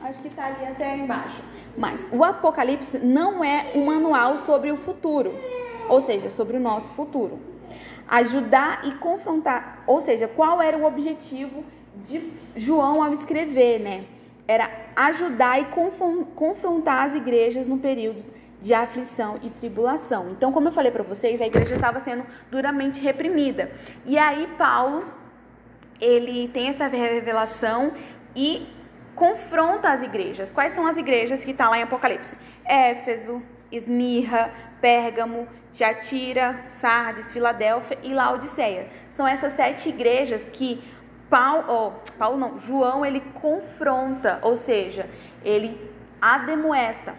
Acho 0.00 0.20
que 0.22 0.28
está 0.28 0.46
ali 0.46 0.64
até 0.64 0.96
embaixo. 0.96 1.42
Mas 1.76 2.08
o 2.10 2.24
Apocalipse 2.24 2.98
não 2.98 3.44
é 3.44 3.72
um 3.74 3.84
manual 3.84 4.36
sobre 4.38 4.72
o 4.72 4.76
futuro, 4.76 5.32
ou 5.88 6.00
seja, 6.00 6.30
sobre 6.30 6.56
o 6.56 6.60
nosso 6.60 6.90
futuro. 6.92 7.38
Ajudar 8.08 8.80
e 8.84 8.92
confrontar, 8.92 9.84
ou 9.86 10.00
seja, 10.00 10.26
qual 10.26 10.60
era 10.60 10.76
o 10.76 10.84
objetivo 10.84 11.64
de 11.96 12.32
João 12.56 13.02
ao 13.02 13.12
escrever, 13.12 13.78
né? 13.78 14.04
Era 14.46 14.68
ajudar 14.96 15.60
e 15.60 15.64
confron- 15.66 16.24
confrontar 16.24 17.06
as 17.06 17.14
igrejas 17.14 17.68
no 17.68 17.78
período 17.78 18.24
de 18.60 18.74
aflição 18.74 19.38
e 19.42 19.50
tribulação. 19.50 20.30
Então, 20.30 20.52
como 20.52 20.68
eu 20.68 20.72
falei 20.72 20.92
para 20.92 21.02
vocês, 21.02 21.40
a 21.40 21.46
igreja 21.46 21.74
estava 21.74 22.00
sendo 22.00 22.24
duramente 22.50 23.00
reprimida. 23.00 23.72
E 24.04 24.16
aí 24.18 24.46
Paulo 24.58 25.04
ele 26.00 26.48
tem 26.48 26.68
essa 26.68 26.86
revelação 26.88 27.92
e 28.34 28.66
confronta 29.14 29.90
as 29.90 30.02
igrejas. 30.02 30.52
Quais 30.52 30.72
são 30.72 30.86
as 30.86 30.96
igrejas 30.96 31.44
que 31.44 31.52
está 31.52 31.68
lá 31.68 31.78
em 31.78 31.82
Apocalipse? 31.82 32.36
Éfeso, 32.64 33.42
Esmirra, 33.70 34.52
Pérgamo, 34.80 35.46
Tiatira, 35.70 36.64
Sardes, 36.68 37.32
Filadélfia 37.32 37.98
e 38.02 38.12
Laodiceia. 38.12 38.88
São 39.10 39.26
essas 39.26 39.52
sete 39.52 39.88
igrejas 39.88 40.48
que 40.48 40.82
Paulo, 41.32 41.64
oh, 41.66 42.12
Paulo 42.18 42.36
não, 42.36 42.58
João 42.58 43.06
ele 43.06 43.22
confronta, 43.32 44.38
ou 44.42 44.54
seja, 44.54 45.08
ele 45.42 45.80
ademoesta. 46.20 47.14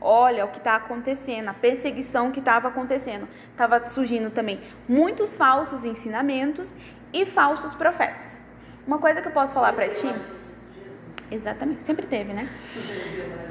Olha 0.00 0.46
o 0.46 0.48
que 0.48 0.56
está 0.56 0.76
acontecendo, 0.76 1.50
a 1.50 1.52
perseguição 1.52 2.32
que 2.32 2.38
estava 2.38 2.68
acontecendo. 2.68 3.28
Estava 3.50 3.86
surgindo 3.86 4.30
também 4.30 4.58
muitos 4.88 5.36
falsos 5.36 5.84
ensinamentos 5.84 6.74
e 7.12 7.26
falsos 7.26 7.74
profetas. 7.74 8.42
Uma 8.86 8.98
coisa 8.98 9.20
que 9.20 9.28
eu 9.28 9.32
posso 9.32 9.52
falar 9.52 9.74
para 9.74 9.90
ti. 9.90 10.14
Exatamente, 11.30 11.84
sempre 11.84 12.06
teve, 12.06 12.32
né? 12.32 12.48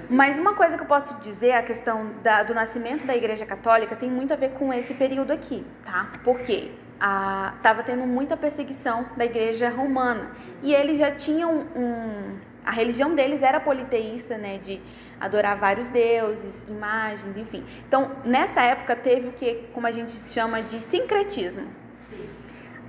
Mas 0.09 0.39
uma 0.39 0.55
coisa 0.55 0.77
que 0.77 0.81
eu 0.81 0.87
posso 0.87 1.13
dizer, 1.21 1.51
a 1.51 1.61
questão 1.61 2.09
da, 2.23 2.41
do 2.41 2.55
nascimento 2.55 3.05
da 3.05 3.15
Igreja 3.15 3.45
Católica 3.45 3.95
tem 3.95 4.09
muito 4.09 4.33
a 4.33 4.35
ver 4.35 4.53
com 4.53 4.73
esse 4.73 4.95
período 4.95 5.31
aqui, 5.31 5.63
tá? 5.85 6.11
Porque 6.23 6.71
estava 6.97 7.83
tendo 7.83 8.05
muita 8.05 8.35
perseguição 8.35 9.05
da 9.15 9.25
Igreja 9.25 9.69
Romana 9.69 10.31
e 10.63 10.73
eles 10.73 10.97
já 10.97 11.11
tinham 11.11 11.65
um, 11.75 12.37
a 12.65 12.71
religião 12.71 13.15
deles 13.15 13.41
era 13.41 13.59
politeísta, 13.59 14.37
né? 14.37 14.57
De 14.57 14.81
adorar 15.19 15.57
vários 15.57 15.87
deuses, 15.87 16.65
imagens, 16.67 17.37
enfim. 17.37 17.63
Então, 17.87 18.11
nessa 18.25 18.61
época 18.61 18.95
teve 18.95 19.29
o 19.29 19.31
que, 19.31 19.67
como 19.73 19.87
a 19.87 19.91
gente 19.91 20.11
chama 20.11 20.61
de 20.61 20.81
sincretismo. 20.81 21.67
Sim. 22.09 22.29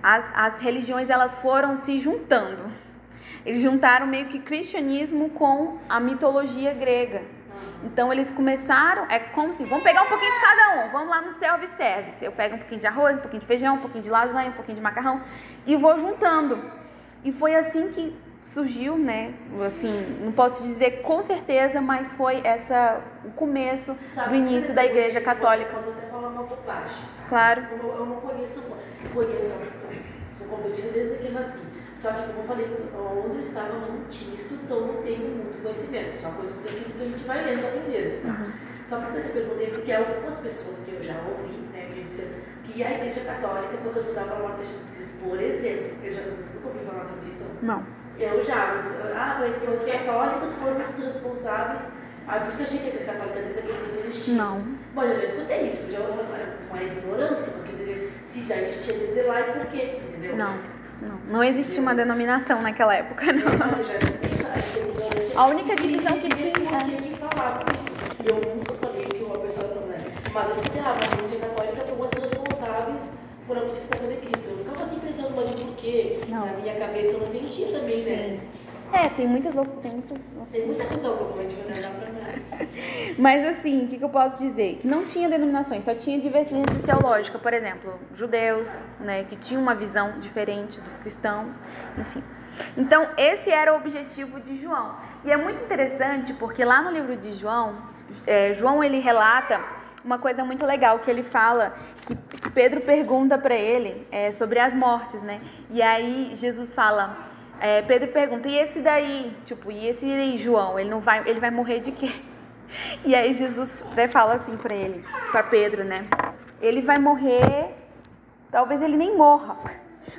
As, 0.02 0.24
as 0.34 0.60
religiões 0.60 1.10
elas 1.10 1.38
foram 1.40 1.76
se 1.76 1.98
juntando. 1.98 2.70
Eles 3.46 3.60
juntaram 3.60 4.06
meio 4.06 4.26
que 4.26 4.40
cristianismo 4.40 5.30
com 5.30 5.78
a 5.88 6.00
mitologia 6.00 6.74
grega. 6.74 7.22
Então 7.84 8.12
eles 8.12 8.32
começaram, 8.32 9.06
é 9.08 9.18
como 9.20 9.52
se, 9.52 9.64
vamos 9.64 9.84
pegar 9.84 10.02
um 10.02 10.06
pouquinho 10.06 10.32
de 10.32 10.40
cada 10.40 10.84
um, 10.86 10.90
vamos 10.90 11.08
lá 11.08 11.20
no 11.22 11.30
self-service. 11.30 12.24
Eu 12.24 12.32
pego 12.32 12.56
um 12.56 12.58
pouquinho 12.58 12.80
de 12.80 12.86
arroz, 12.86 13.16
um 13.16 13.20
pouquinho 13.20 13.40
de 13.40 13.46
feijão, 13.46 13.76
um 13.76 13.78
pouquinho 13.78 14.02
de 14.02 14.10
lasanha, 14.10 14.50
um 14.50 14.52
pouquinho 14.52 14.76
de 14.76 14.82
macarrão 14.82 15.22
e 15.64 15.76
vou 15.76 15.98
juntando. 15.98 16.60
E 17.24 17.32
foi 17.32 17.54
assim 17.54 17.88
que 17.88 18.16
surgiu, 18.44 18.96
né? 18.98 19.32
Assim, 19.64 20.18
não 20.20 20.32
posso 20.32 20.62
dizer 20.62 21.02
com 21.02 21.22
certeza, 21.22 21.80
mas 21.80 22.12
foi 22.14 22.40
essa 22.44 23.00
o 23.24 23.30
começo 23.30 23.96
do 24.28 24.34
início 24.34 24.74
da 24.74 24.84
Igreja 24.84 25.20
Católica. 25.20 25.70
Posso 25.72 25.90
até 25.90 26.06
falar 26.08 26.28
uma 26.28 26.42
bobagem. 26.42 26.88
tá? 27.18 27.28
Claro. 27.28 27.62
Eu, 27.70 27.94
eu 27.94 28.06
não 28.06 28.16
conheço, 28.16 28.62
conheço, 29.14 29.54
fui 30.38 30.48
convertida 30.48 30.88
desde 30.90 31.18
que 31.18 31.28
nasci. 31.32 31.67
Só 31.98 32.12
que, 32.12 32.28
como 32.28 32.38
eu 32.38 32.44
falei, 32.44 32.66
onde 32.94 33.34
eu 33.34 33.40
estava 33.40 33.74
não 33.74 34.04
tinha 34.08 34.34
estudo, 34.36 34.60
então 34.62 34.86
não 34.86 35.02
tenho 35.02 35.18
muito 35.18 35.62
conhecimento. 35.62 36.22
Só 36.22 36.30
coisa 36.30 36.54
daquilo 36.62 36.94
que 36.94 37.02
a 37.02 37.06
gente 37.06 37.24
vai 37.26 37.44
lendo, 37.44 37.66
aprendendo. 37.66 38.22
Só 38.88 39.00
para 39.00 39.18
eu 39.18 39.32
perguntei, 39.32 39.66
porque 39.66 39.92
algumas 39.92 40.38
pessoas 40.38 40.78
que 40.84 40.94
eu 40.94 41.02
já 41.02 41.14
ouvi, 41.26 41.58
né, 41.74 41.90
que 41.92 42.04
disseram 42.04 42.38
que 42.62 42.84
a 42.84 42.94
Igreja 42.94 43.20
Católica 43.20 43.76
foi 43.82 43.92
responsável 43.92 44.36
pela 44.36 44.48
morte 44.48 44.62
de 44.62 44.68
Jesus 44.68 44.90
Cristo, 44.94 45.12
por 45.24 45.40
exemplo. 45.40 45.90
Eu 46.04 46.12
já 46.12 46.22
nunca 46.22 46.68
ouviu 46.68 46.82
falar 46.86 47.04
sobre 47.04 47.30
isso? 47.30 47.44
Não. 47.62 47.84
Eu 48.18 48.44
já, 48.44 48.74
mas, 48.74 48.86
ah, 49.16 49.36
foi 49.38 49.52
que 49.58 49.66
os 49.66 49.84
católicos 49.84 50.54
foram 50.54 50.76
os 50.78 50.98
responsáveis. 50.98 51.82
Ah, 52.28 52.40
por 52.40 52.48
isso 52.48 52.56
que 52.58 52.62
eu 52.62 52.66
achei 52.66 52.78
que 52.78 52.84
a 52.84 52.88
Igreja 52.88 53.12
Católica 53.12 53.40
desde 53.40 53.58
aquele 53.58 53.78
tempo 53.78 54.06
existia. 54.06 54.34
Não. 54.34 54.78
Bom, 54.94 55.02
eu 55.02 55.16
já 55.16 55.24
escutei 55.24 55.66
isso, 55.66 55.90
já 55.90 55.98
é 55.98 56.00
uma, 56.02 56.22
uma 56.70 56.82
ignorância, 56.82 57.52
porque 57.52 58.10
se 58.22 58.44
já 58.44 58.56
existia 58.56 58.94
desde 58.94 59.22
lá 59.22 59.40
e 59.40 59.52
por 59.52 59.66
quê, 59.66 60.00
entendeu? 60.08 60.36
Não. 60.36 60.77
Não, 61.00 61.18
não 61.30 61.44
existia 61.44 61.80
uma 61.80 61.94
denominação 61.94 62.60
naquela 62.60 62.94
época, 62.94 63.26
não. 63.32 63.44
A 65.36 65.46
única 65.46 65.76
divisão 65.76 66.18
que 66.18 66.28
tinha. 66.30 66.52
E 68.24 68.28
eu 68.28 68.54
nunca 68.56 68.74
sabia 68.76 69.04
que 69.04 69.22
uma 69.22 69.38
pessoa 69.38 69.68
não 69.74 69.92
é. 69.92 69.98
Mas 70.34 70.48
eu 70.48 70.54
escutei, 70.56 70.80
ah, 70.80 70.96
mas 70.98 71.12
a 71.12 71.14
Igreja 71.24 71.46
Católica 71.46 71.86
foi 71.86 71.96
uma 71.96 72.08
das 72.08 72.24
responsáveis 72.24 73.02
por 73.46 73.56
a 73.56 73.60
crucificação 73.60 74.08
de 74.08 74.16
Cristo. 74.16 74.48
Eu 74.50 74.58
ficava 74.58 74.84
assim 74.84 74.98
pensando, 74.98 75.36
mas 75.36 75.50
por 75.50 75.76
quê? 75.76 76.20
Na 76.28 76.44
minha 76.46 76.74
cabeça 76.74 77.10
eu 77.10 77.20
não 77.20 77.26
entendia 77.28 77.68
também, 77.68 78.02
né? 78.02 78.40
É, 78.92 79.08
tem 79.10 79.26
muitas 79.26 79.54
loucuras. 79.54 79.82
Tem 79.82 79.92
muitas 79.92 80.18
mim. 80.18 80.88
Mas 83.18 83.46
assim, 83.46 83.84
o 83.84 83.88
que, 83.88 83.98
que 83.98 84.04
eu 84.04 84.08
posso 84.08 84.42
dizer? 84.42 84.78
Que 84.80 84.86
não 84.86 85.04
tinha 85.04 85.28
denominações, 85.28 85.84
só 85.84 85.94
tinha 85.94 86.18
divergência 86.20 86.78
teológica, 86.84 87.38
por 87.38 87.52
exemplo, 87.52 87.98
judeus, 88.14 88.68
né, 89.00 89.24
que 89.24 89.36
tinham 89.36 89.62
uma 89.62 89.74
visão 89.74 90.18
diferente 90.20 90.80
dos 90.80 90.96
cristãos, 90.98 91.60
enfim. 91.98 92.22
Então, 92.76 93.06
esse 93.16 93.50
era 93.50 93.72
o 93.72 93.76
objetivo 93.76 94.40
de 94.40 94.56
João. 94.56 94.96
E 95.24 95.30
é 95.30 95.36
muito 95.36 95.62
interessante 95.62 96.32
porque 96.34 96.64
lá 96.64 96.82
no 96.82 96.90
livro 96.90 97.16
de 97.16 97.32
João, 97.32 97.76
é, 98.26 98.54
João 98.54 98.82
ele 98.82 98.98
relata 98.98 99.60
uma 100.04 100.18
coisa 100.18 100.44
muito 100.44 100.64
legal 100.64 100.98
que 101.00 101.10
ele 101.10 101.22
fala 101.22 101.76
que, 102.06 102.14
que 102.14 102.50
Pedro 102.50 102.80
pergunta 102.80 103.36
para 103.36 103.54
ele 103.54 104.06
é, 104.10 104.32
sobre 104.32 104.58
as 104.58 104.74
mortes, 104.74 105.22
né? 105.22 105.40
E 105.70 105.82
aí 105.82 106.32
Jesus 106.34 106.74
fala, 106.74 107.27
é, 107.60 107.82
Pedro 107.82 108.08
pergunta, 108.08 108.48
e 108.48 108.56
esse 108.56 108.80
daí, 108.80 109.36
tipo, 109.44 109.70
e 109.72 109.86
esse 109.86 110.06
aí, 110.06 110.38
João, 110.38 110.78
ele 110.78 110.88
não 110.88 111.00
vai, 111.00 111.28
ele 111.28 111.40
vai 111.40 111.50
morrer 111.50 111.80
de 111.80 111.92
quê? 111.92 112.10
E 113.02 113.14
aí 113.14 113.32
Jesus 113.32 113.82
até 113.90 114.06
fala 114.06 114.34
assim 114.34 114.54
para 114.58 114.74
ele, 114.74 115.02
para 115.32 115.42
Pedro, 115.42 115.84
né? 115.84 116.06
Ele 116.60 116.82
vai 116.82 116.98
morrer, 116.98 117.74
talvez 118.50 118.82
ele 118.82 118.94
nem 118.94 119.16
morra. 119.16 119.56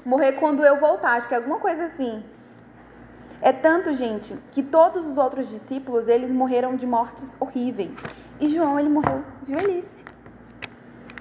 Morrer 0.04 0.32
quando 0.32 0.66
eu 0.66 0.80
voltar, 0.80 1.12
acho 1.12 1.28
que 1.28 1.36
é 1.36 1.38
alguma 1.38 1.60
coisa 1.60 1.86
assim. 1.86 2.24
É 3.40 3.54
tanto, 3.54 3.94
gente, 3.94 4.36
que 4.52 4.64
todos 4.64 5.06
os 5.06 5.20
outros 5.20 5.48
discípulos, 5.48 6.08
eles 6.08 6.32
morreram 6.32 6.76
de 6.76 6.88
mortes 6.88 7.38
horríveis. 7.40 7.96
E 8.40 8.50
João, 8.50 8.80
ele 8.80 8.90
morreu 8.90 9.24
de 9.44 9.56
velhice. 9.56 10.04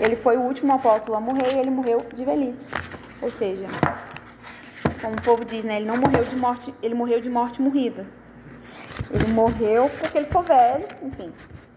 Ele 0.01 0.17
foi 0.17 0.37
o 0.37 0.43
último 0.43 0.73
apóstolo 0.73 1.17
a 1.17 1.21
morrer 1.21 1.55
e 1.55 1.59
ele 1.59 1.71
morreu 1.71 2.05
de 2.15 2.25
velhice. 2.25 2.73
Ou 3.21 3.31
seja, 3.31 3.67
como 5.01 5.15
o 5.15 5.23
povo 5.23 5.45
diz, 5.45 5.65
né? 5.65 5.77
Ele 5.77 5.87
não 5.87 5.97
morreu 5.97 6.25
de 6.25 6.37
morte, 6.37 6.75
ele 6.83 6.95
morreu 6.95 7.21
de 7.21 7.31
morte 7.31 7.61
morrida. 7.61 8.07
Ele 9.11 9.33
morreu 9.33 9.89
porque 9.99 10.19
ele 10.19 10.27
ficou 10.27 10.43
velho, 10.43 10.87
enfim, 11.03 11.33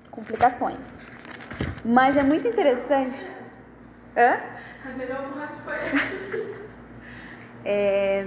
complicações. 0.09 0.85
Mas 1.85 2.15
é 2.15 2.23
muito 2.23 2.47
interessante. 2.47 3.17
Hã? 4.15 4.39
A 4.85 4.89
melhor 4.97 5.35
morte 5.35 5.55
foi 5.61 5.75
essa. 6.15 6.61
É, 7.63 8.25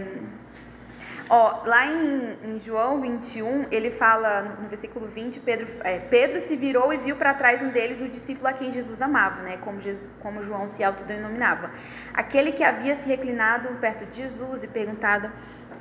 Ó, 1.29 1.63
lá 1.65 1.87
em, 1.87 2.37
em 2.45 2.61
João 2.61 3.01
21, 3.01 3.67
ele 3.71 3.91
fala 3.91 4.43
no 4.61 4.69
versículo 4.69 5.07
20, 5.07 5.41
Pedro, 5.41 5.67
é, 5.83 5.99
Pedro 5.99 6.39
se 6.41 6.55
virou 6.55 6.93
e 6.93 6.99
viu 6.99 7.17
para 7.17 7.33
trás 7.33 7.63
um 7.63 7.71
deles, 7.71 8.01
o 8.03 8.09
discípulo 8.09 8.47
a 8.49 8.53
quem 8.53 8.71
Jesus 8.71 9.01
amava, 9.01 9.41
né? 9.41 9.57
Como, 9.65 9.81
Jesus, 9.81 10.07
como 10.21 10.45
João 10.45 10.69
se 10.69 10.85
autodenominava. 10.85 11.71
Aquele 12.13 12.53
que 12.53 12.63
havia 12.63 12.95
se 12.97 13.09
reclinado 13.09 13.69
perto 13.81 14.05
de 14.07 14.23
Jesus 14.23 14.65
e 14.65 14.69
perguntado, 14.69 15.33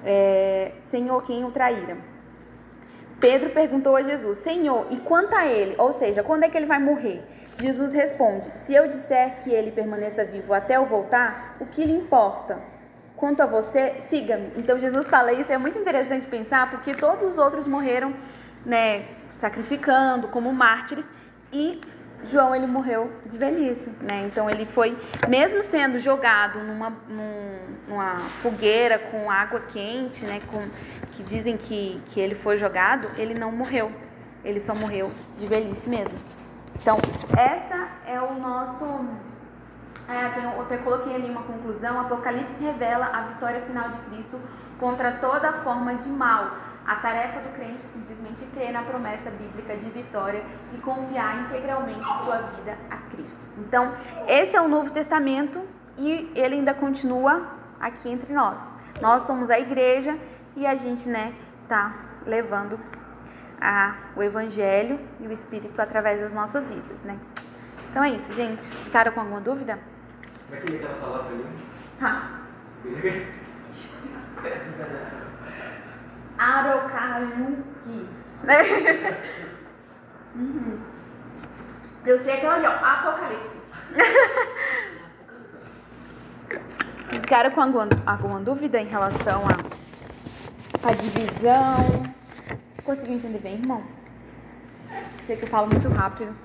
é, 0.05 0.71
Senhor, 0.89 1.21
quem 1.23 1.43
o 1.43 1.51
traíra? 1.51 1.97
Pedro 3.19 3.49
perguntou 3.49 3.95
a 3.97 4.03
Jesus, 4.03 4.37
Senhor, 4.39 4.87
e 4.89 4.97
quanto 4.97 5.35
a 5.35 5.45
ele? 5.45 5.75
Ou 5.77 5.91
seja, 5.91 6.23
quando 6.23 6.43
é 6.43 6.49
que 6.49 6.57
ele 6.57 6.65
vai 6.65 6.79
morrer? 6.79 7.21
Jesus 7.57 7.93
responde, 7.93 8.57
se 8.59 8.73
eu 8.73 8.87
disser 8.87 9.43
que 9.43 9.51
ele 9.51 9.71
permaneça 9.71 10.23
vivo 10.23 10.53
até 10.53 10.77
eu 10.77 10.85
voltar, 10.85 11.57
o 11.59 11.65
que 11.65 11.83
lhe 11.83 11.93
importa? 11.93 12.72
Quanto 13.23 13.41
a 13.41 13.45
você, 13.45 14.01
siga-me. 14.09 14.51
Então 14.57 14.77
Jesus 14.77 15.07
fala 15.07 15.31
isso, 15.31 15.49
é 15.49 15.57
muito 15.57 15.79
interessante 15.79 16.27
pensar, 16.27 16.69
porque 16.69 16.93
todos 16.93 17.23
os 17.23 17.37
outros 17.37 17.65
morreram, 17.65 18.13
né, 18.65 19.05
sacrificando 19.33 20.27
como 20.27 20.51
mártires 20.51 21.07
e 21.49 21.79
João 22.29 22.53
ele 22.53 22.67
morreu 22.67 23.09
de 23.25 23.37
velhice, 23.37 23.89
né? 24.01 24.25
Então 24.27 24.49
ele 24.49 24.65
foi, 24.65 24.97
mesmo 25.29 25.61
sendo 25.61 25.99
jogado 25.99 26.59
numa, 26.59 26.89
num, 27.07 27.59
numa 27.87 28.19
fogueira 28.41 28.99
com 28.99 29.31
água 29.31 29.61
quente, 29.61 30.25
né? 30.25 30.41
Com, 30.51 30.59
que 31.13 31.23
dizem 31.23 31.55
que, 31.55 32.01
que 32.07 32.19
ele 32.19 32.35
foi 32.35 32.57
jogado, 32.57 33.07
ele 33.17 33.33
não 33.33 33.53
morreu. 33.53 33.89
Ele 34.43 34.59
só 34.59 34.75
morreu 34.75 35.09
de 35.37 35.47
velhice 35.47 35.89
mesmo. 35.89 36.19
Então, 36.75 36.97
essa 37.37 37.87
é 38.05 38.19
o 38.19 38.33
nosso 38.33 38.83
é, 40.07 40.29
tem, 40.29 40.43
eu 40.43 40.61
até 40.61 40.77
coloquei 40.77 41.15
ali 41.15 41.29
uma 41.29 41.43
conclusão. 41.43 41.99
Apocalipse 42.01 42.61
revela 42.61 43.05
a 43.05 43.21
vitória 43.27 43.61
final 43.61 43.89
de 43.89 43.97
Cristo 44.09 44.39
contra 44.79 45.13
toda 45.13 45.53
forma 45.63 45.95
de 45.95 46.09
mal. 46.09 46.51
A 46.85 46.95
tarefa 46.95 47.39
do 47.39 47.55
crente 47.55 47.85
é 47.85 47.87
simplesmente 47.87 48.45
crer 48.53 48.73
na 48.73 48.83
promessa 48.83 49.31
bíblica 49.31 49.77
de 49.77 49.89
vitória 49.89 50.43
e 50.73 50.81
confiar 50.81 51.45
integralmente 51.45 52.05
sua 52.23 52.37
vida 52.37 52.77
a 52.89 52.97
Cristo. 53.09 53.41
Então, 53.57 53.93
esse 54.27 54.55
é 54.55 54.61
o 54.61 54.67
Novo 54.67 54.89
Testamento 54.91 55.61
e 55.97 56.29
ele 56.35 56.55
ainda 56.55 56.73
continua 56.73 57.47
aqui 57.79 58.09
entre 58.09 58.33
nós. 58.33 58.59
Nós 59.01 59.23
somos 59.23 59.49
a 59.49 59.57
igreja 59.57 60.17
e 60.57 60.65
a 60.65 60.75
gente, 60.75 61.07
né, 61.07 61.33
tá 61.69 61.95
levando 62.25 62.77
a, 63.61 63.95
o 64.17 64.21
evangelho 64.21 64.99
e 65.21 65.27
o 65.27 65.31
espírito 65.31 65.81
através 65.81 66.19
das 66.19 66.33
nossas 66.33 66.69
vidas, 66.69 67.01
né? 67.03 67.17
Então 67.93 68.03
é 68.03 68.09
isso, 68.09 68.33
gente. 68.33 68.65
Ficaram 68.85 69.11
com 69.11 69.19
alguma 69.19 69.39
dúvida? 69.39 69.77
Como 70.47 70.57
é 70.57 70.61
que 70.61 70.73
ele 70.73 70.83
aquela 70.83 70.99
palavra 70.99 71.29
ali? 72.89 73.27
Araucariuki. 76.39 78.09
Né? 78.41 78.63
Uhum. 80.33 80.79
Eu 82.03 82.23
sei 82.23 82.33
aquela 82.33 82.55
ali, 82.55 82.65
ó. 82.65 82.71
Apocalipse. 82.71 83.61
Ficaram 87.09 87.51
com 87.51 87.61
alguma, 87.61 87.89
alguma 88.07 88.39
dúvida 88.39 88.81
em 88.81 88.87
relação 88.87 89.43
à 89.45 89.51
a, 90.87 90.89
a 90.89 90.93
divisão? 90.95 92.01
Conseguiu 92.83 93.13
entender 93.13 93.37
bem, 93.37 93.53
irmão? 93.53 93.83
Sei 95.27 95.37
que 95.37 95.43
eu 95.43 95.49
falo 95.49 95.67
muito 95.67 95.89
rápido. 95.89 96.35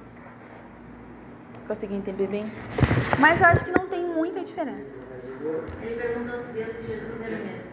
Consegui 1.68 1.96
entender 1.96 2.26
bem? 2.26 2.50
Mas 3.20 3.40
eu 3.40 3.46
acho 3.46 3.64
que 3.64 3.70
não 3.70 3.86
tem 3.88 4.02
muita 4.02 4.40
diferença. 4.40 4.90
Ele 5.82 5.94
perguntou 5.96 6.40
se 6.40 6.46
Deus 6.48 6.74
e 6.78 6.82
Jesus 6.86 7.20
eram 7.20 7.36
o 7.36 7.44
mesmo. 7.44 7.68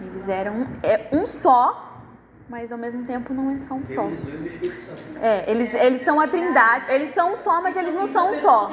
Eles 0.00 0.28
eram 0.28 0.52
um, 0.54 0.66
é 0.82 1.08
um 1.12 1.26
só, 1.26 2.02
mas 2.48 2.72
ao 2.72 2.78
mesmo 2.78 3.06
tempo 3.06 3.32
não 3.32 3.62
são 3.62 3.76
um 3.78 3.86
só. 3.86 4.08
Jesus 4.08 4.42
e 4.42 4.46
Espírito 4.48 4.80
Santo. 4.80 5.02
É, 5.22 5.48
eles, 5.48 5.72
eles 5.72 6.02
são 6.02 6.20
a 6.20 6.26
trindade. 6.26 6.90
Eles 6.90 7.10
são 7.14 7.34
um 7.34 7.36
só, 7.36 7.62
mas 7.62 7.76
eles 7.76 7.94
não 7.94 8.08
são 8.08 8.32
um 8.32 8.40
só. 8.40 8.70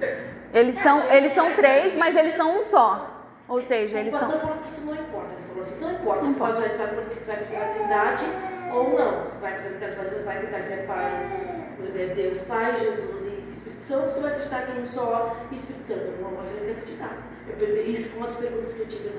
É. 0.00 0.32
Eles 0.54 0.78
são, 0.80 1.02
eles 1.10 1.34
são 1.34 1.52
três, 1.56 1.96
mas 1.96 2.14
eles 2.14 2.36
são 2.36 2.58
um 2.58 2.62
só. 2.62 3.08
Ou 3.48 3.60
seja, 3.60 3.98
eles 3.98 4.14
o 4.14 4.18
são. 4.18 4.28
pastor 4.28 4.40
falou 4.48 4.58
que 4.58 4.68
isso 4.68 4.80
não 4.82 4.94
importa. 4.94 5.41
Falou 5.62 5.64
assim, 5.64 5.80
não 5.80 5.92
importa 5.92 6.24
se 6.24 6.34
pode, 6.34 6.60
vai, 6.60 6.68
vai, 6.68 7.06
se 7.06 7.24
vai 7.24 7.36
acreditar 7.36 7.66
na 7.66 7.74
Trindade 7.74 8.24
ou 8.72 8.98
não. 8.98 9.30
Se 9.32 9.40
vai 9.40 9.54
acreditar, 9.54 9.90
se 9.90 10.22
vai 10.24 10.36
acreditar 10.36 10.62
se 10.62 10.72
é 10.72 10.76
Pai, 10.78 12.14
Deus 12.14 12.42
Pai, 12.42 12.76
Jesus 12.76 13.26
e 13.26 13.52
Espírito 13.52 13.82
Santo, 13.82 14.14
se 14.14 14.20
vai 14.20 14.32
acreditar 14.32 14.62
que 14.62 14.72
é 14.72 14.80
um 14.80 14.86
só 14.86 15.36
Espírito 15.52 15.86
Santo. 15.86 16.00
Eu 16.00 16.18
não 16.20 16.30
você 16.30 16.52
vai 16.54 16.70
acreditar. 16.70 17.16
Eu 17.48 17.56
perdi 17.56 17.92
isso 17.92 18.08
foi 18.10 18.18
uma 18.18 18.26
das 18.28 18.36
perguntas 18.36 18.72
que 18.72 18.80
eu 18.80 18.86
tive. 18.86 19.10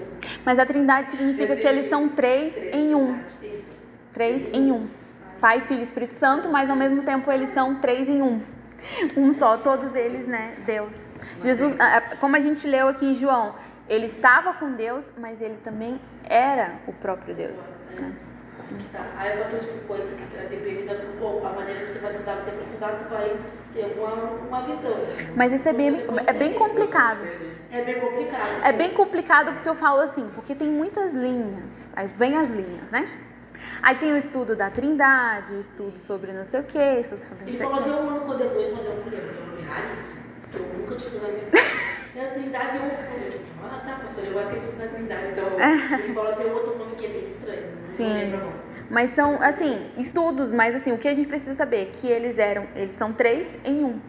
Mas 0.45 0.59
a 0.59 0.65
trindade 0.65 1.11
significa 1.11 1.55
que 1.55 1.67
eles 1.67 1.89
são 1.89 2.09
três 2.09 2.57
em 2.73 2.95
um. 2.95 3.19
Isso. 3.41 3.71
Três 4.13 4.47
em 4.53 4.71
um. 4.71 4.87
Pai, 5.39 5.61
Filho 5.61 5.81
e 5.81 5.83
Espírito 5.83 6.13
Santo, 6.13 6.49
mas 6.49 6.69
ao 6.69 6.75
mesmo 6.75 7.03
tempo 7.03 7.29
eles 7.31 7.49
são 7.49 7.75
três 7.75 8.07
em 8.07 8.21
um. 8.21 8.41
Um 9.15 9.33
só, 9.33 9.57
todos 9.57 9.95
eles, 9.95 10.27
né? 10.27 10.55
Deus. 10.65 11.07
Jesus, 11.41 11.73
como 12.19 12.35
a 12.35 12.39
gente 12.39 12.67
leu 12.67 12.87
aqui 12.87 13.05
em 13.05 13.15
João, 13.15 13.55
ele 13.89 14.05
estava 14.05 14.53
com 14.53 14.71
Deus, 14.73 15.05
mas 15.17 15.41
ele 15.41 15.57
também 15.63 15.99
era 16.23 16.75
o 16.87 16.93
próprio 16.93 17.35
Deus. 17.35 17.73
né? 17.99 18.13
Tá. 18.91 19.05
Aí 19.17 19.33
é 19.33 19.37
bastante 19.37 19.67
coisa 19.87 20.15
que 20.15 20.37
eh, 20.37 20.47
depende 20.49 20.83
da 20.83 20.95
bom, 21.19 21.45
a 21.45 21.51
maneira 21.51 21.85
que 21.85 21.93
tu 21.93 21.99
vai 21.99 22.11
estudar, 22.11 22.35
vai 22.35 22.45
ter 22.45 22.51
aprofundado, 22.51 23.03
tu 23.03 23.09
vai 23.09 23.35
ter 23.73 23.97
uma, 23.97 24.13
uma 24.13 24.61
visão. 24.61 24.95
Mas 25.35 25.53
isso 25.53 25.67
é 25.67 25.73
bem, 25.73 25.97
é 26.25 26.33
bem 26.33 26.53
complicado. 26.53 27.19
É 27.71 27.81
bem 27.83 27.99
complicado. 27.99 28.63
É 28.65 28.71
bem 28.71 28.89
complicado 28.91 29.53
porque 29.53 29.69
eu 29.69 29.75
falo 29.75 29.99
assim, 30.01 30.29
porque 30.33 30.55
tem 30.55 30.69
muitas 30.69 31.13
linhas. 31.13 31.63
Aí 31.95 32.07
vem 32.17 32.37
as 32.37 32.49
linhas, 32.49 32.89
né? 32.89 33.09
Aí 33.81 33.95
tem 33.97 34.13
o 34.13 34.17
estudo 34.17 34.55
da 34.55 34.69
trindade, 34.69 35.53
o 35.53 35.59
estudo 35.59 35.97
sobre 35.99 36.31
não 36.31 36.45
sei 36.45 36.61
o 36.61 36.63
que, 36.63 37.03
sobre 37.03 37.41
não 37.41 37.47
Ele 37.47 37.57
sei 37.57 37.65
o 37.65 37.69
falou 37.69 37.85
até 37.85 38.01
um 38.01 38.05
nome 38.05 38.25
quando 38.25 38.43
é 38.43 38.47
dois, 38.47 38.73
mas 38.73 38.85
eu 38.85 38.95
não 38.95 39.03
lembro. 39.03 39.29
É 39.29 39.41
um 39.41 39.47
nome 39.51 39.61
raríssimo. 39.61 40.23
Eu 40.53 40.79
nunca 40.79 40.95
te 40.95 41.15
na 41.15 41.27
minha 41.27 41.45
vida. 41.45 41.57
É 42.15 42.25
a 42.25 42.27
Trindade 42.29 42.77
eu 42.77 43.29
digo, 43.29 43.43
ah 43.63 43.81
tá, 43.85 43.95
pastor, 44.03 44.23
eu 44.23 44.39
acredito 44.39 44.77
na 44.77 44.87
Trindade. 44.87 45.27
Então, 45.31 45.99
ele 45.99 46.13
falou 46.13 46.31
até 46.31 46.45
outro 46.45 46.77
nome 46.77 46.95
que 46.95 47.05
é 47.05 47.09
bem 47.09 47.25
estranho. 47.25 47.63
Não 47.81 47.95
Sim. 47.95 48.39
Mas 48.89 49.15
são, 49.15 49.41
assim, 49.41 49.89
estudos, 49.97 50.51
mas 50.53 50.75
assim, 50.75 50.91
o 50.91 50.97
que 50.97 51.07
a 51.07 51.13
gente 51.13 51.27
precisa 51.27 51.55
saber? 51.55 51.91
Que 51.99 52.07
eles 52.07 52.37
eram, 52.37 52.67
eles 52.75 52.93
são 52.93 53.11
três 53.11 53.47
em 53.65 53.83
um, 53.83 53.99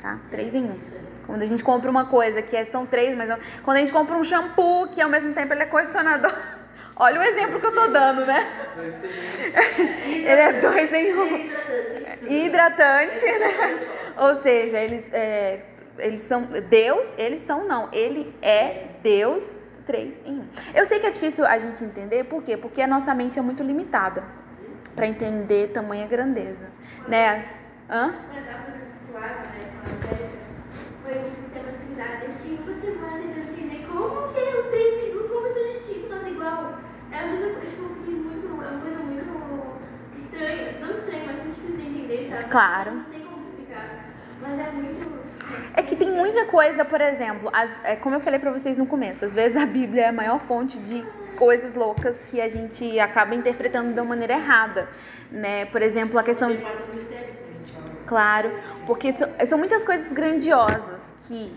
tá? 0.00 0.18
Três 0.30 0.54
em 0.54 0.64
um. 0.64 0.78
Quando 1.26 1.42
a 1.42 1.46
gente 1.46 1.64
compra 1.64 1.90
uma 1.90 2.06
coisa 2.06 2.40
que 2.40 2.56
é- 2.56 2.64
são 2.66 2.86
três, 2.86 3.16
mas 3.16 3.28
quando 3.64 3.76
a 3.78 3.80
gente 3.80 3.92
compra 3.92 4.16
um 4.16 4.22
shampoo 4.22 4.86
que 4.88 5.00
ao 5.00 5.10
mesmo 5.10 5.32
tempo 5.34 5.52
ele 5.52 5.62
é 5.62 5.66
condicionador. 5.66 6.32
Olha 6.96 7.20
o 7.20 7.22
exemplo 7.22 7.60
que 7.60 7.66
eu 7.66 7.74
tô 7.74 7.88
dando, 7.88 8.24
né? 8.24 8.46
Ele 10.06 10.26
é 10.26 10.52
dois 10.60 10.92
em 10.92 11.14
um. 11.14 11.50
Hidratante, 12.28 13.24
né? 13.24 13.78
Ou 14.16 14.34
seja, 14.42 14.78
eles, 14.78 15.06
é, 15.12 15.60
eles 15.98 16.22
são 16.22 16.42
Deus, 16.68 17.14
eles 17.18 17.40
são 17.40 17.66
não. 17.66 17.88
Ele 17.92 18.34
é 18.42 18.88
Deus, 19.02 19.48
três 19.86 20.18
em 20.24 20.40
um. 20.40 20.46
Eu 20.74 20.86
sei 20.86 20.98
que 21.00 21.06
é 21.06 21.10
difícil 21.10 21.44
a 21.46 21.58
gente 21.58 21.82
entender, 21.84 22.24
por 22.24 22.42
quê? 22.42 22.56
Porque 22.56 22.80
a 22.82 22.86
nossa 22.86 23.14
mente 23.14 23.38
é 23.38 23.42
muito 23.42 23.62
limitada 23.62 24.22
para 24.94 25.06
entender 25.06 25.68
tamanha 25.72 26.06
grandeza, 26.06 26.66
né? 27.06 27.48
Hã? 27.88 28.12
Quando 28.12 28.38
eu 28.38 28.44
tava 28.44 28.64
fazendo 28.64 28.84
discipulado, 28.84 29.38
né, 29.48 29.70
foi 31.02 31.18
um 31.18 31.42
sistema 31.42 31.70
similar. 31.80 32.22
Eu 32.24 32.32
fiquei 32.32 32.58
uma 32.58 32.80
semana 32.80 33.18
tentando 33.22 33.50
entender 33.50 33.86
como 33.86 34.32
que 34.32 34.38
é 34.38 34.54
o 34.58 34.62
três, 34.70 35.14
como 35.14 35.54
são 35.54 35.72
distintos, 35.72 36.28
igual. 36.28 36.80
É 37.12 37.24
uma 37.24 37.38
coisa, 37.38 37.60
tipo, 37.60 37.82
eu 37.82 37.94
fiquei 37.96 38.14
muito, 38.14 38.46
é 38.46 38.68
uma 38.68 38.80
coisa 38.80 38.98
muito 38.98 39.28
estranha, 40.18 40.78
não 40.80 40.90
estranha, 40.98 41.24
mas 41.26 41.36
muito 41.44 41.54
difícil 41.54 41.76
de 41.76 41.82
entender, 41.88 42.26
sabe? 42.28 42.44
Claro. 42.50 42.90
Não 42.92 43.04
tem 43.04 43.20
como 43.22 43.48
explicar, 43.48 44.10
mas 44.42 44.58
é 44.58 44.70
muito... 44.72 45.27
É 45.74 45.82
que 45.82 45.96
tem 45.96 46.10
muita 46.10 46.46
coisa, 46.46 46.84
por 46.84 47.00
exemplo, 47.00 47.50
as- 47.52 47.70
é, 47.84 47.96
como 47.96 48.14
eu 48.16 48.20
falei 48.20 48.38
pra 48.38 48.50
vocês 48.50 48.76
no 48.76 48.86
começo, 48.86 49.24
às 49.24 49.34
vezes 49.34 49.56
a 49.60 49.66
Bíblia 49.66 50.04
é 50.04 50.08
a 50.08 50.12
maior 50.12 50.40
fonte 50.40 50.78
de 50.78 51.04
coisas 51.36 51.74
loucas 51.74 52.16
que 52.30 52.40
a 52.40 52.48
gente 52.48 52.98
acaba 52.98 53.34
interpretando 53.34 53.92
de 53.94 54.00
uma 54.00 54.08
maneira 54.08 54.34
errada, 54.34 54.88
né? 55.30 55.66
Por 55.66 55.80
exemplo, 55.82 56.18
a 56.18 56.22
questão 56.22 56.50
de. 56.54 56.64
Claro, 58.06 58.50
porque 58.86 59.12
são, 59.12 59.28
são 59.46 59.58
muitas 59.58 59.84
coisas 59.84 60.10
grandiosas 60.12 61.00
que 61.26 61.52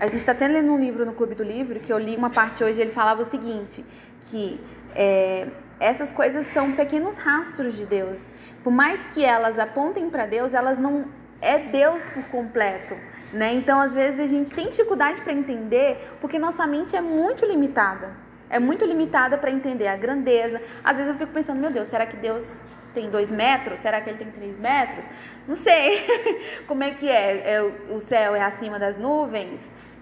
a 0.00 0.06
gente 0.06 0.16
está 0.16 0.32
até 0.32 0.48
lendo 0.48 0.72
um 0.72 0.78
livro 0.78 1.06
no 1.06 1.12
Clube 1.12 1.34
do 1.34 1.44
Livro, 1.44 1.78
que 1.78 1.92
eu 1.92 1.98
li 1.98 2.16
uma 2.16 2.30
parte 2.30 2.64
hoje, 2.64 2.80
ele 2.80 2.90
falava 2.90 3.22
o 3.22 3.24
seguinte, 3.24 3.84
que 4.24 4.60
é, 4.94 5.46
essas 5.78 6.10
coisas 6.10 6.44
são 6.48 6.72
pequenos 6.72 7.16
rastros 7.16 7.74
de 7.74 7.86
Deus. 7.86 8.20
Por 8.64 8.72
mais 8.72 9.06
que 9.08 9.24
elas 9.24 9.58
apontem 9.58 10.10
para 10.10 10.26
Deus, 10.26 10.52
elas 10.52 10.78
não 10.78 11.04
é 11.42 11.58
Deus 11.58 12.04
por 12.14 12.22
completo. 12.28 12.96
Né? 13.32 13.54
Então, 13.54 13.80
às 13.80 13.94
vezes, 13.94 14.20
a 14.20 14.26
gente 14.26 14.54
tem 14.54 14.68
dificuldade 14.68 15.20
para 15.20 15.32
entender 15.32 16.08
porque 16.20 16.38
nossa 16.38 16.66
mente 16.66 16.94
é 16.94 17.00
muito 17.00 17.44
limitada. 17.44 18.10
É 18.48 18.58
muito 18.58 18.84
limitada 18.84 19.36
para 19.38 19.50
entender 19.50 19.88
a 19.88 19.96
grandeza. 19.96 20.60
Às 20.84 20.96
vezes 20.96 21.12
eu 21.12 21.18
fico 21.18 21.32
pensando, 21.32 21.58
meu 21.60 21.70
Deus, 21.70 21.86
será 21.86 22.04
que 22.06 22.16
Deus 22.16 22.62
tem 22.92 23.08
dois 23.08 23.32
metros? 23.32 23.80
Será 23.80 24.00
que 24.00 24.10
ele 24.10 24.18
tem 24.18 24.30
três 24.30 24.58
metros? 24.58 25.04
Não 25.48 25.56
sei. 25.56 26.04
Como 26.68 26.84
é 26.84 26.90
que 26.90 27.08
é? 27.08 27.54
é? 27.54 27.62
O 27.90 27.98
céu 27.98 28.34
é 28.34 28.42
acima 28.42 28.78
das 28.78 28.98
nuvens? 28.98 29.60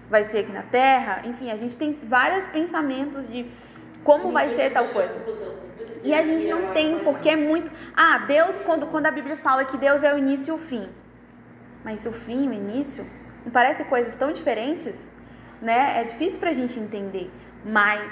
Vai 0.09 0.25
ser 0.25 0.39
aqui 0.39 0.51
na 0.51 0.63
terra? 0.63 1.21
Enfim, 1.23 1.49
a 1.49 1.55
gente 1.55 1.77
tem 1.77 1.97
vários 2.03 2.49
pensamentos 2.49 3.31
de 3.31 3.49
como 4.03 4.31
vai 4.31 4.49
ser 4.49 4.73
tal 4.73 4.85
coisa. 4.85 5.15
E 6.03 6.13
a 6.13 6.23
gente 6.23 6.47
não 6.47 6.73
tem, 6.73 6.99
porque 6.99 7.29
é 7.29 7.35
muito. 7.37 7.71
Ah, 7.95 8.17
Deus, 8.27 8.59
quando, 8.59 8.87
quando 8.87 9.05
a 9.05 9.11
Bíblia 9.11 9.37
fala 9.37 9.63
que 9.63 9.77
Deus 9.77 10.03
é 10.03 10.13
o 10.13 10.17
início 10.17 10.51
e 10.51 10.55
o 10.55 10.57
fim. 10.57 10.89
Mas 11.83 12.05
o 12.05 12.11
fim, 12.11 12.49
o 12.49 12.53
início, 12.53 13.05
não 13.45 13.51
parece 13.51 13.83
coisas 13.85 14.15
tão 14.15 14.31
diferentes? 14.31 15.09
Né? 15.61 16.01
É 16.01 16.03
difícil 16.03 16.39
pra 16.39 16.53
gente 16.53 16.79
entender. 16.79 17.31
Mas 17.65 18.11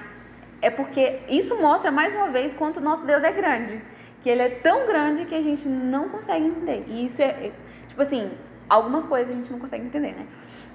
é 0.62 0.70
porque 0.70 1.22
isso 1.28 1.60
mostra 1.60 1.92
mais 1.92 2.14
uma 2.14 2.30
vez 2.30 2.54
quanto 2.54 2.82
nosso 2.82 3.06
Deus 3.06 3.24
é 3.24 3.32
grande. 3.32 3.82
Que 4.22 4.30
ele 4.30 4.42
é 4.42 4.50
tão 4.50 4.86
grande 4.86 5.26
que 5.26 5.36
a 5.36 5.42
gente 5.42 5.68
não 5.68 6.10
consegue 6.10 6.46
entender. 6.46 6.84
E 6.88 7.06
isso 7.06 7.22
é, 7.22 7.26
é 7.26 7.52
tipo 7.88 8.02
assim, 8.02 8.32
algumas 8.70 9.06
coisas 9.06 9.34
a 9.34 9.38
gente 9.38 9.52
não 9.52 9.60
consegue 9.60 9.86
entender, 9.86 10.14
né? 10.14 10.26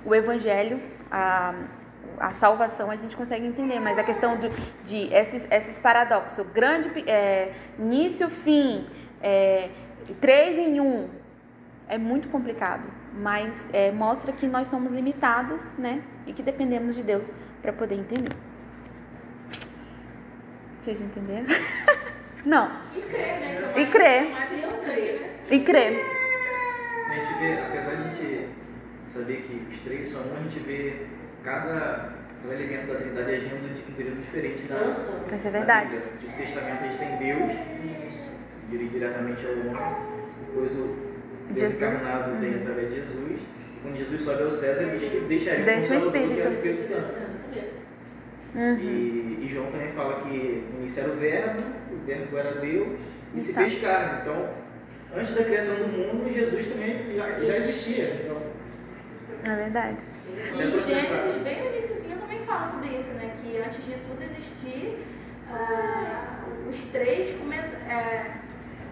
O 0.04 0.14
evangelho, 0.14 0.80
a, 1.10 1.54
a 2.18 2.32
salvação 2.32 2.90
a 2.90 2.96
gente 2.96 3.16
consegue 3.16 3.46
entender, 3.46 3.78
mas 3.80 3.98
a 3.98 4.02
questão 4.02 4.36
do, 4.36 4.48
de 4.84 5.12
esses, 5.12 5.46
esses 5.50 5.78
paradoxos, 5.78 6.46
grande 6.52 6.88
é, 7.08 7.52
início, 7.78 8.28
fim, 8.28 8.86
é, 9.22 9.68
três 10.20 10.58
em 10.58 10.80
um, 10.80 11.08
é 11.88 11.98
muito 11.98 12.28
complicado, 12.28 12.88
mas 13.14 13.68
é, 13.72 13.90
mostra 13.92 14.32
que 14.32 14.46
nós 14.46 14.68
somos 14.68 14.90
limitados, 14.92 15.72
né? 15.78 16.02
E 16.26 16.32
que 16.32 16.42
dependemos 16.42 16.96
de 16.96 17.02
Deus 17.02 17.34
para 17.62 17.72
poder 17.72 17.96
entender. 17.96 18.32
Vocês 20.80 21.00
entenderam? 21.00 21.46
Não. 22.44 22.70
E 22.94 23.00
crer, 23.00 23.40
né? 23.40 23.72
é 23.74 23.80
E 23.80 23.86
crer. 23.86 24.22
né? 24.30 25.30
E 25.50 25.60
crer. 25.60 26.00
A 27.10 27.14
gente 27.14 27.38
vê, 27.38 27.60
apesar 27.60 27.94
de 27.94 28.02
a 28.02 28.10
gente 28.10 28.48
saber 29.12 29.36
que 29.42 29.74
os 29.74 29.80
três 29.80 30.08
são 30.08 30.20
um, 30.22 30.36
a 30.36 30.42
gente 30.42 30.58
vê 30.60 31.06
cada, 31.42 32.12
cada 32.42 32.54
elemento 32.54 32.92
da 32.92 32.98
Trindade 32.98 33.34
agindo 33.34 33.74
de 33.74 33.90
um 33.90 33.94
período 33.94 34.20
diferente 34.20 34.64
Aham. 34.70 35.36
Isso 35.36 35.46
é 35.46 35.50
verdade. 35.50 35.90
Bíblia. 35.96 36.12
Tipo, 36.18 36.32
no 36.32 36.36
Testamento 36.38 36.82
a 36.82 36.86
gente 36.88 36.98
tem 36.98 37.16
Deus, 37.18 37.52
dirige 38.70 38.90
diretamente 38.90 39.46
ao 39.46 39.52
homem, 39.52 39.96
depois 40.46 40.72
o 40.72 41.13
Deus 41.48 41.58
Jesus. 41.58 42.00
encarnado 42.00 42.36
vem 42.40 42.54
Uhum. 42.54 42.60
através 42.62 42.88
de 42.88 42.94
Jesus, 42.96 43.40
e 43.40 43.80
quando 43.82 43.96
Jesus 43.96 44.20
sobe 44.22 44.42
aos 44.44 44.54
céus, 44.56 44.80
ele 44.80 44.98
diz 44.98 45.10
que 45.10 45.20
deixaria 45.20 45.62
o 45.62 45.64
Deixa 45.66 45.94
o 45.94 45.96
Espírito. 45.98 46.48
o 46.48 46.52
Espírito 46.52 46.80
Santo. 46.82 47.34
Uhum. 48.54 48.78
E, 48.78 49.38
e 49.42 49.48
João 49.48 49.70
também 49.72 49.90
fala 49.92 50.20
que 50.22 50.64
no 50.72 50.80
início 50.80 51.02
era 51.02 51.12
o 51.12 51.16
verbo, 51.16 51.62
o 51.92 51.96
verbo 52.06 52.38
era 52.38 52.52
Deus 52.60 52.98
e 53.34 53.40
se 53.40 53.50
Está. 53.50 53.62
fez 53.62 53.80
carne. 53.80 54.20
Então, 54.22 54.48
antes 55.16 55.34
da 55.34 55.44
criação 55.44 55.74
do 55.74 55.88
mundo, 55.88 56.32
Jesus 56.32 56.66
também 56.68 57.16
já, 57.16 57.30
já 57.40 57.56
existia. 57.56 58.20
Então, 58.24 58.40
É 59.52 59.56
verdade. 59.56 59.98
E 60.28 60.62
em 60.62 60.78
Gênesis, 60.78 61.42
bem 61.42 61.62
no 61.64 61.70
iníciozinho, 61.70 62.16
também 62.18 62.46
fala 62.46 62.66
sobre 62.70 62.88
isso, 62.96 63.12
né? 63.14 63.32
Que 63.42 63.58
antes 63.58 63.84
de 63.84 63.94
tudo 64.08 64.22
existir, 64.22 64.98
ah, 65.50 66.44
os 66.70 66.80
três 66.92 67.36
come... 67.36 67.56
é, 67.56 68.34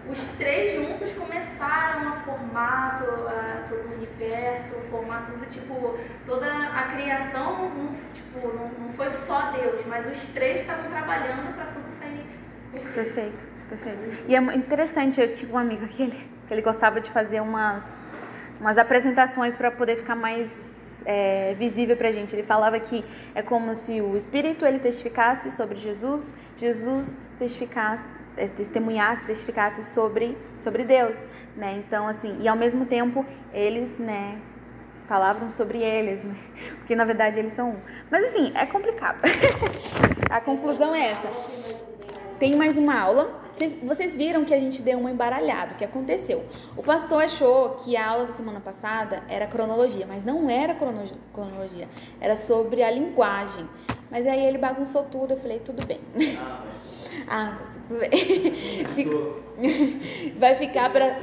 os 0.09 0.19
três 0.37 0.75
juntos 0.75 1.11
começaram 1.13 2.09
a 2.09 2.19
formar 2.21 2.99
to- 2.99 3.27
ah, 3.27 3.65
todo 3.69 3.89
o 3.89 3.95
universo, 3.95 4.75
formar 4.91 5.25
tudo, 5.31 5.45
tipo, 5.49 5.97
toda 6.25 6.45
a 6.47 6.83
criação 6.93 7.69
não, 7.69 7.95
tipo, 8.13 8.47
não, 8.47 8.69
não 8.87 8.93
foi 8.93 9.09
só 9.09 9.51
Deus, 9.51 9.85
mas 9.87 10.05
os 10.09 10.27
três 10.27 10.61
estavam 10.61 10.89
trabalhando 10.91 11.55
para 11.55 11.65
tudo 11.67 11.89
sair 11.89 12.25
perfeito. 12.71 12.93
Perfeito, 12.93 13.45
perfeito. 13.69 14.23
E 14.27 14.35
é 14.35 14.39
interessante, 14.55 15.21
eu 15.21 15.31
tive 15.31 15.53
um 15.53 15.57
amigo 15.57 15.87
que 15.87 16.03
ele, 16.03 16.29
que 16.47 16.53
ele 16.53 16.61
gostava 16.61 16.99
de 16.99 17.09
fazer 17.11 17.41
umas, 17.41 17.83
umas 18.59 18.77
apresentações 18.77 19.55
para 19.55 19.71
poder 19.71 19.97
ficar 19.97 20.15
mais 20.15 20.51
é, 21.05 21.53
visível 21.55 21.95
pra 21.95 22.11
gente. 22.11 22.35
Ele 22.35 22.43
falava 22.43 22.79
que 22.79 23.05
é 23.35 23.41
como 23.41 23.73
se 23.75 24.01
o 24.01 24.15
Espírito 24.17 24.65
ele 24.65 24.79
testificasse 24.79 25.51
sobre 25.51 25.77
Jesus, 25.77 26.25
Jesus 26.57 27.17
testificasse 27.37 28.07
testemunhasse, 28.55 29.25
testificasse 29.25 29.83
sobre, 29.93 30.37
sobre 30.57 30.83
Deus, 30.83 31.23
né? 31.55 31.81
Então, 31.85 32.07
assim, 32.07 32.37
e 32.41 32.47
ao 32.47 32.55
mesmo 32.55 32.85
tempo 32.85 33.25
eles, 33.53 33.97
né, 33.97 34.39
falavam 35.07 35.51
sobre 35.51 35.79
eles, 35.79 36.23
né? 36.23 36.35
Porque 36.79 36.95
na 36.95 37.05
verdade 37.05 37.39
eles 37.39 37.53
são 37.53 37.71
um. 37.71 37.77
Mas 38.09 38.25
assim, 38.25 38.51
é 38.55 38.65
complicado. 38.65 39.19
A 40.29 40.41
conclusão 40.41 40.95
é 40.95 41.11
essa. 41.11 41.27
Tem 42.39 42.55
mais 42.55 42.77
uma 42.77 42.99
aula. 42.99 43.41
Vocês, 43.55 43.77
vocês 43.83 44.17
viram 44.17 44.43
que 44.43 44.53
a 44.53 44.59
gente 44.59 44.81
deu 44.81 44.97
uma 44.97 45.11
embaralhada. 45.11 45.75
O 45.75 45.77
que 45.77 45.85
aconteceu? 45.85 46.43
O 46.75 46.81
pastor 46.81 47.23
achou 47.23 47.71
que 47.75 47.95
a 47.95 48.09
aula 48.09 48.25
da 48.25 48.31
semana 48.31 48.59
passada 48.59 49.21
era 49.29 49.45
cronologia, 49.45 50.07
mas 50.07 50.23
não 50.25 50.49
era 50.49 50.73
crono- 50.73 51.05
cronologia. 51.31 51.87
Era 52.19 52.35
sobre 52.35 52.81
a 52.81 52.89
linguagem. 52.89 53.69
Mas 54.09 54.25
aí 54.25 54.43
ele 54.43 54.57
bagunçou 54.57 55.03
tudo. 55.03 55.35
Eu 55.35 55.37
falei, 55.37 55.59
tudo 55.59 55.85
bem. 55.85 55.99
ah, 57.27 57.55
pastor, 57.57 57.81
tudo 57.87 57.99
bem. 57.99 58.85
Fica- 58.95 59.43
Vai 60.39 60.55
ficar 60.55 60.91
para 60.91 61.17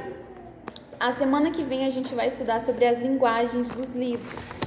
a 0.99 1.11
semana 1.13 1.51
que 1.51 1.63
vem 1.63 1.85
a 1.85 1.89
gente 1.89 2.13
vai 2.13 2.27
estudar 2.27 2.61
sobre 2.61 2.85
as 2.85 2.99
linguagens 2.99 3.69
dos 3.69 3.93
livros, 3.93 4.59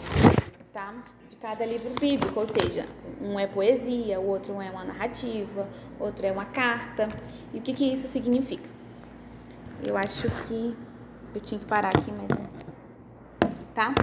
tá? 0.72 0.92
De 1.30 1.36
cada 1.36 1.64
livro 1.64 1.90
bíblico, 2.00 2.38
ou 2.40 2.46
seja, 2.46 2.84
um 3.20 3.38
é 3.38 3.46
poesia, 3.46 4.18
o 4.20 4.26
outro 4.26 4.60
é 4.60 4.68
uma 4.70 4.84
narrativa, 4.84 5.68
outro 5.98 6.26
é 6.26 6.32
uma 6.32 6.44
carta. 6.44 7.08
E 7.52 7.58
o 7.58 7.62
que 7.62 7.72
que 7.72 7.84
isso 7.92 8.08
significa? 8.08 8.68
Eu 9.86 9.96
acho 9.96 10.28
que 10.46 10.76
eu 11.34 11.40
tinha 11.40 11.58
que 11.58 11.66
parar 11.66 11.88
aqui, 11.88 12.10
mas 12.12 12.28
não. 12.28 12.48
Tá? 13.74 13.94